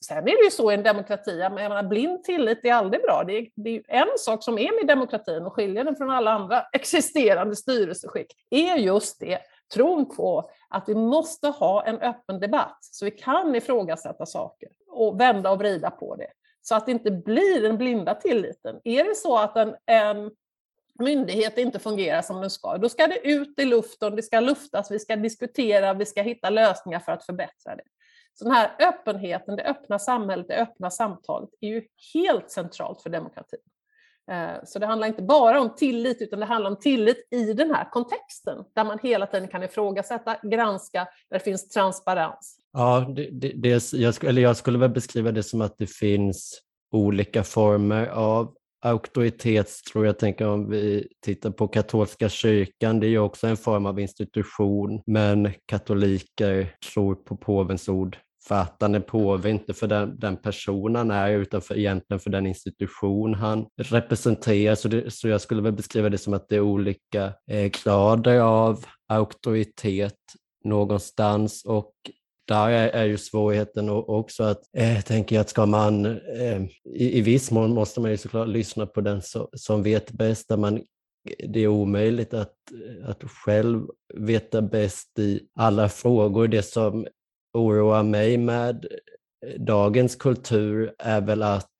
Sen 0.06 0.18
är 0.18 0.22
det 0.24 0.44
ju 0.44 0.52
så 0.52 0.72
i 0.72 0.76
en 0.76 0.84
demokrati, 0.84 1.40
jag 1.40 1.54
menar, 1.54 1.84
blind 1.84 2.24
tillit 2.24 2.66
är 2.66 2.74
aldrig 2.74 3.02
bra. 3.02 3.24
Det 3.28 3.34
är, 3.34 3.48
det 3.56 3.70
är 3.70 3.84
en 3.88 4.18
sak 4.18 4.44
som 4.44 4.58
är 4.58 4.80
med 4.80 4.88
demokratin 4.88 5.46
och 5.46 5.54
skiljer 5.54 5.84
den 5.84 5.96
från 5.96 6.10
alla 6.10 6.32
andra 6.32 6.62
existerande 6.74 7.56
styrelseskick, 7.56 8.34
är 8.50 8.76
just 8.76 9.20
det 9.20 9.40
tron 9.74 10.16
på 10.16 10.50
att 10.70 10.90
vi 10.90 10.96
måste 10.96 11.48
ha 11.48 11.86
en 11.86 11.98
öppen 11.98 12.40
debatt 12.40 12.78
så 12.82 13.06
vi 13.06 13.12
kan 13.12 13.56
ifrågasätta 13.56 14.26
saker 14.26 14.70
och 14.90 15.20
vända 15.20 15.52
och 15.52 15.60
vrida 15.60 15.92
på 15.92 16.16
det 16.16 16.28
så 16.68 16.76
att 16.76 16.86
det 16.86 16.92
inte 16.92 17.12
blir 17.12 17.62
den 17.62 17.78
blinda 17.78 18.16
tilliten. 18.16 18.80
Är 18.84 19.04
det 19.04 19.16
så 19.16 19.38
att 19.38 19.58
en, 19.58 19.76
en 19.86 20.32
myndighet 21.00 21.58
inte 21.58 21.80
fungerar 21.80 22.22
som 22.22 22.42
den 22.42 22.50
ska, 22.50 22.78
då 22.78 22.90
ska 22.90 23.08
det 23.08 23.28
ut 23.28 23.60
i 23.60 23.66
luften, 23.66 24.16
det 24.16 24.24
ska 24.24 24.40
luftas, 24.40 24.92
vi 24.92 25.00
ska 25.00 25.16
diskutera, 25.16 25.94
vi 25.94 26.06
ska 26.06 26.22
hitta 26.22 26.50
lösningar 26.50 27.00
för 27.00 27.12
att 27.12 27.26
förbättra 27.26 27.76
det. 27.76 27.84
Så 28.34 28.44
den 28.44 28.54
här 28.54 28.76
öppenheten, 28.80 29.56
det 29.56 29.64
öppna 29.64 30.00
samhället, 30.00 30.48
det 30.48 30.56
öppna 30.56 30.92
samtalet 30.92 31.50
är 31.62 31.68
ju 31.68 31.88
helt 32.14 32.52
centralt 32.52 33.02
för 33.02 33.10
demokratin. 33.10 33.60
Eh, 34.32 34.64
så 34.66 34.80
det 34.80 34.86
handlar 34.86 35.08
inte 35.08 35.22
bara 35.22 35.62
om 35.62 35.76
tillit, 35.76 36.22
utan 36.22 36.40
det 36.40 36.46
handlar 36.46 36.72
om 36.72 36.80
tillit 36.80 37.28
i 37.32 37.54
den 37.54 37.76
här 37.76 37.90
kontexten, 37.90 38.66
där 38.74 38.84
man 38.84 39.00
hela 39.00 39.26
tiden 39.26 39.48
kan 39.48 39.64
ifrågasätta, 39.64 40.38
granska, 40.44 41.08
där 41.30 41.40
det 41.40 41.44
finns 41.44 41.70
transparens. 41.70 42.60
Ja, 42.78 43.14
det, 43.16 43.30
det, 43.32 43.52
det, 43.56 43.94
jag, 43.94 44.24
eller 44.24 44.42
jag 44.42 44.58
skulle 44.58 44.78
väl 44.78 44.90
beskriva 44.90 45.32
det 45.32 45.44
som 45.44 45.62
att 45.62 45.78
det 45.78 45.88
finns 45.88 46.62
olika 46.92 47.44
former 47.44 48.08
av 48.08 48.56
auktoritetstro. 48.82 50.06
Jag 50.06 50.20
tänker 50.20 50.48
om 50.48 50.70
vi 50.70 51.08
tittar 51.26 51.52
på 51.52 51.68
katolska 51.68 52.30
kyrkan, 52.30 53.00
det 53.00 53.08
är 53.08 53.10
ju 53.10 53.20
också 53.20 53.48
en 53.48 53.58
form 53.58 53.86
av 53.86 54.00
institution, 54.00 55.02
men 55.06 55.52
katoliker 55.66 56.76
tror 56.94 57.16
på 57.16 57.38
påvens 57.38 57.90
ord 57.90 58.18
fattande 58.48 59.02
påve, 59.02 59.50
inte 59.50 59.74
för 59.74 59.88
den, 59.88 60.20
den 60.20 60.38
han 60.96 61.12
är 61.12 61.32
utan 61.32 61.62
för, 61.62 61.78
egentligen 61.78 62.20
för 62.20 62.30
den 62.30 62.48
institution 62.48 63.34
han 63.34 63.66
representerar. 63.78 64.76
Så, 64.76 64.88
det, 64.88 65.14
så 65.14 65.28
jag 65.28 65.42
skulle 65.42 65.62
väl 65.62 65.74
beskriva 65.74 66.10
det 66.10 66.18
som 66.18 66.34
att 66.34 66.50
det 66.50 66.56
är 66.56 66.62
olika 66.62 67.34
eh, 67.52 67.72
grader 67.84 68.40
av 68.40 68.86
auktoritet 69.10 70.20
någonstans 70.64 71.66
och 71.66 71.94
där 72.48 72.70
är, 72.70 72.88
är 72.88 73.06
ju 73.06 73.18
svårigheten 73.18 73.90
också 73.90 74.44
att, 74.44 74.62
eh, 74.78 75.02
tänker 75.02 75.36
jag, 75.36 75.42
att 75.42 75.50
ska 75.50 75.66
man, 75.66 76.06
eh, 76.06 76.62
i, 76.94 77.18
i 77.18 77.22
viss 77.22 77.52
mån 77.52 77.74
måste 77.74 78.00
man 78.00 78.12
ju 78.12 78.18
såklart 78.18 78.48
lyssna 78.48 78.86
på 78.86 79.02
den 79.02 79.22
so, 79.22 79.50
som 79.54 79.84
vet 79.84 80.12
bäst, 80.12 80.48
där 80.48 80.58
man 80.58 80.82
det 81.48 81.60
är 81.60 81.68
omöjligt 81.68 82.34
att, 82.34 82.56
att 83.04 83.24
själv 83.24 83.88
veta 84.14 84.62
bäst 84.62 85.20
i 85.20 85.48
alla 85.56 85.90
frågor. 85.90 86.48
Det 86.48 86.64
som 86.64 87.08
oroar 87.54 88.04
mig 88.04 88.38
med 88.38 88.86
dagens 89.58 90.16
kultur 90.16 90.94
är 91.00 91.22
väl 91.22 91.44
att 91.44 91.72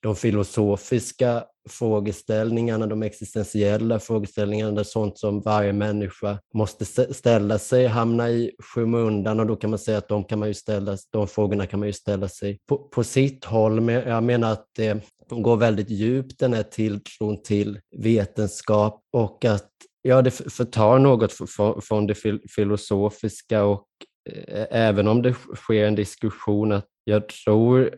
de 0.00 0.16
filosofiska 0.16 1.44
frågeställningarna, 1.68 2.86
de 2.86 3.02
existentiella 3.02 3.98
frågeställningarna, 3.98 4.72
det 4.72 4.80
är 4.80 4.84
sånt 4.84 5.18
som 5.18 5.40
varje 5.40 5.72
människa 5.72 6.38
måste 6.54 6.84
ställa 7.14 7.58
sig, 7.58 7.86
hamna 7.86 8.30
i 8.30 8.50
skymundan. 8.58 9.40
Och 9.40 9.46
då 9.46 9.56
kan 9.56 9.70
man 9.70 9.78
säga 9.78 9.98
att 9.98 10.08
de, 10.08 10.24
kan 10.24 10.38
man 10.38 10.48
ju 10.48 10.54
ställa, 10.54 10.96
de 11.10 11.28
frågorna 11.28 11.66
kan 11.66 11.80
man 11.80 11.88
ju 11.88 11.92
ställa 11.92 12.28
sig 12.28 12.58
på, 12.68 12.78
på 12.78 13.04
sitt 13.04 13.44
håll. 13.44 13.80
Men 13.80 13.94
jag 13.94 14.22
menar 14.22 14.52
att 14.52 14.66
det 14.76 15.00
går 15.28 15.56
väldigt 15.56 15.90
djupt 15.90 16.38
den 16.38 16.52
här 16.52 16.62
tilltron 16.62 17.42
till 17.42 17.80
vetenskap. 17.96 19.00
Och 19.12 19.44
att 19.44 19.70
ja, 20.02 20.22
det 20.22 20.30
förtar 20.30 20.98
något 20.98 21.32
från 21.84 22.06
det 22.06 22.14
filosofiska. 22.50 23.64
Och 23.64 23.86
eh, 24.30 24.66
även 24.70 25.08
om 25.08 25.22
det 25.22 25.34
sker 25.54 25.86
en 25.86 25.94
diskussion, 25.94 26.72
att 26.72 26.86
jag 27.04 27.28
tror 27.28 27.94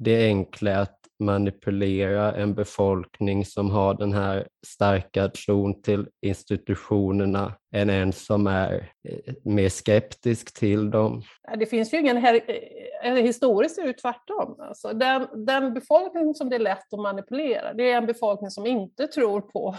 det 0.00 0.26
enkla 0.26 0.70
är 0.70 0.78
att 0.78 0.98
manipulera 1.18 2.34
en 2.34 2.54
befolkning 2.54 3.44
som 3.44 3.70
har 3.70 3.94
den 3.94 4.12
här 4.12 4.48
starka 4.66 5.28
tron 5.28 5.82
till 5.82 6.08
institutionerna 6.22 7.52
än 7.74 7.90
en 7.90 8.12
som 8.12 8.46
är 8.46 8.90
eh, 9.08 9.34
mer 9.44 9.68
skeptisk 9.68 10.58
till 10.58 10.90
dem. 10.90 11.22
Det 11.58 11.66
finns 11.66 11.94
ju 11.94 11.98
ingen, 11.98 12.16
här, 12.16 12.34
eh, 12.34 13.12
eh, 13.12 13.14
historiskt 13.14 13.78
är 13.78 13.86
det 13.86 13.92
tvärtom. 13.92 14.56
Alltså 14.58 14.92
den, 14.92 15.46
den 15.46 15.74
befolkning 15.74 16.34
som 16.34 16.50
det 16.50 16.56
är 16.56 16.60
lätt 16.60 16.92
att 16.92 17.00
manipulera, 17.00 17.74
det 17.74 17.90
är 17.90 17.96
en 17.96 18.06
befolkning 18.06 18.50
som 18.50 18.66
inte 18.66 19.06
tror 19.06 19.40
på 19.40 19.76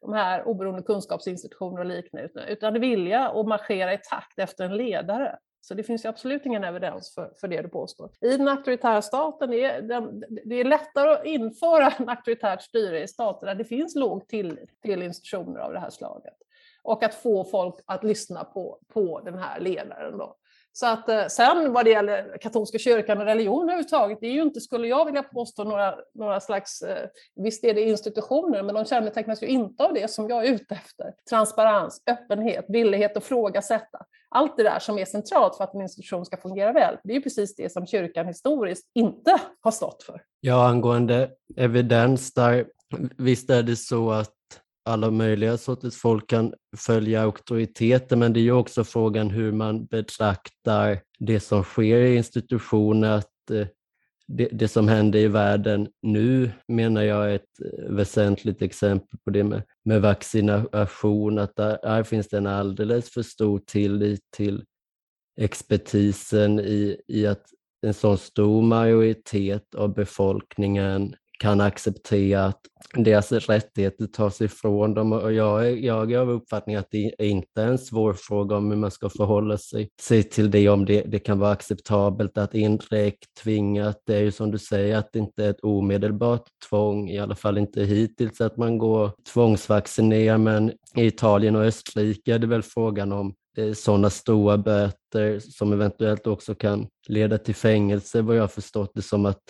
de 0.00 0.12
här 0.12 0.48
oberoende 0.48 0.82
kunskapsinstitutioner 0.82 1.78
och 1.78 1.86
liknande, 1.86 2.30
utan 2.48 2.80
vilja 2.80 3.28
att 3.28 3.46
marschera 3.46 3.94
i 3.94 3.98
takt 3.98 4.38
efter 4.38 4.64
en 4.64 4.76
ledare. 4.76 5.38
Så 5.64 5.74
det 5.74 5.82
finns 5.82 6.04
absolut 6.04 6.46
ingen 6.46 6.64
evidens 6.64 7.14
för, 7.14 7.32
för 7.40 7.48
det 7.48 7.62
du 7.62 7.68
påstår. 7.68 8.10
I 8.20 8.36
den 8.36 8.48
auktoritära 8.48 9.02
staten 9.02 9.52
är 9.52 9.82
det, 9.82 10.10
det 10.44 10.54
är 10.54 10.64
lättare 10.64 11.10
att 11.10 11.26
införa 11.26 11.90
en 11.98 12.08
auktoritärt 12.08 12.62
styre 12.62 13.02
i 13.02 13.08
stater 13.08 13.46
där 13.46 13.54
det 13.54 13.64
finns 13.64 13.94
låg 13.94 14.28
tillit 14.28 14.82
till 14.82 15.02
institutioner 15.02 15.60
av 15.60 15.72
det 15.72 15.80
här 15.80 15.90
slaget. 15.90 16.34
Och 16.82 17.02
att 17.02 17.14
få 17.14 17.44
folk 17.44 17.74
att 17.86 18.04
lyssna 18.04 18.44
på, 18.44 18.78
på 18.88 19.20
den 19.20 19.38
här 19.38 19.60
ledaren. 19.60 20.18
Då. 20.18 20.36
Så 20.76 20.86
att 20.86 21.08
eh, 21.08 21.26
sen 21.26 21.72
vad 21.72 21.84
det 21.84 21.90
gäller 21.90 22.38
katolska 22.40 22.78
kyrkan 22.78 23.18
och 23.18 23.24
religion 23.24 23.62
överhuvudtaget, 23.62 24.18
det 24.20 24.26
är 24.26 24.32
ju 24.32 24.42
inte, 24.42 24.60
skulle 24.60 24.88
jag 24.88 25.04
vilja 25.04 25.22
påstå, 25.22 25.64
några, 25.64 25.94
några 26.14 26.40
slags, 26.40 26.82
eh, 26.82 27.08
visst 27.36 27.64
är 27.64 27.74
det 27.74 27.80
institutioner, 27.80 28.62
men 28.62 28.74
de 28.74 28.84
kännetecknas 28.84 29.42
ju 29.42 29.46
inte 29.46 29.84
av 29.84 29.94
det 29.94 30.10
som 30.10 30.28
jag 30.28 30.46
är 30.46 30.52
ute 30.52 30.74
efter. 30.74 31.14
Transparens, 31.30 32.02
öppenhet, 32.06 32.64
villighet 32.68 33.16
att 33.16 33.24
frågasätta. 33.24 33.98
Allt 34.28 34.56
det 34.56 34.62
där 34.62 34.78
som 34.78 34.98
är 34.98 35.04
centralt 35.04 35.56
för 35.56 35.64
att 35.64 35.74
en 35.74 35.80
institution 35.80 36.24
ska 36.24 36.36
fungera 36.36 36.72
väl, 36.72 36.96
det 37.04 37.12
är 37.12 37.16
ju 37.16 37.22
precis 37.22 37.56
det 37.56 37.72
som 37.72 37.86
kyrkan 37.86 38.26
historiskt 38.26 38.90
inte 38.94 39.40
har 39.60 39.70
stått 39.70 40.02
för. 40.02 40.22
Ja, 40.40 40.68
angående 40.68 41.30
evidens 41.56 42.34
där, 42.34 42.66
visst 43.18 43.50
är 43.50 43.62
det 43.62 43.76
så 43.76 44.10
att 44.10 44.34
alla 44.84 45.10
möjliga 45.10 45.56
sorters 45.56 45.96
folk 45.96 46.30
kan 46.30 46.54
följa 46.76 47.22
auktoriteter, 47.22 48.16
men 48.16 48.32
det 48.32 48.40
är 48.40 48.42
ju 48.42 48.52
också 48.52 48.84
frågan 48.84 49.30
hur 49.30 49.52
man 49.52 49.86
betraktar 49.86 51.00
det 51.18 51.40
som 51.40 51.62
sker 51.62 51.98
i 51.98 52.16
institutioner. 52.16 53.10
Att 53.10 53.50
eh, 53.50 53.66
det, 54.26 54.48
det, 54.52 54.68
som 54.68 54.88
händer 54.88 55.18
i 55.18 55.28
världen 55.28 55.88
nu 56.02 56.50
menar 56.68 57.02
jag 57.02 57.30
är 57.30 57.34
ett 57.34 57.60
eh, 57.64 57.94
väsentligt 57.94 58.62
exempel 58.62 59.18
på 59.24 59.30
det 59.30 59.44
med, 59.44 59.62
med 59.84 60.02
vaccination, 60.02 61.38
att 61.38 61.56
där, 61.56 61.78
där 61.82 62.02
finns 62.02 62.28
det 62.28 62.36
en 62.36 62.46
alldeles 62.46 63.10
för 63.10 63.22
stor 63.22 63.58
tillit 63.58 64.20
till 64.36 64.64
expertisen 65.40 66.60
i, 66.60 67.00
i 67.08 67.26
att 67.26 67.44
en 67.86 67.94
så 67.94 68.16
stor 68.16 68.62
majoritet 68.62 69.74
av 69.74 69.94
befolkningen 69.94 71.16
kan 71.38 71.60
acceptera 71.60 72.44
att 72.44 72.60
deras 72.94 73.32
rättigheter 73.32 74.06
tas 74.06 74.40
ifrån 74.40 74.94
dem. 74.94 75.12
Och 75.12 75.32
jag, 75.32 75.66
är, 75.68 75.70
jag 75.70 76.12
är 76.12 76.18
av 76.18 76.30
uppfattningen 76.30 76.80
att 76.80 76.90
det 76.90 77.14
inte 77.18 77.62
är 77.62 77.66
en 77.66 77.78
svår 77.78 78.12
fråga 78.12 78.56
om 78.56 78.70
hur 78.70 78.78
man 78.78 78.90
ska 78.90 79.08
förhålla 79.08 79.58
sig, 79.58 79.88
sig 80.00 80.22
till 80.22 80.50
det, 80.50 80.68
om 80.68 80.84
det, 80.84 81.02
det 81.02 81.18
kan 81.18 81.38
vara 81.38 81.50
acceptabelt 81.50 82.38
att 82.38 82.54
indirekt 82.54 83.34
tvinga. 83.42 83.94
Det 84.06 84.16
är 84.16 84.20
ju 84.20 84.32
som 84.32 84.50
du 84.50 84.58
säger 84.58 84.96
att 84.96 85.12
det 85.12 85.18
inte 85.18 85.44
är 85.44 85.50
ett 85.50 85.64
omedelbart 85.64 86.42
tvång, 86.68 87.10
i 87.10 87.18
alla 87.18 87.34
fall 87.34 87.58
inte 87.58 87.84
hittills, 87.84 88.40
att 88.40 88.56
man 88.56 88.78
går 88.78 89.10
tvångsvaccinerar, 89.32 90.38
men 90.38 90.72
i 90.96 91.06
Italien 91.06 91.56
och 91.56 91.64
Österrike 91.64 92.34
är 92.34 92.38
det 92.38 92.46
väl 92.46 92.62
frågan 92.62 93.12
om 93.12 93.34
eh, 93.56 93.72
sådana 93.72 94.10
stora 94.10 94.58
böter 94.58 95.38
som 95.40 95.72
eventuellt 95.72 96.26
också 96.26 96.54
kan 96.54 96.86
leda 97.08 97.38
till 97.38 97.54
fängelse, 97.54 98.22
vad 98.22 98.36
jag 98.36 98.52
förstått 98.52 98.90
det 98.94 99.02
som 99.02 99.26
att 99.26 99.42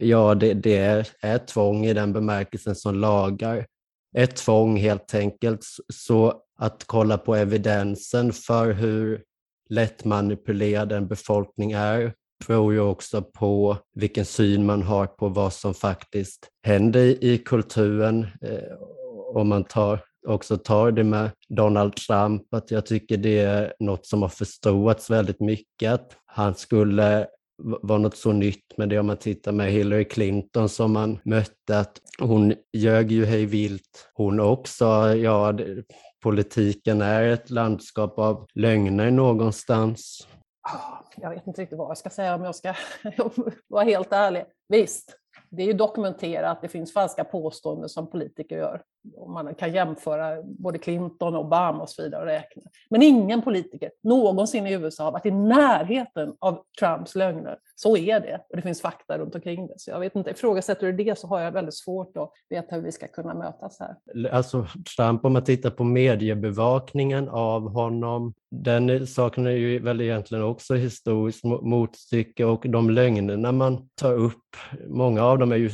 Ja, 0.00 0.34
det, 0.34 0.54
det 0.54 0.76
är, 0.76 1.08
är 1.20 1.38
tvång 1.38 1.86
i 1.86 1.94
den 1.94 2.12
bemärkelsen 2.12 2.74
som 2.74 2.94
lagar 2.94 3.66
är 4.12 4.26
tvång 4.26 4.76
helt 4.76 5.14
enkelt. 5.14 5.60
Så 5.92 6.42
att 6.58 6.84
kolla 6.86 7.18
på 7.18 7.34
evidensen 7.34 8.32
för 8.32 8.72
hur 8.72 9.22
lättmanipulerad 9.70 10.92
en 10.92 11.08
befolkning 11.08 11.72
är 11.72 12.14
beror 12.46 12.72
ju 12.72 12.80
också 12.80 13.22
på 13.22 13.76
vilken 13.94 14.24
syn 14.24 14.66
man 14.66 14.82
har 14.82 15.06
på 15.06 15.28
vad 15.28 15.52
som 15.52 15.74
faktiskt 15.74 16.48
händer 16.62 17.24
i 17.24 17.38
kulturen. 17.38 18.26
Eh, 18.42 18.74
om 19.34 19.48
man 19.48 19.64
tar, 19.64 20.00
också 20.26 20.56
tar 20.56 20.90
det 20.90 21.04
med 21.04 21.30
Donald 21.48 21.96
Trump, 21.96 22.54
att 22.54 22.70
jag 22.70 22.86
tycker 22.86 23.16
det 23.16 23.38
är 23.38 23.74
något 23.80 24.06
som 24.06 24.22
har 24.22 24.28
förstorats 24.28 25.10
väldigt 25.10 25.40
mycket, 25.40 25.92
att 25.92 26.16
han 26.26 26.54
skulle 26.54 27.26
var 27.58 27.98
något 27.98 28.16
så 28.16 28.32
nytt 28.32 28.76
med 28.76 28.88
det 28.88 28.98
om 28.98 29.06
man 29.06 29.16
tittar 29.16 29.52
med 29.52 29.72
Hillary 29.72 30.04
Clinton 30.04 30.68
som 30.68 30.92
man 30.92 31.18
mötte 31.24 31.78
att 31.78 32.00
hon 32.18 32.54
ljög 32.72 33.12
ju 33.12 33.24
hej 33.24 33.46
vilt 33.46 34.10
hon 34.14 34.40
också. 34.40 34.84
Ja, 35.16 35.58
politiken 36.22 37.00
är 37.00 37.22
ett 37.22 37.50
landskap 37.50 38.18
av 38.18 38.46
lögner 38.54 39.10
någonstans. 39.10 40.28
Ah, 40.62 41.04
jag 41.16 41.30
vet 41.30 41.46
inte 41.46 41.62
riktigt 41.62 41.78
vad 41.78 41.90
jag 41.90 41.98
ska 41.98 42.10
säga 42.10 42.34
om 42.34 42.44
jag 42.44 42.54
ska 42.54 42.74
vara 43.68 43.84
helt 43.84 44.12
ärlig. 44.12 44.44
Visst, 44.68 45.16
det 45.50 45.62
är 45.62 45.66
ju 45.66 45.72
dokumenterat 45.72 46.56
att 46.56 46.62
det 46.62 46.68
finns 46.68 46.92
falska 46.92 47.24
påståenden 47.24 47.88
som 47.88 48.10
politiker 48.10 48.56
gör. 48.56 48.82
Man 49.28 49.54
kan 49.54 49.72
jämföra 49.72 50.42
både 50.42 50.78
Clinton, 50.78 51.36
Obama 51.36 51.82
och 51.82 51.90
så 51.90 52.02
vidare 52.02 52.20
och 52.20 52.26
räkna. 52.26 52.62
Men 52.90 53.02
ingen 53.02 53.42
politiker 53.42 53.90
någonsin 54.02 54.66
i 54.66 54.72
USA 54.72 55.04
har 55.04 55.12
varit 55.12 55.26
i 55.26 55.30
närheten 55.30 56.34
av 56.38 56.62
Trumps 56.80 57.14
lögner. 57.14 57.58
Så 57.74 57.96
är 57.96 58.20
det, 58.20 58.40
och 58.50 58.56
det 58.56 58.62
finns 58.62 58.80
fakta 58.80 59.18
runt 59.18 59.34
omkring 59.34 59.66
det. 59.66 59.74
Så 59.76 59.90
jag 59.90 60.00
vet 60.00 60.16
inte, 60.16 60.30
ifrågasätter 60.30 60.86
du 60.86 60.92
det 60.92 61.18
så 61.18 61.26
har 61.26 61.40
jag 61.40 61.52
väldigt 61.52 61.74
svårt 61.74 62.16
att 62.16 62.32
veta 62.48 62.76
hur 62.76 62.82
vi 62.82 62.92
ska 62.92 63.08
kunna 63.08 63.34
mötas 63.34 63.78
här. 63.80 63.96
Alltså 64.30 64.66
Trump, 64.96 65.24
om 65.24 65.32
man 65.32 65.44
tittar 65.44 65.70
på 65.70 65.84
mediebevakningen 65.84 67.28
av 67.28 67.72
honom, 67.72 68.34
den 68.50 69.06
saknar 69.06 69.50
ju 69.50 69.78
väl 69.78 70.00
egentligen 70.00 70.44
också 70.44 70.74
historiskt 70.74 71.44
motstycke 71.44 72.44
och 72.44 72.64
de 72.68 72.90
lögnerna 72.90 73.52
man 73.52 73.88
tar 73.94 74.14
upp, 74.14 74.56
många 74.86 75.24
av 75.24 75.38
dem 75.38 75.52
är 75.52 75.56
ju 75.56 75.70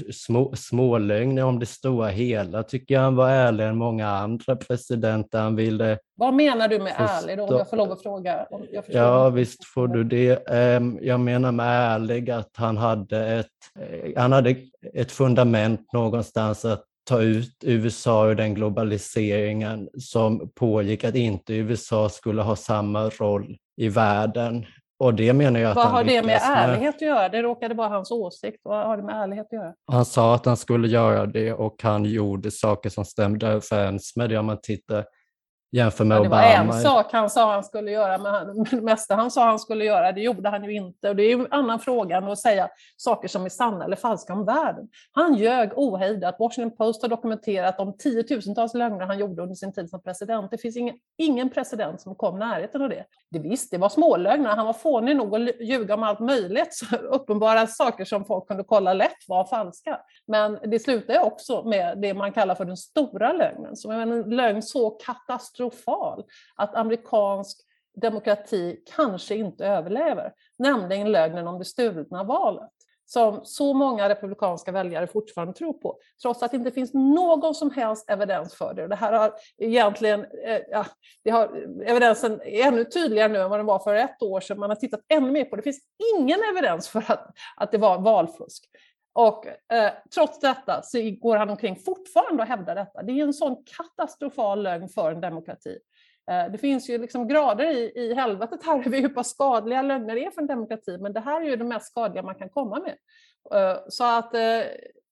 små, 0.56 0.98
lögner 0.98 1.44
om 1.44 1.58
det 1.58 1.66
stora 1.66 2.08
hela, 2.08 2.62
tycker 2.62 2.94
jag 2.94 3.13
han 3.14 3.26
var 3.26 3.30
ärligare 3.30 3.70
än 3.70 3.76
många 3.76 4.08
andra 4.08 4.56
presidenter. 4.56 5.40
Han 5.40 5.56
ville 5.56 5.98
vad 6.16 6.34
menar 6.34 6.68
du 6.68 6.78
med 6.78 6.94
ärlig 6.96 7.38
då, 7.38 7.44
om 7.44 7.58
jag 7.58 7.70
får 7.70 7.76
lov 7.76 7.92
att 7.92 8.02
fråga? 8.02 8.46
ja, 8.86 9.30
visst 9.30 9.64
får 9.64 9.88
du 9.88 10.04
det. 10.04 10.48
Ehm, 10.48 10.98
jag 11.02 11.20
menar 11.20 11.52
med 11.52 11.66
ärlig 11.66 12.30
att 12.30 12.50
han 12.56 12.76
hade 12.76 13.26
ett, 13.26 13.46
eh, 13.80 14.12
han 14.16 14.32
hade 14.32 14.56
ett 14.94 15.12
fundament 15.12 15.92
någonstans 15.92 16.64
att 16.64 16.84
ta 17.08 17.22
ut 17.22 17.54
USA 17.64 18.30
ur 18.30 18.34
den 18.34 18.54
globaliseringen 18.54 19.88
som 19.98 20.50
pågick, 20.54 21.04
att 21.04 21.14
inte 21.14 21.54
USA 21.54 22.08
skulle 22.08 22.42
ha 22.42 22.56
samma 22.56 23.08
roll 23.08 23.56
i 23.76 23.88
världen. 23.88 24.66
Och 25.04 25.14
det 25.14 25.32
menar 25.32 25.60
jag 25.60 25.70
att 25.70 25.76
Vad 25.76 25.86
har 25.86 26.04
det 26.04 26.22
med 26.22 26.40
ärlighet 26.42 26.94
att 26.94 27.00
göra? 27.00 27.28
Det 27.28 27.42
råkade 27.42 27.74
vara 27.74 27.88
hans 27.88 28.10
åsikt. 28.10 28.60
Vad 28.62 28.86
har 28.86 28.96
det 28.96 29.02
med 29.02 29.22
ärlighet 29.22 29.46
att 29.46 29.52
göra? 29.52 29.74
Han 29.92 30.04
sa 30.04 30.34
att 30.34 30.46
han 30.46 30.56
skulle 30.56 30.88
göra 30.88 31.26
det 31.26 31.52
och 31.52 31.82
han 31.82 32.04
gjorde 32.04 32.50
saker 32.50 32.90
som 32.90 33.04
stämde 33.04 33.46
överens 33.46 34.16
med 34.16 34.30
det 34.30 34.38
om 34.38 34.46
man 34.46 34.60
tittar 34.62 35.04
jämför 35.74 36.04
med 36.04 36.16
ja, 36.16 36.20
det 36.20 36.28
Obama. 36.28 36.42
Var 36.42 36.76
en 36.76 36.82
sak 36.82 37.12
han 37.12 37.30
sa 37.30 37.52
han 37.52 37.64
skulle 37.64 37.90
göra, 37.90 38.18
men 38.18 38.64
det 38.70 38.80
mesta 38.80 39.14
han 39.14 39.30
sa 39.30 39.44
han 39.44 39.58
skulle 39.58 39.84
göra, 39.84 40.12
det 40.12 40.20
gjorde 40.20 40.48
han 40.48 40.64
ju 40.64 40.72
inte. 40.72 41.08
Och 41.08 41.16
det 41.16 41.22
är 41.22 41.28
ju 41.28 41.40
en 41.40 41.52
annan 41.52 41.80
fråga 41.80 42.16
än 42.16 42.24
att 42.24 42.38
säga 42.38 42.68
saker 42.96 43.28
som 43.28 43.44
är 43.44 43.48
sanna 43.48 43.84
eller 43.84 43.96
falska 43.96 44.32
om 44.32 44.44
världen. 44.44 44.88
Han 45.12 45.34
ljög 45.34 45.70
ohejdat. 45.76 46.36
Washington 46.38 46.76
Post 46.76 47.02
har 47.02 47.08
dokumenterat 47.08 47.80
om 47.80 47.96
tiotusentals 47.98 48.74
lögner 48.74 49.06
han 49.06 49.18
gjorde 49.18 49.42
under 49.42 49.54
sin 49.54 49.72
tid 49.72 49.90
som 49.90 50.02
president. 50.02 50.50
Det 50.50 50.58
finns 50.58 50.76
ingen, 50.76 50.94
ingen 51.18 51.50
president 51.50 52.00
som 52.00 52.14
kom 52.14 52.38
närheten 52.38 52.82
av 52.82 52.88
det. 52.88 53.04
det 53.30 53.38
visst, 53.38 53.70
det 53.70 53.78
var 53.78 53.88
smålögner. 53.88 54.56
Han 54.56 54.66
var 54.66 54.72
fånig 54.72 55.16
nog 55.16 55.34
att 55.36 55.60
ljuga 55.60 55.94
om 55.94 56.02
allt 56.02 56.20
möjligt. 56.20 56.74
Så 56.74 56.96
uppenbara 56.96 57.66
saker 57.66 58.04
som 58.04 58.24
folk 58.24 58.48
kunde 58.48 58.64
kolla 58.64 58.94
lätt 58.94 59.28
var 59.28 59.44
falska. 59.44 60.00
Men 60.26 60.58
det 60.64 60.78
slutar 60.78 61.20
också 61.20 61.62
med 61.62 61.98
det 61.98 62.14
man 62.14 62.32
kallar 62.32 62.54
för 62.54 62.64
den 62.64 62.76
stora 62.76 63.32
lögnen, 63.32 63.76
som 63.76 63.90
är 63.90 63.98
en 63.98 64.22
lögn 64.22 64.62
så 64.62 64.90
katastrofal 64.90 65.63
katastrofal 65.70 66.24
att 66.56 66.74
amerikansk 66.74 67.60
demokrati 68.00 68.76
kanske 68.96 69.34
inte 69.34 69.66
överlever, 69.66 70.32
nämligen 70.58 71.12
lögnen 71.12 71.48
om 71.48 71.58
det 71.58 71.64
stulna 71.64 72.24
valet 72.24 72.70
som 73.06 73.40
så 73.44 73.74
många 73.74 74.08
republikanska 74.08 74.72
väljare 74.72 75.06
fortfarande 75.06 75.54
tror 75.54 75.72
på, 75.72 75.98
trots 76.22 76.42
att 76.42 76.50
det 76.50 76.56
inte 76.56 76.70
finns 76.70 76.94
någon 76.94 77.54
som 77.54 77.70
helst 77.70 78.10
evidens 78.10 78.54
för 78.54 78.74
det. 78.74 78.88
Det 78.88 78.96
här 78.96 79.12
har 79.12 79.32
egentligen, 79.58 80.20
eh, 80.20 80.60
ja, 80.70 80.86
det 81.24 81.30
har, 81.30 81.46
evidensen 81.86 82.40
är 82.40 82.66
ännu 82.66 82.84
tydligare 82.84 83.28
nu 83.28 83.38
än 83.38 83.50
vad 83.50 83.58
den 83.58 83.66
var 83.66 83.78
för 83.78 83.94
ett 83.94 84.22
år 84.22 84.40
sedan. 84.40 84.58
Man 84.58 84.70
har 84.70 84.76
tittat 84.76 85.00
ännu 85.08 85.30
mer 85.30 85.44
på 85.44 85.56
det. 85.56 85.62
Det 85.62 85.72
finns 85.72 85.84
ingen 86.18 86.40
evidens 86.52 86.88
för 86.88 87.04
att, 87.12 87.26
att 87.56 87.72
det 87.72 87.78
var 87.78 87.98
valfusk. 87.98 88.64
Och 89.14 89.46
eh, 89.46 89.92
trots 90.14 90.40
detta 90.40 90.82
så 90.82 90.98
går 91.20 91.36
han 91.36 91.50
omkring 91.50 91.76
fortfarande 91.76 92.42
och 92.42 92.48
hävdar 92.48 92.74
detta. 92.74 93.02
Det 93.02 93.12
är 93.12 93.24
en 93.24 93.34
sån 93.34 93.56
katastrofal 93.76 94.62
lögn 94.62 94.88
för 94.88 95.12
en 95.12 95.20
demokrati. 95.20 95.78
Eh, 96.30 96.52
det 96.52 96.58
finns 96.58 96.90
ju 96.90 96.98
liksom 96.98 97.28
grader 97.28 97.66
i, 97.66 97.92
i 97.94 98.14
helvetet 98.14 98.64
här 98.64 98.86
över 98.86 98.98
hur 99.00 99.08
pass 99.08 99.30
skadliga 99.30 99.82
lögner 99.82 100.16
är 100.16 100.30
för 100.30 100.40
en 100.40 100.46
demokrati, 100.46 100.98
men 100.98 101.12
det 101.12 101.20
här 101.20 101.40
är 101.40 101.44
ju 101.44 101.56
det 101.56 101.64
mest 101.64 101.86
skadliga 101.86 102.22
man 102.22 102.34
kan 102.34 102.48
komma 102.48 102.80
med. 102.80 102.96
Eh, 103.52 103.78
så 103.88 104.04
att, 104.04 104.34
eh, 104.34 104.62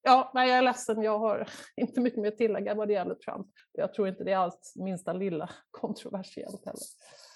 ja, 0.03 0.31
nej, 0.35 0.49
jag 0.49 0.59
är 0.59 0.63
ledsen, 0.63 1.03
jag 1.03 1.19
har 1.19 1.49
inte 1.77 2.01
mycket 2.01 2.21
mer 2.21 2.29
att 2.29 2.39
tillägga 2.39 2.75
vad 2.75 2.89
det 2.89 2.95
gäller 2.95 3.15
Trump. 3.15 3.47
Jag 3.73 3.95
tror 3.95 4.09
inte 4.09 4.25
det 4.25 4.33
är 4.33 4.37
allt 4.37 4.73
minsta 4.77 5.13
lilla 5.13 5.51
kontroversiellt 5.71 6.67
heller. 6.67 6.83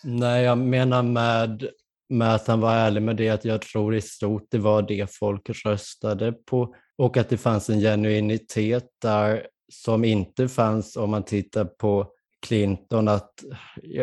Nej, 0.04 0.44
jag 0.44 0.58
menar 0.58 1.02
med 1.02 1.68
med 2.08 2.34
att 2.34 2.46
han 2.46 2.60
var 2.60 2.74
ärlig 2.74 3.02
med 3.02 3.16
det, 3.16 3.28
att 3.28 3.44
jag 3.44 3.62
tror 3.62 3.94
i 3.94 4.00
stort 4.00 4.46
det 4.50 4.58
var 4.58 4.82
det 4.82 5.10
folk 5.10 5.50
röstade 5.64 6.32
på 6.32 6.74
och 6.98 7.16
att 7.16 7.28
det 7.28 7.36
fanns 7.36 7.70
en 7.70 7.80
genuinitet 7.80 8.88
där 9.02 9.46
som 9.72 10.04
inte 10.04 10.48
fanns 10.48 10.96
om 10.96 11.10
man 11.10 11.22
tittar 11.22 11.64
på 11.64 12.06
Clinton, 12.46 13.08
att 13.08 13.32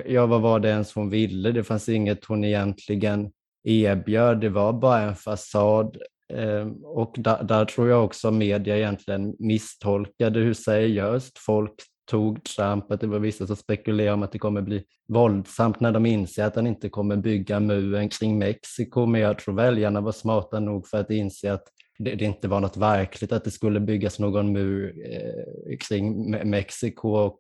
ja, 0.06 0.26
vad 0.26 0.41
var 0.41 0.60
det 0.60 0.70
ens 0.70 0.93
hon 0.93 1.10
ville? 1.10 1.51
Det 1.51 1.64
fanns 1.64 1.89
inget 1.89 2.26
hon 2.26 2.43
egentligen 2.43 3.32
erbjöd, 3.64 4.41
det 4.41 4.49
var 4.49 4.74
bara 4.74 5.01
en 5.01 5.16
fasad. 5.16 5.97
Ehm, 6.34 6.72
och 6.84 7.16
där, 7.18 7.43
där 7.43 7.66
tror 7.66 7.89
jag 7.89 8.06
också 8.06 8.32
media 8.32 8.78
egentligen 8.78 9.36
misstolkade 9.39 10.39
hur 10.39 10.54
seriöst 10.54 11.38
folk 11.38 11.74
tog 12.06 12.43
Trump, 12.43 12.91
att 12.91 13.01
det 13.01 13.08
var 13.08 13.20
vissa 13.20 13.47
som 13.47 13.56
spekulerade 13.56 14.14
om 14.14 14.24
att 14.24 14.32
det 14.32 14.39
kommer 14.39 14.62
bli 14.62 14.84
våldsamt 15.08 15.80
när 15.80 15.91
de 15.91 16.06
inser 16.06 16.45
att 16.45 16.56
han 16.56 16.68
inte 16.68 16.89
kommer 16.89 17.16
bygga 17.18 17.60
muren 17.60 18.10
kring 18.10 18.38
Mexiko, 18.38 19.06
men 19.06 19.22
jag 19.22 19.39
tror 19.39 19.56
väljarna 19.56 20.01
var 20.01 20.12
smarta 20.12 20.60
nog 20.60 20.88
för 20.88 20.97
att 20.97 21.10
inse 21.10 21.54
att 21.54 21.64
det, 21.99 22.16
det 22.16 22.26
inte 22.26 22.47
var 22.47 22.60
något 22.60 22.78
verkligt 22.78 23.32
att 23.32 23.43
det 23.43 23.51
skulle 23.51 23.80
byggas 23.80 24.20
någon 24.20 24.51
mur 24.51 24.93
eh, 25.12 25.78
kring 25.88 26.32
Mexiko 26.49 27.10
och 27.10 27.39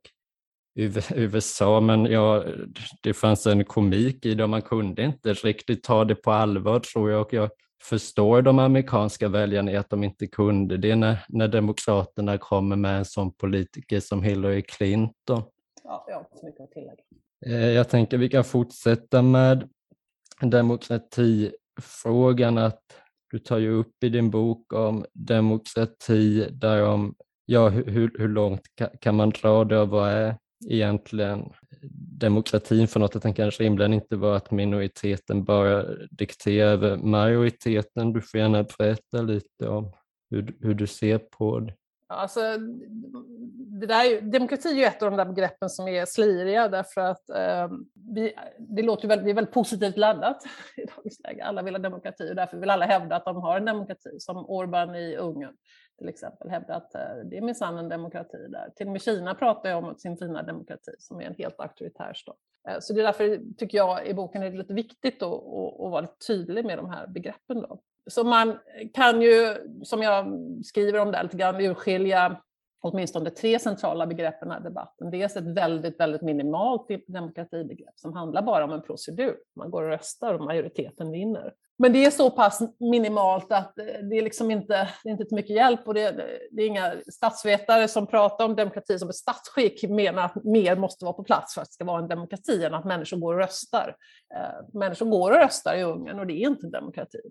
USA, 0.75 1.79
men 1.79 2.05
ja, 2.05 2.43
det 3.01 3.13
fanns 3.13 3.47
en 3.47 3.65
komik 3.65 4.25
i 4.25 4.33
det 4.33 4.43
och 4.43 4.49
man 4.49 4.61
kunde 4.61 5.03
inte 5.03 5.33
riktigt 5.33 5.83
ta 5.83 6.05
det 6.05 6.15
på 6.15 6.31
allvar 6.31 6.79
tror 6.79 7.11
jag 7.11 7.21
och 7.21 7.33
jag 7.33 7.49
förstår 7.83 8.41
de 8.41 8.59
amerikanska 8.59 9.27
väljarna 9.27 9.79
att 9.79 9.89
de 9.89 10.03
inte 10.03 10.27
kunde 10.27 10.77
det 10.77 10.95
när, 10.95 11.25
när 11.29 11.47
Demokraterna 11.47 12.37
kommer 12.37 12.75
med 12.75 12.97
en 12.97 13.05
sån 13.05 13.33
politiker 13.33 13.99
som 13.99 14.23
Hillary 14.23 14.61
Clinton. 14.61 15.43
Ja, 15.83 16.05
jag 16.07 16.15
har 16.15 16.21
inte 16.21 16.37
så 16.37 16.45
mycket 16.45 16.61
att 16.61 16.71
tillägga. 16.71 17.03
Eh, 17.45 17.71
jag 17.71 17.89
tänker 17.89 18.17
vi 18.17 18.29
kan 18.29 18.43
fortsätta 18.43 19.21
med 19.21 19.69
demokratifrågan. 20.41 22.57
Att 22.57 22.81
du 23.31 23.39
tar 23.39 23.57
ju 23.57 23.71
upp 23.71 24.03
i 24.03 24.09
din 24.09 24.31
bok 24.31 24.73
om 24.73 25.05
demokrati, 25.13 26.47
där 26.51 26.87
om 26.87 27.15
ja, 27.45 27.69
hur, 27.69 28.17
hur 28.17 28.27
långt 28.27 28.61
kan 28.99 29.15
man 29.15 29.29
dra 29.29 29.63
det 29.63 29.79
och 29.79 29.89
vad 29.89 30.09
är 30.09 30.37
egentligen 30.69 31.53
demokratin 32.19 32.87
för 32.87 32.99
något. 32.99 33.15
att 33.15 33.21
den 33.21 33.33
kanske 33.33 33.63
rimligen 33.63 33.93
inte 33.93 34.15
var 34.15 34.35
att 34.35 34.51
minoriteten 34.51 35.43
bara 35.43 35.85
dikterar 36.11 36.71
över 36.71 36.97
majoriteten. 36.97 38.13
Du 38.13 38.21
får 38.21 38.39
gärna 38.39 38.63
berätta 38.77 39.21
lite 39.21 39.67
om 39.67 39.91
hur, 40.29 40.55
hur 40.59 40.73
du 40.73 40.87
ser 40.87 41.17
på 41.17 41.59
det. 41.59 41.73
Alltså, 42.07 42.41
det 43.79 43.85
där, 43.85 44.21
demokrati 44.21 44.69
är 44.69 44.73
ju 44.73 44.83
ett 44.83 45.03
av 45.03 45.11
de 45.11 45.17
där 45.17 45.25
begreppen 45.25 45.69
som 45.69 45.87
är 45.87 46.05
sliriga 46.05 46.67
därför 46.67 47.01
att 47.01 47.29
eh, 47.29 47.69
vi, 48.15 48.33
det 48.59 48.81
låter 48.81 49.07
väldigt, 49.07 49.25
det 49.25 49.31
är 49.31 49.35
väldigt 49.35 49.53
positivt 49.53 49.97
laddat 49.97 50.37
i 50.77 50.85
dagens 50.85 51.19
läge. 51.19 51.43
Alla 51.43 51.61
vill 51.61 51.73
ha 51.73 51.79
demokrati 51.79 52.31
och 52.31 52.35
därför 52.35 52.57
vill 52.57 52.69
alla 52.69 52.85
hävda 52.85 53.15
att 53.15 53.25
de 53.25 53.35
har 53.35 53.57
en 53.57 53.65
demokrati, 53.65 54.09
som 54.19 54.49
Orban 54.49 54.95
i 54.95 55.15
Ungern 55.15 55.53
till 56.03 56.09
exempel 56.09 56.49
hävdar 56.49 56.75
att 56.75 56.95
eh, 56.95 57.01
det 57.25 57.37
är 57.37 57.41
minsann 57.41 57.77
en 57.77 57.89
demokrati 57.89 58.47
där. 58.49 58.69
Till 58.75 58.87
och 58.87 58.91
med 58.91 59.01
Kina 59.01 59.35
pratar 59.35 59.69
ju 59.69 59.75
om 59.75 59.95
sin 59.97 60.17
fina 60.17 60.43
demokrati 60.43 60.91
som 60.99 61.21
är 61.21 61.25
en 61.25 61.35
helt 61.35 61.59
auktoritär 61.59 62.13
stat. 62.13 62.37
Eh, 62.69 62.75
så 62.79 62.93
det 62.93 63.01
är 63.01 63.03
därför, 63.03 63.39
tycker 63.57 63.77
jag, 63.77 64.07
i 64.07 64.13
boken 64.13 64.43
är 64.43 64.51
det 64.51 64.57
lite 64.57 64.73
viktigt 64.73 65.23
att, 65.23 65.33
att, 65.33 65.81
att 65.81 65.91
vara 65.91 66.07
tydlig 66.27 66.65
med 66.65 66.77
de 66.77 66.89
här 66.89 67.07
begreppen. 67.07 67.61
Då. 67.61 67.79
Så 68.09 68.23
man 68.23 68.59
kan 68.93 69.21
ju, 69.21 69.55
som 69.83 70.01
jag 70.01 70.25
skriver 70.63 70.99
om 70.99 71.11
där 71.11 71.23
lite 71.23 71.37
grann, 71.37 71.61
urskilja 71.61 72.41
åtminstone 72.81 73.29
tre 73.29 73.59
centrala 73.59 74.07
begrepp 74.07 74.35
i 74.35 74.45
den 74.45 74.51
här 74.51 74.59
debatten. 74.59 75.11
Dels 75.11 75.35
ett 75.35 75.57
väldigt, 75.57 75.99
väldigt 75.99 76.21
minimalt 76.21 76.87
demokratibegrepp 77.07 77.99
som 77.99 78.13
handlar 78.13 78.41
bara 78.41 78.63
om 78.63 78.71
en 78.71 78.81
procedur. 78.81 79.37
Man 79.55 79.71
går 79.71 79.83
och 79.83 79.89
röstar 79.89 80.33
och 80.33 80.41
majoriteten 80.41 81.11
vinner. 81.11 81.53
Men 81.77 81.93
det 81.93 82.05
är 82.05 82.11
så 82.11 82.29
pass 82.31 82.61
minimalt 82.79 83.51
att 83.51 83.79
eh, 83.79 83.85
det 83.85 84.17
är 84.17 84.21
liksom 84.21 84.51
inte, 84.51 84.89
det 85.03 85.09
är 85.09 85.11
inte 85.11 85.25
till 85.25 85.35
mycket 85.35 85.55
hjälp 85.55 85.87
och 85.87 85.93
det, 85.93 86.11
det, 86.51 86.61
är 86.61 86.67
inga 86.67 86.93
statsvetare 87.11 87.87
som 87.87 88.07
pratar 88.07 88.45
om 88.45 88.55
demokrati 88.55 88.99
som 88.99 89.09
ett 89.09 89.15
statsskick 89.15 89.89
menar 89.89 90.25
att 90.25 90.43
mer 90.43 90.75
måste 90.75 91.05
vara 91.05 91.13
på 91.13 91.23
plats 91.23 91.53
för 91.53 91.61
att 91.61 91.67
det 91.67 91.73
ska 91.73 91.85
vara 91.85 92.01
en 92.01 92.07
demokrati 92.07 92.65
än 92.65 92.73
att 92.73 92.85
människor 92.85 93.17
går 93.17 93.33
och 93.33 93.39
röstar. 93.39 93.95
Eh, 94.35 94.79
människor 94.79 95.05
går 95.05 95.31
och 95.31 95.37
röstar 95.37 95.75
i 95.75 95.83
Ungern 95.83 96.19
och 96.19 96.27
det 96.27 96.33
är 96.33 96.47
inte 96.47 96.67
demokrati 96.67 97.21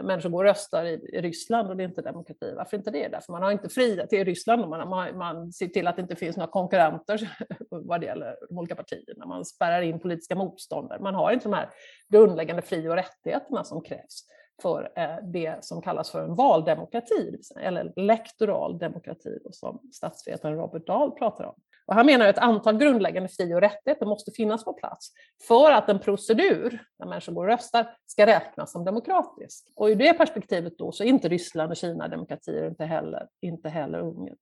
människor 0.00 0.30
går 0.30 0.44
och 0.44 0.50
röstar 0.50 0.84
i, 0.84 1.10
i 1.12 1.20
Ryssland 1.20 1.70
och 1.70 1.76
det 1.76 1.82
är 1.82 1.88
inte 1.88 2.02
demokrati. 2.02 2.54
Varför 2.56 2.76
inte 2.76 2.90
det? 2.90 3.08
Därför 3.08 3.32
man 3.32 3.42
har 3.42 3.50
inte 3.50 3.68
frihet 3.68 4.12
i 4.12 4.24
Ryssland 4.24 4.62
och 4.62 4.68
man, 4.68 4.88
man, 4.88 5.18
man 5.18 5.52
ser 5.52 5.68
till 5.68 5.86
att 5.86 5.96
det 5.96 6.02
inte 6.02 6.16
finns 6.16 6.36
några 6.36 6.50
konkurrenter 6.50 7.36
vad 7.70 8.00
det 8.00 8.06
gäller 8.06 8.36
de 8.48 8.58
olika 8.58 8.74
partierna. 8.74 9.26
Man 9.26 9.44
spärrar 9.44 9.82
in 9.82 10.00
politiska 10.00 10.34
motståndare. 10.34 11.00
Man 11.00 11.14
har 11.14 11.32
inte 11.32 11.44
de 11.44 11.54
här 11.54 11.70
grundläggande 12.08 12.62
fri 12.62 12.88
och 12.88 12.94
rättigheterna 12.94 13.64
som 13.64 13.82
krävs 13.82 14.26
för 14.62 14.92
eh, 14.96 15.16
det 15.22 15.64
som 15.64 15.82
kallas 15.82 16.10
för 16.10 16.22
en 16.22 16.34
valdemokrati, 16.34 17.38
eller 17.60 17.92
lektoral 17.96 18.78
demokrati, 18.78 19.38
som 19.50 19.80
statsvetaren 19.92 20.56
Robert 20.56 20.86
Dahl 20.86 21.10
pratar 21.10 21.44
om. 21.44 21.54
Och 21.86 21.94
han 21.94 22.06
menar 22.06 22.26
att 22.26 22.36
ett 22.36 22.42
antal 22.42 22.78
grundläggande 22.78 23.28
fri 23.28 23.54
och 23.54 23.60
rättigheter 23.60 24.06
måste 24.06 24.30
finnas 24.30 24.64
på 24.64 24.72
plats 24.72 25.08
för 25.48 25.72
att 25.72 25.88
en 25.88 25.98
procedur, 25.98 26.82
när 26.98 27.06
människor 27.06 27.32
går 27.32 27.42
och 27.42 27.48
röstar, 27.48 27.96
ska 28.06 28.26
räknas 28.26 28.72
som 28.72 28.84
demokratisk. 28.84 29.66
Och 29.76 29.90
i 29.90 29.94
det 29.94 30.14
perspektivet 30.14 30.78
då 30.78 30.92
så 30.92 31.04
är 31.04 31.08
inte 31.08 31.28
Ryssland 31.28 31.70
och 31.70 31.76
Kina 31.76 32.08
demokratier, 32.08 32.68
inte 32.68 32.84
heller, 32.84 33.28
inte 33.40 33.68
heller 33.68 33.98
Ungern. 33.98 34.36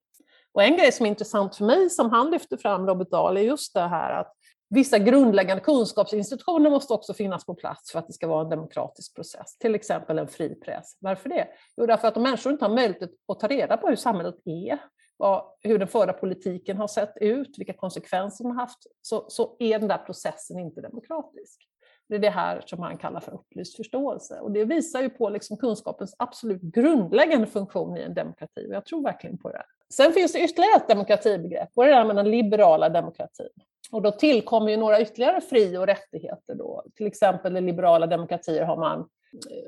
Och 0.53 0.63
en 0.63 0.77
grej 0.77 0.91
som 0.91 1.05
är 1.05 1.09
intressant 1.09 1.55
för 1.55 1.65
mig, 1.65 1.89
som 1.89 2.09
han 2.09 2.31
lyfter 2.31 2.57
fram, 2.57 2.87
Robert 2.87 3.09
Dahl, 3.09 3.37
är 3.37 3.41
just 3.41 3.73
det 3.73 3.87
här 3.87 4.13
att 4.13 4.33
vissa 4.69 4.99
grundläggande 4.99 5.63
kunskapsinstitutioner 5.63 6.69
måste 6.69 6.93
också 6.93 7.13
finnas 7.13 7.45
på 7.45 7.55
plats 7.55 7.91
för 7.91 7.99
att 7.99 8.07
det 8.07 8.13
ska 8.13 8.27
vara 8.27 8.41
en 8.41 8.49
demokratisk 8.49 9.15
process, 9.15 9.57
till 9.57 9.75
exempel 9.75 10.19
en 10.19 10.27
fri 10.27 10.55
press. 10.55 10.97
Varför 10.99 11.29
det? 11.29 11.47
Jo, 11.77 11.85
därför 11.85 12.07
att 12.07 12.17
om 12.17 12.23
människor 12.23 12.51
inte 12.51 12.65
har 12.65 12.75
möjlighet 12.75 13.09
att 13.27 13.39
ta 13.39 13.47
reda 13.47 13.77
på 13.77 13.87
hur 13.87 13.95
samhället 13.95 14.35
är, 14.45 14.79
vad, 15.21 15.43
hur 15.59 15.79
den 15.79 15.87
förda 15.87 16.13
politiken 16.13 16.77
har 16.77 16.87
sett 16.87 17.17
ut, 17.17 17.55
vilka 17.57 17.73
konsekvenser 17.73 18.43
den 18.43 18.51
har 18.51 18.61
haft, 18.61 18.79
så, 19.01 19.25
så 19.27 19.55
är 19.59 19.79
den 19.79 19.87
där 19.87 19.97
processen 19.97 20.59
inte 20.59 20.81
demokratisk. 20.81 21.67
Det 22.09 22.15
är 22.15 22.19
det 22.19 22.29
här 22.29 22.63
som 22.65 22.79
man 22.79 22.97
kallar 22.97 23.19
för 23.19 23.33
upplyst 23.33 23.75
förståelse. 23.75 24.39
Och 24.39 24.51
det 24.51 24.65
visar 24.65 25.01
ju 25.01 25.09
på 25.09 25.29
liksom 25.29 25.57
kunskapens 25.57 26.15
absolut 26.19 26.61
grundläggande 26.61 27.47
funktion 27.47 27.97
i 27.97 28.01
en 28.01 28.13
demokrati. 28.13 28.67
Och 28.69 28.73
jag 28.73 28.85
tror 28.85 29.03
verkligen 29.03 29.37
på 29.37 29.49
det. 29.49 29.63
Sen 29.93 30.13
finns 30.13 30.33
det 30.33 30.39
ytterligare 30.39 30.75
ett 30.75 30.87
demokratibegrepp, 30.87 31.69
och 31.75 31.85
det 31.85 31.91
är 31.91 32.05
med 32.05 32.15
den 32.15 32.31
liberala 32.31 32.89
demokratin. 32.89 33.49
Och 33.91 34.01
då 34.01 34.11
tillkommer 34.11 34.71
ju 34.71 34.77
några 34.77 35.01
ytterligare 35.01 35.41
fri 35.41 35.77
och 35.77 35.87
rättigheter. 35.87 36.55
Då. 36.55 36.83
Till 36.95 37.07
exempel 37.07 37.57
i 37.57 37.61
liberala 37.61 38.07
demokratier 38.07 38.63
har 38.63 38.77
man 38.77 39.07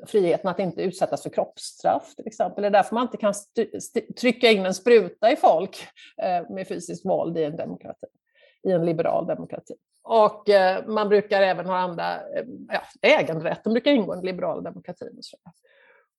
friheten 0.08 0.50
att 0.50 0.60
inte 0.60 0.82
utsättas 0.82 1.24
för 1.24 1.30
kroppsstraff 1.30 2.16
till 2.16 2.28
exempel. 2.28 2.62
Det 2.62 2.68
är 2.68 2.72
därför 2.72 2.96
man 2.96 3.04
inte 3.04 3.18
kan 3.18 3.34
trycka 4.22 4.52
in 4.52 4.66
en 4.66 4.74
spruta 4.74 5.32
i 5.32 5.36
folk 5.36 5.88
eh, 6.22 6.50
med 6.50 6.68
fysiskt 6.68 7.06
våld 7.06 7.38
i 7.38 7.44
en 7.44 7.56
demokrati, 7.56 8.08
i 8.68 8.72
en 8.72 8.86
liberal 8.86 9.28
demokrati. 9.28 9.74
Och 10.04 10.50
eh, 10.50 10.86
man 10.86 11.10
brukar 11.10 11.42
även 11.42 11.66
ha 11.66 11.78
andra, 11.78 12.16
eh, 12.16 12.46
ja, 12.68 12.82
äganderätten 13.02 13.74
brukar 13.74 13.92
ingå 13.92 14.14
i 14.14 14.16
den 14.16 14.26
liberala 14.26 14.62
demokratin. 14.62 15.16
Och 15.18 15.26
så. 15.26 15.38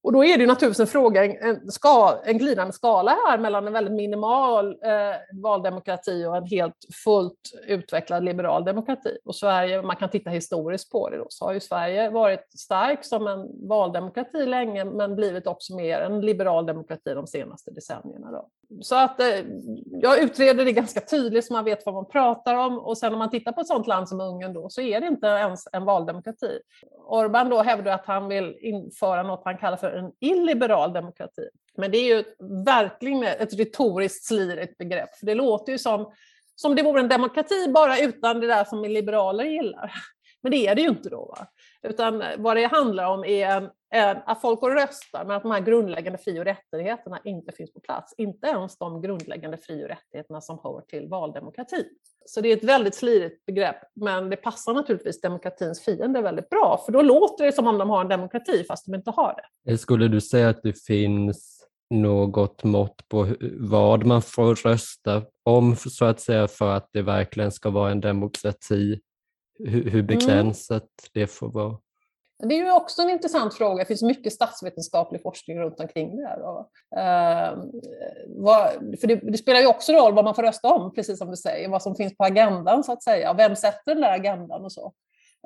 Och 0.05 0.13
då 0.13 0.25
är 0.25 0.39
det 0.39 0.47
naturligtvis 0.47 0.81
en 0.81 0.87
fråga, 0.87 1.25
en, 1.25 1.71
ska, 1.71 2.21
en 2.25 2.39
glidande 2.39 2.73
skala 2.73 3.11
här 3.11 3.39
mellan 3.39 3.67
en 3.67 3.73
väldigt 3.73 3.95
minimal 3.95 4.67
eh, 4.67 5.41
valdemokrati 5.43 6.25
och 6.27 6.37
en 6.37 6.47
helt 6.47 6.77
fullt 7.05 7.53
utvecklad 7.67 8.25
liberal 8.25 8.65
demokrati. 8.65 9.19
Och 9.25 9.37
Sverige, 9.37 9.83
man 9.83 9.97
kan 9.97 10.11
titta 10.11 10.31
historiskt 10.31 10.93
på 10.93 11.11
det 11.11 11.17
då, 11.17 11.27
så 11.29 11.45
har 11.45 11.53
ju 11.53 11.61
Sverige 11.61 12.11
varit 12.11 12.59
stark 12.59 13.05
som 13.05 13.27
en 13.27 13.69
valdemokrati 13.69 14.47
länge, 14.47 14.85
men 14.85 15.17
blivit 15.17 15.47
också 15.47 15.77
mer 15.77 16.01
en 16.01 16.21
liberal 16.21 16.67
demokrati 16.67 17.15
de 17.15 17.27
senaste 17.27 17.71
decennierna. 17.71 18.31
Då. 18.31 18.49
Så 18.83 18.97
att 18.97 19.21
eh, 19.21 19.45
jag 19.87 20.23
utreder 20.23 20.65
det 20.65 20.73
ganska 20.73 21.01
tydligt 21.01 21.45
så 21.45 21.53
man 21.53 21.65
vet 21.65 21.87
vad 21.87 21.95
man 21.95 22.09
pratar 22.09 22.55
om. 22.55 22.79
Och 22.79 22.99
sen 22.99 23.13
om 23.13 23.19
man 23.19 23.31
tittar 23.31 23.53
på 23.53 23.61
ett 23.61 23.67
sådant 23.67 23.87
land 23.87 24.09
som 24.09 24.21
Ungern 24.21 24.53
då, 24.53 24.69
så 24.69 24.81
är 24.81 25.01
det 25.01 25.07
inte 25.07 25.27
ens 25.27 25.69
en 25.73 25.85
valdemokrati. 25.85 26.59
Orbán 27.09 27.51
då 27.51 27.63
hävdar 27.63 27.93
att 27.93 28.07
han 28.07 28.29
vill 28.29 28.57
införa 28.61 29.23
något 29.23 29.43
han 29.45 29.59
kallar 29.59 29.77
för 29.77 29.91
en 29.91 30.13
illiberal 30.21 30.93
demokrati. 30.93 31.49
Men 31.77 31.91
det 31.91 31.99
är 31.99 32.17
ju 32.17 32.25
verkligen 32.67 33.23
ett 33.23 33.59
retoriskt 33.59 34.25
slirigt 34.25 34.79
begrepp, 34.79 35.17
för 35.17 35.27
det 35.27 35.35
låter 35.35 35.73
ju 35.73 35.79
som, 35.79 36.13
som 36.57 36.75
det 36.75 36.83
vore 36.83 37.01
en 37.01 37.09
demokrati 37.09 37.69
bara 37.69 37.99
utan 37.99 38.41
det 38.41 38.47
där 38.47 38.65
som 38.65 38.85
liberaler 38.85 39.45
gillar. 39.45 39.93
Men 40.43 40.51
det 40.51 40.67
är 40.67 40.75
det 40.75 40.83
ju 40.83 40.89
inte 40.89 41.09
då. 41.09 41.25
Va? 41.25 41.47
Utan 41.85 42.23
vad 42.39 42.57
det 42.57 42.65
handlar 42.65 43.11
om 43.11 43.25
är 43.25 43.47
en, 43.47 43.71
en, 43.91 44.17
att 44.27 44.41
folk 44.41 44.61
går 44.61 44.71
och 44.71 44.77
röstar, 44.77 45.25
men 45.25 45.37
att 45.37 45.43
de 45.43 45.53
här 45.53 45.61
grundläggande 45.61 46.19
fri 46.19 46.41
och 46.41 46.45
rättigheterna 46.45 47.21
inte 47.25 47.53
finns 47.53 47.73
på 47.73 47.81
plats. 47.81 48.15
Inte 48.19 48.47
ens 48.47 48.79
de 48.79 49.03
grundläggande 49.03 49.57
fri 49.57 49.85
och 49.85 49.89
rättigheterna 49.89 50.41
som 50.41 50.61
hör 50.63 50.81
till 50.81 51.09
valdemokrati. 51.09 51.85
Så 52.27 52.41
det 52.41 52.53
är 52.53 52.57
ett 52.57 52.65
väldigt 52.65 52.95
slirigt 52.95 53.47
begrepp, 53.47 53.77
men 53.95 54.31
det 54.31 54.37
passar 54.37 54.75
naturligtvis 54.75 55.21
demokratins 55.21 55.85
fiende 55.85 56.23
väldigt 56.23 56.49
bra, 56.49 56.83
för 56.85 56.93
då 56.93 57.03
låter 57.03 57.45
det 57.45 57.53
som 57.53 57.67
om 57.67 57.79
de 57.79 57.91
har 57.91 58.01
en 58.01 58.09
demokrati 58.09 58.65
fast 58.65 58.87
de 58.87 58.95
inte 58.95 59.11
har 59.11 59.35
det. 59.37 59.73
Eh, 59.73 59.77
skulle 59.77 60.09
du 60.09 60.21
säga 60.21 60.49
att 60.49 60.63
det 60.63 60.85
finns 60.85 61.67
något 61.91 62.65
mått 62.65 63.09
på 63.09 63.29
vad 63.59 64.07
man 64.07 64.23
får 64.23 64.55
rösta 64.55 65.23
om 65.45 65.77
så 65.77 66.05
att 66.05 66.21
säga 66.21 66.49
för 66.49 66.77
att 66.77 66.89
det 66.93 67.03
verkligen 67.03 67.53
ska 67.53 67.71
vara 67.71 67.91
en 67.91 68.01
demokrati? 68.01 69.01
Hur, 69.59 69.85
hur 69.85 69.95
mm. 69.95 70.07
begränsat 70.07 70.83
mm. 70.83 71.11
det 71.13 71.27
får 71.27 71.49
vara? 71.49 71.79
Det 72.43 72.55
är 72.55 72.65
ju 72.65 72.73
också 72.73 73.03
en 73.03 73.11
intressant 73.11 73.55
fråga. 73.55 73.79
Det 73.79 73.89
finns 73.89 74.03
mycket 74.03 74.33
statsvetenskaplig 74.33 75.23
forskning 75.23 75.59
runt 75.59 75.81
omkring 75.81 76.17
det 76.17 76.27
här. 76.27 76.41
Och, 76.43 76.71
vad, 78.27 78.71
för 79.01 79.07
det, 79.07 79.15
det, 79.15 79.39
spelar 79.39 79.61
ju 79.61 79.67
också 79.67 79.93
roll 79.93 80.15
vad 80.15 80.25
man 80.25 80.35
får 80.35 80.43
rösta 80.43 80.69
om, 80.69 80.95
precis 80.95 81.19
som 81.19 81.31
du 81.31 81.37
säger, 81.37 81.69
vad 81.69 81.83
som 81.83 81.95
finns 81.95 82.17
på 82.17 82.25
agendan 82.25 82.85
så 82.85 82.93
att 82.93 83.03
säga. 83.03 83.35
Vem 83.35 83.57
sätter 83.57 83.95
den 83.95 84.01
där 84.01 84.15
agendan 84.15 84.65
och 84.65 84.73
så. 84.73 84.93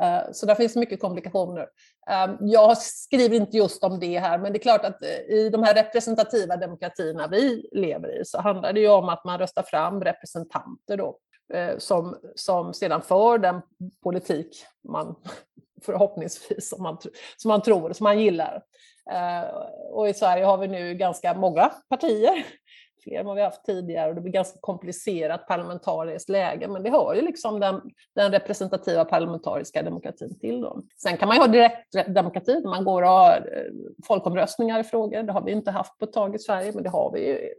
Eh, 0.02 0.20
så 0.32 0.46
där 0.46 0.54
finns 0.54 0.76
mycket 0.76 1.00
komplikationer. 1.00 1.68
Ehm, 2.10 2.36
jag 2.40 2.78
skriver 2.78 3.36
inte 3.36 3.56
just 3.56 3.84
om 3.84 4.00
det 4.00 4.18
här, 4.18 4.38
men 4.38 4.52
det 4.52 4.58
är 4.58 4.62
klart 4.62 4.84
att 4.84 5.02
eh, 5.02 5.36
i 5.36 5.50
de 5.52 5.62
här 5.62 5.74
representativa 5.74 6.56
demokratierna 6.56 7.28
vi 7.28 7.68
lever 7.72 8.20
i 8.20 8.24
så 8.24 8.40
handlar 8.40 8.72
det 8.72 8.80
ju 8.80 8.88
om 8.88 9.08
att 9.08 9.24
man 9.24 9.38
röstar 9.38 9.62
fram 9.62 10.04
representanter 10.04 10.96
då, 10.96 11.18
Eh, 11.54 11.78
som, 11.78 12.16
som 12.34 12.74
sedan 12.74 13.02
för 13.02 13.38
den 13.38 13.60
politik 14.02 14.64
man 14.88 15.14
förhoppningsvis 15.82 16.68
som 16.68 16.82
man, 16.82 16.98
som 17.36 17.48
man 17.48 17.62
tror, 17.62 17.92
som 17.92 18.04
man 18.04 18.20
gillar. 18.20 18.62
Eh, 19.10 19.48
och 19.90 20.08
i 20.08 20.14
Sverige 20.14 20.44
har 20.44 20.58
vi 20.58 20.68
nu 20.68 20.94
ganska 20.94 21.34
många 21.34 21.70
partier 21.88 22.46
fler 23.02 23.20
än 23.20 23.26
vad 23.26 23.36
vi 23.36 23.42
haft 23.42 23.64
tidigare 23.64 24.08
och 24.08 24.14
det 24.14 24.20
blir 24.20 24.32
ganska 24.32 24.58
komplicerat 24.60 25.46
parlamentariskt 25.46 26.28
läge. 26.28 26.68
Men 26.68 26.82
det 26.82 26.90
hör 26.90 27.14
ju 27.14 27.22
liksom 27.22 27.60
den, 27.60 27.80
den 28.14 28.32
representativa 28.32 29.04
parlamentariska 29.04 29.82
demokratin 29.82 30.38
till. 30.38 30.60
Då. 30.60 30.82
Sen 31.02 31.16
kan 31.16 31.28
man 31.28 31.36
ju 31.36 31.40
ha 31.40 31.48
direktdemokrati 31.48 32.52
där 32.52 32.70
man 32.70 32.84
går 32.84 33.02
och 33.02 33.08
har 33.08 33.36
eh, 33.36 33.72
folkomröstningar 34.06 34.80
i 34.80 34.84
frågor. 34.84 35.22
Det 35.22 35.32
har 35.32 35.42
vi 35.42 35.52
inte 35.52 35.70
haft 35.70 35.98
på 35.98 36.04
ett 36.04 36.12
tag 36.12 36.34
i 36.34 36.38
Sverige, 36.38 36.72
men 36.74 36.82
det 36.82 36.90
har 36.90 37.12
vi 37.12 37.28
ju 37.28 37.54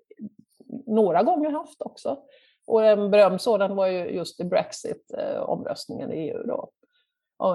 några 0.86 1.24
gånger 1.24 1.52
haft 1.52 1.82
också. 1.82 2.18
Och 2.70 2.86
en 2.86 3.12
berömd 3.12 3.42
sådan 3.42 3.76
var 3.76 3.88
ju 3.88 4.06
just 4.10 4.40
i 4.40 4.44
Brexit-omröstningen 4.44 6.12
i 6.12 6.16
EU 6.16 6.44
då, 6.44 6.70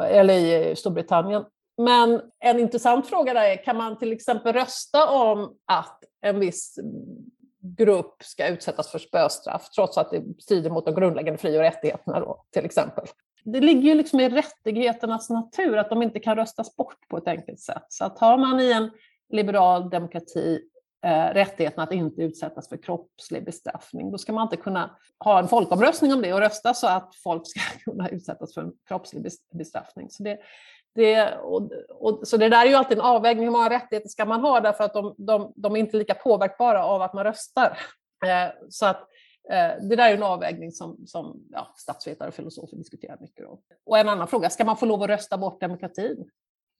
eller 0.01 0.35
i 0.35 0.77
Storbritannien. 0.77 1.45
Men 1.77 2.21
en 2.39 2.61
intressant 2.61 3.07
fråga 3.07 3.35
där 3.35 3.45
är, 3.45 3.65
kan 3.65 3.77
man 3.77 3.99
till 3.99 4.13
exempel 4.13 4.53
rösta 4.53 5.11
om 5.11 5.57
att 5.67 6.05
en 6.21 6.41
viss 6.41 6.79
grupp 7.61 8.17
ska 8.23 8.49
utsättas 8.49 8.91
för 8.91 8.99
spöstraff 8.99 9.71
trots 9.71 9.99
att 9.99 10.11
det 10.11 10.23
strider 10.39 10.71
mot 10.71 10.85
de 10.85 10.95
grundläggande 10.95 11.39
fri 11.39 11.59
och 11.59 11.63
rättigheterna 11.63 12.21
då, 12.21 12.45
till 12.51 12.65
exempel. 12.65 13.05
Det 13.45 13.61
ligger 13.61 13.83
ju 13.83 13.95
liksom 13.95 14.21
i 14.21 14.29
rättigheternas 14.29 15.31
natur 15.31 15.77
att 15.77 15.91
de 15.91 16.03
inte 16.03 16.21
kan 16.21 16.37
röstas 16.37 16.77
bort 16.77 17.09
på 17.09 17.17
ett 17.17 17.29
enkelt 17.29 17.61
sätt. 17.61 17.87
Så 17.89 18.05
att 18.05 18.19
har 18.19 18.39
man 18.39 18.61
i 18.61 18.73
en 18.73 18.91
liberal 19.33 19.91
demokrati 19.91 20.61
Eh, 21.05 21.35
rättigheten 21.35 21.83
att 21.83 21.93
inte 21.93 22.23
utsättas 22.23 22.69
för 22.69 22.77
kroppslig 22.77 23.45
bestraffning, 23.45 24.11
då 24.11 24.19
ska 24.19 24.33
man 24.33 24.43
inte 24.43 24.57
kunna 24.57 24.97
ha 25.25 25.39
en 25.39 25.49
folkomröstning 25.49 26.13
om 26.13 26.23
det 26.23 26.33
och 26.33 26.41
rösta 26.41 26.75
så 26.75 26.87
att 26.87 27.15
folk 27.15 27.43
ska 27.47 27.61
kunna 27.85 28.09
utsättas 28.09 28.55
för 28.55 28.61
en 28.61 28.73
kroppslig 28.89 29.27
bestraffning. 29.55 30.11
Så 30.11 30.23
det, 30.23 30.39
det, 30.95 31.37
och, 31.37 31.71
och, 31.89 32.29
så 32.29 32.37
det 32.37 32.49
där 32.49 32.65
är 32.65 32.69
ju 32.69 32.75
alltid 32.75 32.99
en 32.99 33.05
avvägning, 33.05 33.45
hur 33.45 33.53
många 33.53 33.71
rättigheter 33.71 34.09
ska 34.09 34.25
man 34.25 34.41
ha 34.41 34.61
därför 34.61 34.85
att 34.85 34.95
de, 34.95 35.15
de, 35.19 35.53
de 35.57 35.77
är 35.77 35.81
inte 35.81 35.97
lika 35.97 36.15
påverkbara 36.15 36.85
av 36.85 37.03
att 37.03 37.15
man 37.15 37.25
röstar. 37.25 37.79
Eh, 38.27 38.53
så 38.69 38.87
att 38.87 39.01
eh, 39.51 39.89
det 39.89 39.97
där 39.97 40.11
är 40.11 40.15
en 40.15 40.23
avvägning 40.23 40.73
som, 40.73 41.07
som 41.07 41.47
ja, 41.51 41.75
statsvetare 41.77 42.29
och 42.29 42.35
filosofer 42.35 42.77
diskuterar 42.77 43.19
mycket 43.21 43.47
om. 43.47 43.61
Och 43.87 43.99
en 43.99 44.09
annan 44.09 44.29
fråga, 44.29 44.51
ska 44.51 44.65
man 44.65 44.77
få 44.77 44.87
lov 44.87 45.03
att 45.03 45.09
rösta 45.09 45.39
bort 45.39 45.61
demokratin? 45.61 46.31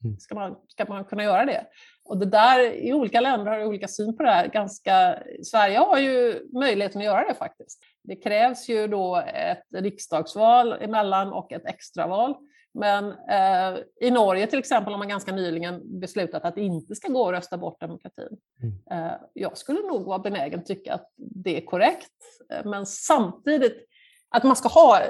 Mm. 0.05 0.19
Ska 0.19 0.35
man, 0.35 0.55
ska 0.67 0.85
man 0.85 1.05
kunna 1.05 1.23
göra 1.23 1.45
det? 1.45 1.65
Och 2.05 2.17
det 2.17 2.25
där, 2.25 2.73
i 2.73 2.93
olika 2.93 3.21
länder 3.21 3.51
har 3.51 3.65
olika 3.65 3.87
syn 3.87 4.17
på 4.17 4.23
det 4.23 4.31
här. 4.31 4.47
Ganska, 4.47 5.19
Sverige 5.43 5.77
har 5.77 5.99
ju 5.99 6.45
möjligheten 6.53 7.01
att 7.01 7.05
göra 7.05 7.27
det 7.27 7.33
faktiskt. 7.33 7.79
Det 8.03 8.15
krävs 8.15 8.69
ju 8.69 8.87
då 8.87 9.23
ett 9.33 9.63
riksdagsval 9.75 10.73
emellan 10.73 11.33
och 11.33 11.51
ett 11.51 11.65
extraval. 11.65 12.35
Men 12.73 13.11
eh, 13.11 13.79
i 14.01 14.11
Norge 14.11 14.47
till 14.47 14.59
exempel 14.59 14.93
har 14.93 14.97
man 14.97 15.07
ganska 15.07 15.31
nyligen 15.31 15.99
beslutat 15.99 16.45
att 16.45 16.55
det 16.55 16.61
inte 16.61 16.95
ska 16.95 17.07
gå 17.07 17.27
att 17.27 17.33
rösta 17.33 17.57
bort 17.57 17.79
demokratin. 17.79 18.37
Mm. 18.63 19.05
Eh, 19.05 19.13
jag 19.33 19.57
skulle 19.57 19.79
nog 19.79 20.05
vara 20.05 20.19
benägen 20.19 20.59
att 20.59 20.65
tycka 20.65 20.93
att 20.93 21.11
det 21.17 21.57
är 21.57 21.65
korrekt, 21.65 22.11
eh, 22.53 22.65
men 22.65 22.85
samtidigt 22.85 23.85
att 24.29 24.43
man 24.43 24.55
ska 24.55 24.67
ha 24.69 25.01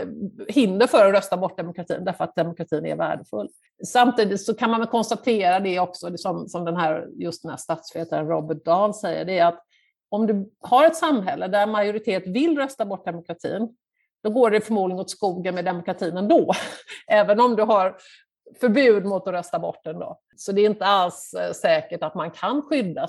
hinder 0.47 0.87
för 0.87 1.05
att 1.05 1.13
rösta 1.13 1.37
bort 1.37 1.57
demokratin 1.57 2.05
därför 2.05 2.23
att 2.23 2.35
demokratin 2.35 2.85
är 2.85 2.95
värdefull. 2.95 3.49
Samtidigt 3.85 4.41
så 4.41 4.53
kan 4.53 4.69
man 4.69 4.79
väl 4.79 4.89
konstatera 4.89 5.59
det 5.59 5.79
också, 5.79 6.17
som, 6.17 6.47
som 6.47 6.65
den 6.65 6.77
här, 6.77 7.07
just 7.13 7.41
den 7.41 7.49
här 7.49 7.57
statsvetaren 7.57 8.27
Robert 8.27 8.65
Dahl 8.65 8.93
säger, 8.93 9.25
det 9.25 9.39
är 9.39 9.45
att 9.45 9.63
om 10.09 10.27
du 10.27 10.51
har 10.59 10.85
ett 10.85 10.95
samhälle 10.95 11.47
där 11.47 11.67
majoritet 11.67 12.27
vill 12.27 12.57
rösta 12.57 12.85
bort 12.85 13.05
demokratin, 13.05 13.75
då 14.23 14.29
går 14.29 14.51
det 14.51 14.61
förmodligen 14.61 14.99
åt 14.99 15.09
skogen 15.09 15.55
med 15.55 15.65
demokratin 15.65 16.17
ändå. 16.17 16.53
Även 17.07 17.39
om 17.39 17.55
du 17.55 17.63
har 17.63 17.97
förbud 18.59 19.05
mot 19.05 19.27
att 19.27 19.33
rösta 19.33 19.59
bort 19.59 19.83
den. 19.83 19.99
Då. 19.99 20.19
Så 20.35 20.51
det 20.51 20.61
är 20.61 20.69
inte 20.69 20.85
alls 20.85 21.33
eh, 21.33 21.51
säkert 21.51 22.03
att 22.03 22.15
man 22.15 22.31
kan 22.31 22.61
skydda 22.61 23.07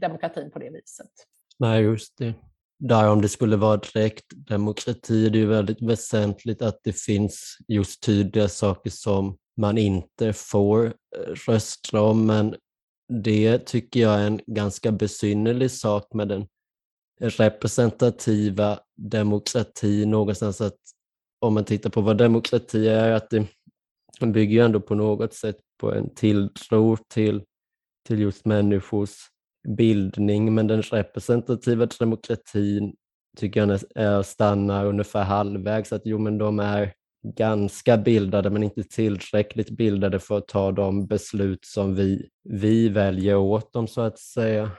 demokratin 0.00 0.50
på 0.50 0.58
det 0.58 0.70
viset. 0.70 1.10
Nej, 1.58 1.82
just 1.82 2.18
det. 2.18 2.34
Där 2.78 3.08
om 3.10 3.22
det 3.22 3.28
skulle 3.28 3.56
vara 3.56 3.76
direkt 3.76 4.24
demokrati, 4.30 5.28
det 5.28 5.40
är 5.40 5.46
väldigt 5.46 5.82
väsentligt 5.82 6.62
att 6.62 6.80
det 6.84 6.92
finns 6.92 7.58
just 7.68 8.02
tydliga 8.02 8.48
saker 8.48 8.90
som 8.90 9.36
man 9.56 9.78
inte 9.78 10.32
får 10.32 10.86
eh, 10.86 10.92
rösta 11.46 12.00
om, 12.00 12.26
men 12.26 12.54
det 13.08 13.58
tycker 13.58 14.00
jag 14.00 14.20
är 14.20 14.26
en 14.26 14.40
ganska 14.46 14.92
besynnerlig 14.92 15.70
sak 15.70 16.14
med 16.14 16.28
den 16.28 16.46
representativa 17.20 18.80
demokrati 18.96 20.06
någonstans 20.06 20.60
att 20.60 20.78
om 21.40 21.54
man 21.54 21.64
tittar 21.64 21.90
på 21.90 22.00
vad 22.00 22.18
demokrati 22.18 22.88
är, 22.88 23.12
att 23.12 23.30
det 23.30 23.46
bygger 24.26 24.54
ju 24.54 24.64
ändå 24.64 24.80
på 24.80 24.94
något 24.94 25.34
sätt 25.34 25.56
på 25.80 25.94
en 25.94 26.14
tilltro 26.14 26.96
till, 27.08 27.42
till 28.06 28.18
just 28.18 28.44
människors 28.44 29.16
bildning, 29.76 30.54
men 30.54 30.66
den 30.66 30.82
representativa 30.82 31.86
demokratin 31.86 32.94
tycker 33.36 33.60
jag 33.60 33.80
eh, 33.96 34.22
stannar 34.22 34.86
ungefär 34.86 35.24
halvvägs, 35.24 35.92
att 35.92 36.02
jo 36.04 36.18
men 36.18 36.38
de 36.38 36.58
är 36.58 36.92
ganska 37.36 37.96
bildade 37.96 38.50
men 38.50 38.62
inte 38.62 38.82
tillräckligt 38.84 39.70
bildade 39.70 40.18
för 40.18 40.38
att 40.38 40.48
ta 40.48 40.72
de 40.72 41.06
beslut 41.06 41.64
som 41.64 41.94
vi, 41.94 42.28
vi 42.44 42.88
väljer 42.88 43.36
åt 43.36 43.72
dem 43.72 43.86
så 43.86 44.00
att 44.00 44.18
säga 44.18 44.70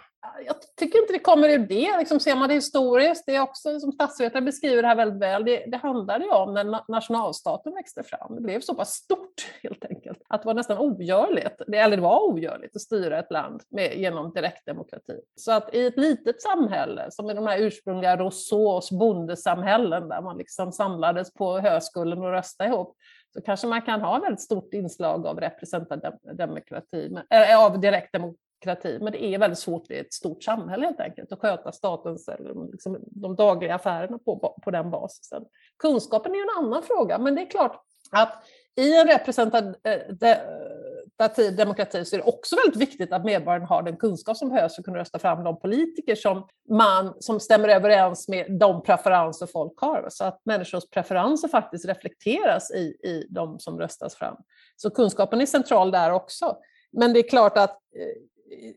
tycker 0.79 0.99
inte 0.99 1.13
det 1.13 1.19
kommer 1.19 1.49
ur 1.49 1.59
det. 1.59 1.97
Liksom, 1.99 2.19
ser 2.19 2.35
man 2.35 2.49
det 2.49 2.55
historiskt, 2.55 3.23
det 3.25 3.35
är 3.35 3.41
också 3.41 3.79
som 3.79 3.91
statsvetare 3.91 4.41
beskriver 4.41 4.81
det 4.81 4.87
här 4.87 4.95
väldigt 4.95 5.21
väl, 5.21 5.45
det, 5.45 5.65
det 5.67 5.77
handlade 5.77 6.25
ju 6.25 6.31
om 6.31 6.53
när 6.53 6.91
nationalstaten 6.91 7.73
växte 7.73 8.03
fram. 8.03 8.35
Det 8.35 8.41
blev 8.41 8.59
så 8.59 8.75
pass 8.75 8.93
stort 8.93 9.47
helt 9.63 9.85
enkelt 9.85 10.19
att 10.29 10.41
det 10.41 10.45
var 10.45 10.53
nästan 10.53 10.77
ogörligt, 10.77 11.61
eller 11.73 11.97
det 11.97 12.03
var 12.03 12.23
ogörligt 12.23 12.75
att 12.75 12.81
styra 12.81 13.19
ett 13.19 13.31
land 13.31 13.61
med, 13.69 13.97
genom 13.97 14.33
direktdemokrati. 14.33 15.19
Så 15.35 15.51
att 15.51 15.75
i 15.75 15.85
ett 15.85 15.97
litet 15.97 16.41
samhälle, 16.41 17.07
som 17.11 17.29
i 17.29 17.33
de 17.33 17.47
här 17.47 17.59
ursprungliga 17.59 18.17
Rousseaus 18.17 18.91
bondesamhällen 18.91 20.09
där 20.09 20.21
man 20.21 20.37
liksom 20.37 20.71
samlades 20.71 21.33
på 21.33 21.59
höskullen 21.59 22.19
och 22.19 22.31
röstade 22.31 22.69
ihop, 22.69 22.95
så 23.33 23.41
kanske 23.41 23.67
man 23.67 23.81
kan 23.81 24.01
ha 24.01 24.17
ett 24.17 24.23
väldigt 24.23 24.41
stort 24.41 24.73
inslag 24.73 25.27
av 25.27 25.39
representativ 25.39 26.11
demokrati, 26.33 27.17
äh, 27.29 27.65
av 27.65 27.79
direktdemokrati 27.79 28.48
demokrati, 28.65 28.99
men 29.01 29.11
det 29.11 29.23
är 29.23 29.39
väldigt 29.39 29.59
svårt 29.59 29.91
i 29.91 29.99
ett 29.99 30.13
stort 30.13 30.43
samhälle 30.43 30.85
helt 30.85 30.99
enkelt 30.99 31.31
att 31.31 31.39
sköta 31.39 31.71
statens 31.71 32.27
eller 32.27 32.71
liksom, 32.71 32.97
de 33.01 33.35
dagliga 33.35 33.75
affärerna 33.75 34.17
på, 34.17 34.55
på 34.63 34.71
den 34.71 34.91
basisen. 34.91 35.43
Kunskapen 35.77 36.31
är 36.31 36.35
ju 36.35 36.41
en 36.41 36.65
annan 36.65 36.83
fråga, 36.83 37.17
men 37.17 37.35
det 37.35 37.41
är 37.41 37.49
klart 37.49 37.81
att 38.11 38.43
i 38.75 38.97
en 38.97 39.07
representativ 39.07 41.55
demokrati 41.57 42.05
så 42.05 42.15
är 42.15 42.17
det 42.17 42.25
också 42.25 42.55
väldigt 42.55 42.89
viktigt 42.89 43.13
att 43.13 43.25
medborgarna 43.25 43.65
har 43.65 43.83
den 43.83 43.97
kunskap 43.97 44.37
som 44.37 44.49
behövs 44.49 44.75
för 44.75 44.81
att 44.81 44.85
kunna 44.85 44.97
rösta 44.97 45.19
fram 45.19 45.43
de 45.43 45.59
politiker 45.59 46.15
som, 46.15 46.47
man, 46.69 47.13
som 47.19 47.39
stämmer 47.39 47.69
överens 47.69 48.27
med 48.27 48.59
de 48.59 48.83
preferenser 48.83 49.45
folk 49.45 49.79
har. 49.79 50.07
Så 50.09 50.25
att 50.25 50.41
människors 50.45 50.89
preferenser 50.89 51.47
faktiskt 51.47 51.85
reflekteras 51.85 52.71
i, 52.71 52.83
i 53.03 53.27
de 53.29 53.59
som 53.59 53.79
röstas 53.79 54.15
fram. 54.15 54.35
Så 54.75 54.89
kunskapen 54.89 55.41
är 55.41 55.45
central 55.45 55.91
där 55.91 56.11
också. 56.11 56.57
Men 56.91 57.13
det 57.13 57.19
är 57.19 57.29
klart 57.29 57.57
att 57.57 57.71
eh, 57.71 58.21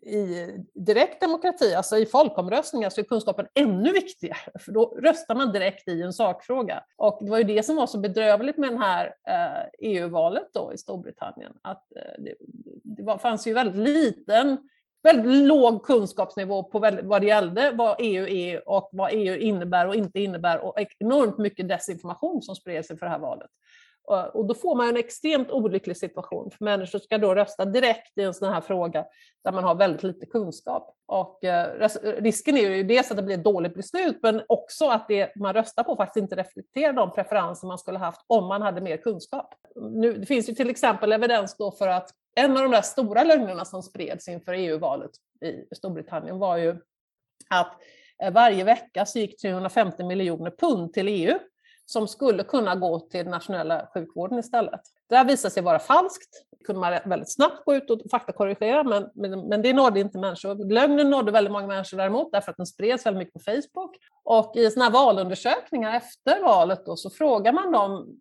i 0.03 0.49
direkt 0.75 1.21
demokrati, 1.21 1.75
alltså 1.75 1.97
i 1.97 2.07
folkomröstningar, 2.07 2.91
så 2.91 3.01
är 3.01 3.05
kunskapen 3.05 3.47
ännu 3.55 3.93
viktigare, 3.93 4.59
för 4.61 4.73
då 4.73 4.85
röstar 4.85 5.35
man 5.35 5.53
direkt 5.53 5.89
i 5.89 6.03
en 6.03 6.13
sakfråga. 6.13 6.85
Och 6.97 7.19
det 7.25 7.31
var 7.31 7.39
ju 7.39 7.45
det 7.45 7.63
som 7.63 7.77
var 7.77 7.87
så 7.87 7.99
bedrövligt 7.99 8.59
med 8.59 8.73
det 8.73 8.79
här 8.79 9.15
eh, 9.29 9.91
EU-valet 9.91 10.49
då 10.55 10.73
i 10.75 10.79
Storbritannien, 10.79 11.53
att 11.63 11.93
eh, 11.97 12.23
det, 12.23 12.35
det 13.05 13.19
fanns 13.19 13.47
ju 13.47 13.53
väldigt 13.53 13.89
liten 13.89 14.59
väldigt 15.03 15.47
låg 15.47 15.85
kunskapsnivå 15.85 16.63
på 16.63 16.79
vad 17.03 17.21
det 17.21 17.27
gällde 17.27 17.71
vad 17.71 17.97
EU 17.99 18.29
är 18.29 18.69
och 18.69 18.89
vad 18.93 19.11
EU 19.13 19.37
innebär 19.37 19.89
och 19.89 19.95
inte 19.95 20.21
innebär 20.21 20.59
och 20.59 20.75
enormt 20.99 21.39
mycket 21.39 21.69
desinformation 21.69 22.43
som 22.43 22.57
spred 22.57 22.87
sig 22.87 22.99
för 22.99 23.07
det 23.07 23.13
här 23.13 23.19
valet. 23.19 23.51
Och 24.05 24.47
då 24.47 24.55
får 24.55 24.75
man 24.75 24.89
en 24.89 24.97
extremt 24.97 25.51
olycklig 25.51 25.97
situation, 25.97 26.51
för 26.51 26.65
människor 26.65 26.99
ska 26.99 27.19
då 27.19 27.35
rösta 27.35 27.65
direkt 27.65 28.19
i 28.19 28.23
en 28.23 28.35
sån 28.35 28.53
här 28.53 28.61
fråga 28.61 29.05
där 29.45 29.53
man 29.53 29.65
har 29.65 29.75
väldigt 29.75 30.03
lite 30.03 30.27
kunskap. 30.27 30.97
Och 31.07 31.45
eh, 31.45 31.89
risken 32.03 32.57
är 32.57 32.71
ju 32.71 32.83
dels 32.83 33.11
att 33.11 33.17
det 33.17 33.23
blir 33.23 33.39
ett 33.39 33.45
dåligt 33.45 33.75
beslut, 33.75 34.19
men 34.23 34.43
också 34.49 34.89
att 34.89 35.09
det 35.09 35.37
man 35.37 35.55
röstar 35.55 35.85
på 35.85 35.97
faktiskt 35.97 36.23
inte 36.23 36.37
reflekterar 36.37 36.93
de 36.93 37.13
preferenser 37.13 37.67
man 37.67 37.79
skulle 37.79 37.99
haft 37.99 38.25
om 38.27 38.47
man 38.47 38.63
hade 38.63 38.81
mer 38.81 38.97
kunskap. 38.97 39.55
Nu, 39.77 40.13
det 40.13 40.27
finns 40.27 40.49
ju 40.49 40.55
till 40.55 40.71
exempel 40.71 41.13
evidens 41.13 41.57
då 41.57 41.73
för 41.73 41.89
att 41.89 42.11
en 42.35 42.57
av 42.57 42.63
de 42.63 42.71
där 42.71 42.83
stora 42.83 43.25
lögnerna 43.25 43.65
som 43.65 43.83
spreds 43.83 44.29
inför 44.29 44.53
EU-valet 44.53 45.11
i 45.45 45.75
Storbritannien 45.75 46.39
var 46.39 46.57
ju 46.57 46.77
att 47.51 47.77
eh, 48.23 48.33
varje 48.33 48.65
vecka 48.65 49.07
så 49.07 49.19
gick 49.19 49.41
350 49.41 50.05
miljoner 50.05 50.51
pund 50.51 50.93
till 50.93 51.09
EU 51.09 51.39
som 51.93 52.09
skulle 52.09 52.45
kunna 52.45 52.75
gå 52.75 53.01
till 53.01 53.25
den 53.25 53.31
nationella 53.31 53.89
sjukvården 53.95 54.39
istället. 54.39 54.81
Det 55.09 55.17
här 55.17 55.25
visade 55.25 55.55
sig 55.55 55.63
vara 55.63 55.79
falskt. 55.79 56.45
Det 56.59 56.65
kunde 56.65 56.81
man 56.81 56.99
väldigt 57.05 57.33
snabbt 57.33 57.65
gå 57.65 57.75
ut 57.75 57.91
och 57.91 58.01
faktakorrigera, 58.11 58.83
men, 58.83 59.11
men, 59.15 59.49
men 59.49 59.63
det 59.63 59.73
nådde 59.73 60.01
inte 60.01 60.19
människor. 60.19 60.73
Lögnen 60.73 61.11
nådde 61.11 61.33
väldigt 61.33 61.53
många 61.53 61.67
människor 61.67 61.99
däremot, 61.99 62.33
därför 62.33 62.51
att 62.51 62.57
den 62.57 62.67
spreds 62.67 63.07
väldigt 63.07 63.19
mycket 63.19 63.35
på 63.35 63.53
Facebook. 63.53 63.97
Och 64.25 64.57
i 64.57 64.71
sådana 64.71 64.85
här 64.85 64.93
valundersökningar 64.93 65.97
efter 65.97 66.43
valet 66.43 66.87
då, 66.87 66.97
så 66.97 67.11
frågar 67.11 67.53
man 67.53 67.73
de 67.73 68.17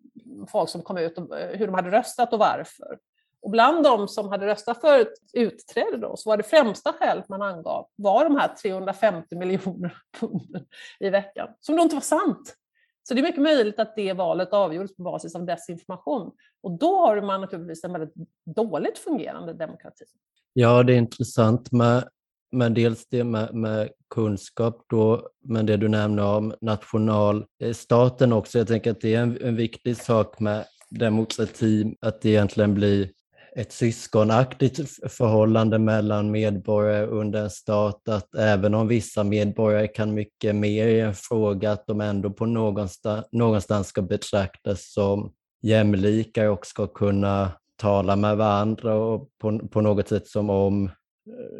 folk 0.48 0.68
som 0.68 0.82
kom 0.82 0.98
ut, 0.98 1.18
eh, 1.18 1.24
hur 1.52 1.66
de 1.66 1.74
hade 1.74 1.90
röstat 1.90 2.32
och 2.32 2.38
varför. 2.38 2.98
Och 3.42 3.50
bland 3.50 3.84
de 3.84 4.08
som 4.08 4.28
hade 4.28 4.46
röstat 4.46 4.80
för 4.80 4.98
ett 4.98 5.14
utträde 5.32 5.96
då, 5.96 6.16
så 6.16 6.30
var 6.30 6.36
det 6.36 6.42
främsta 6.42 6.92
skälet 6.92 7.28
man 7.28 7.42
angav 7.42 7.88
var 7.96 8.24
de 8.24 8.36
här 8.36 8.48
350 8.48 9.36
miljoner 9.36 9.96
punden 10.20 10.66
i 11.00 11.10
veckan, 11.10 11.48
som 11.60 11.76
då 11.76 11.82
inte 11.82 11.96
var 11.96 12.00
sant. 12.00 12.56
Så 13.02 13.14
det 13.14 13.20
är 13.20 13.22
mycket 13.22 13.42
möjligt 13.42 13.78
att 13.78 13.96
det 13.96 14.12
valet 14.12 14.52
avgjordes 14.52 14.96
på 14.96 15.02
basis 15.02 15.34
av 15.34 15.46
desinformation. 15.46 16.32
Och 16.62 16.78
då 16.78 16.98
har 16.98 17.22
man 17.22 17.40
naturligtvis 17.40 17.84
en 17.84 17.92
väldigt 17.92 18.14
dåligt 18.44 18.98
fungerande 18.98 19.52
demokrati. 19.52 20.04
Ja, 20.52 20.82
det 20.82 20.92
är 20.92 20.96
intressant 20.96 21.72
med, 21.72 22.08
med 22.52 22.72
dels 22.72 23.08
det 23.08 23.24
med, 23.24 23.54
med 23.54 23.88
kunskap 24.14 24.84
då, 24.88 25.28
men 25.44 25.66
det 25.66 25.76
du 25.76 25.88
nämner 25.88 26.24
om 26.36 26.54
nationalstaten 26.60 28.32
eh, 28.32 28.38
också. 28.38 28.58
Jag 28.58 28.68
tänker 28.68 28.90
att 28.90 29.00
det 29.00 29.14
är 29.14 29.22
en, 29.22 29.38
en 29.42 29.56
viktig 29.56 29.96
sak 29.96 30.40
med 30.40 30.64
demokrati, 30.90 31.96
att 32.00 32.20
det 32.20 32.28
egentligen 32.28 32.74
blir 32.74 33.10
ett 33.56 33.72
syskonaktigt 33.72 34.80
förhållande 35.08 35.78
mellan 35.78 36.30
medborgare 36.30 37.06
under 37.06 37.42
en 37.42 37.50
stat, 37.50 38.08
att 38.08 38.34
även 38.34 38.74
om 38.74 38.88
vissa 38.88 39.24
medborgare 39.24 39.88
kan 39.88 40.14
mycket 40.14 40.54
mer 40.54 40.86
i 40.86 41.00
en 41.00 41.14
fråga, 41.14 41.72
att 41.72 41.86
de 41.86 42.00
ändå 42.00 42.30
på 42.30 42.46
någonstans, 42.46 43.26
någonstans 43.32 43.86
ska 43.86 44.02
betraktas 44.02 44.92
som 44.92 45.32
jämlikar 45.62 46.48
och 46.48 46.66
ska 46.66 46.86
kunna 46.86 47.52
tala 47.76 48.16
med 48.16 48.36
varandra 48.36 48.94
och 48.94 49.28
på, 49.40 49.58
på 49.58 49.80
något 49.80 50.08
sätt 50.08 50.28
som 50.28 50.50
om 50.50 50.84
eh, 50.84 50.90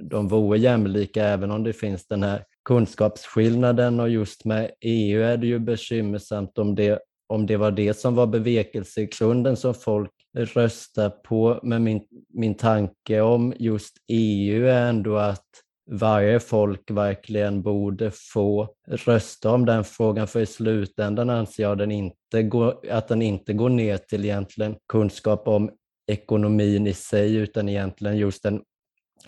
de 0.02 0.28
vore 0.28 0.58
jämlika, 0.58 1.24
även 1.24 1.50
om 1.50 1.62
det 1.62 1.72
finns 1.72 2.06
den 2.06 2.22
här 2.22 2.44
kunskapsskillnaden. 2.64 4.00
Och 4.00 4.08
just 4.08 4.44
med 4.44 4.70
EU 4.80 5.22
är 5.22 5.36
det 5.36 5.46
ju 5.46 5.58
bekymmersamt 5.58 6.58
om 6.58 6.74
det, 6.74 6.98
om 7.32 7.46
det 7.46 7.56
var 7.56 7.70
det 7.70 7.94
som 7.94 8.14
var 8.14 8.26
bevekelsegrunden 8.26 9.56
som 9.56 9.74
folk 9.74 10.10
röstar 10.36 11.10
på. 11.10 11.60
Men 11.62 11.84
min, 11.84 12.00
min 12.34 12.54
tanke 12.54 13.20
om 13.20 13.54
just 13.58 13.96
EU 14.08 14.66
är 14.66 14.88
ändå 14.88 15.16
att 15.16 15.46
varje 15.90 16.40
folk 16.40 16.90
verkligen 16.90 17.62
borde 17.62 18.10
få 18.32 18.74
rösta 18.86 19.50
om 19.50 19.66
den 19.66 19.84
frågan, 19.84 20.26
för 20.26 20.40
i 20.40 20.46
slutändan 20.46 21.30
anser 21.30 21.62
jag 21.62 21.78
den 21.78 21.90
inte 21.90 22.42
går, 22.42 22.90
att 22.90 23.08
den 23.08 23.22
inte 23.22 23.52
går 23.52 23.68
ner 23.68 23.96
till 23.96 24.24
egentligen 24.24 24.76
kunskap 24.88 25.48
om 25.48 25.70
ekonomin 26.06 26.86
i 26.86 26.94
sig, 26.94 27.34
utan 27.34 27.68
egentligen 27.68 28.16
just 28.16 28.44
en 28.44 28.62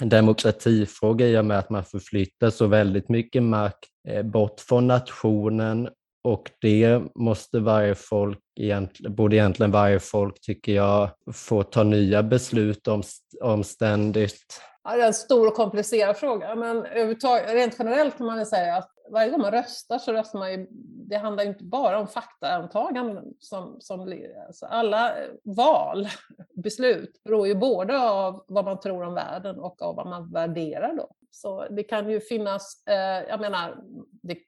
demokratifråga 0.01 1.27
i 1.27 1.39
och 1.39 1.45
med 1.45 1.59
att 1.59 1.71
man 1.71 1.85
förflyttar 1.85 2.51
så 2.51 2.67
väldigt 2.67 3.09
mycket 3.09 3.43
makt 3.43 3.85
eh, 4.09 4.23
bort 4.23 4.61
från 4.61 4.87
nationen 4.87 5.89
och 6.25 6.51
det 6.61 7.03
måste 7.15 7.61
varje 7.61 7.95
folk, 7.95 8.41
egentligen, 8.61 9.15
borde 9.15 9.37
egentligen 9.37 9.73
varje 9.73 10.01
folk, 10.01 10.41
tycker 10.41 10.73
jag, 10.73 11.11
få 11.33 11.63
ta 11.63 11.83
nya 11.83 12.23
beslut 12.23 12.89
om, 12.89 13.03
om 13.43 13.65
ständigt. 13.65 14.61
Ja, 14.85 14.97
det 14.97 15.03
är 15.03 15.07
en 15.07 15.15
stor 15.15 15.47
och 15.47 15.55
komplicerad 15.55 16.17
fråga, 16.17 16.55
men 16.55 16.83
rent 16.83 17.77
generellt 17.79 18.17
kan 18.17 18.27
man 18.27 18.47
säga 18.47 18.77
att 18.77 18.91
varje 19.13 19.31
gång 19.31 19.41
man 19.41 19.51
röstar 19.51 19.99
så 19.99 20.13
röstar 20.13 20.39
man 20.39 20.53
ju, 20.53 20.67
det 21.09 21.17
handlar 21.17 21.45
ju 21.45 21.49
inte 21.49 21.65
bara 21.65 21.99
om 21.99 22.09
faktaantaganden. 22.09 23.25
Som, 23.39 23.77
som, 23.81 24.23
alltså 24.47 24.67
alla 24.67 25.13
val, 25.45 26.09
beslut, 26.55 27.23
beror 27.25 27.47
ju 27.47 27.55
både 27.55 28.01
av 28.01 28.45
vad 28.49 28.65
man 28.65 28.81
tror 28.81 29.05
om 29.05 29.15
världen 29.15 29.59
och 29.59 29.83
av 29.83 29.97
vad 29.97 30.07
man 30.07 30.33
värderar 30.33 30.97
då. 30.97 31.09
Så 31.35 31.69
det 31.69 31.83
kan 31.83 32.11
ju 32.11 32.21
finnas, 32.21 32.87
eh, 32.87 33.29
jag 33.29 33.41
menar, 33.41 33.83
det, 34.23 34.39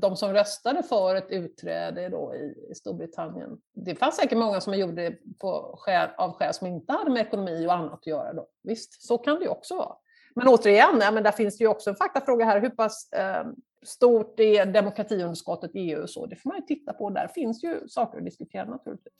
de 0.00 0.16
som 0.16 0.32
röstade 0.32 0.82
för 0.82 1.14
ett 1.14 1.30
utträde 1.30 2.08
då 2.08 2.34
i, 2.34 2.70
i 2.70 2.74
Storbritannien, 2.74 3.58
det 3.72 3.94
fanns 3.94 4.16
säkert 4.16 4.38
många 4.38 4.60
som 4.60 4.74
gjorde 4.74 5.02
det 5.02 5.38
på 5.38 5.74
skäl, 5.78 6.08
av 6.16 6.32
skäl 6.32 6.54
som 6.54 6.66
inte 6.66 6.92
hade 6.92 7.10
med 7.10 7.26
ekonomi 7.26 7.66
och 7.66 7.72
annat 7.72 7.92
att 7.92 8.06
göra. 8.06 8.32
Då. 8.32 8.46
Visst, 8.62 9.02
så 9.06 9.18
kan 9.18 9.38
det 9.38 9.44
ju 9.44 9.50
också 9.50 9.76
vara. 9.76 9.96
Men 10.34 10.48
återigen, 10.48 10.98
ja, 11.00 11.10
men 11.10 11.22
där 11.22 11.32
finns 11.32 11.58
det 11.58 11.64
ju 11.64 11.68
också 11.68 11.90
en 11.90 11.96
faktafråga 11.96 12.44
här. 12.44 12.60
Hur 12.60 12.70
pass 12.70 13.12
eh, 13.12 13.46
stort 13.82 14.40
är 14.40 14.66
demokratiunderskottet 14.66 15.74
i 15.74 15.78
EU? 15.78 16.06
Så 16.06 16.26
det 16.26 16.36
får 16.36 16.50
man 16.50 16.56
ju 16.56 16.66
titta 16.66 16.92
på. 16.92 17.10
Där 17.10 17.28
finns 17.28 17.64
ju 17.64 17.88
saker 17.88 18.18
att 18.18 18.24
diskutera 18.24 18.64
naturligtvis. 18.64 19.14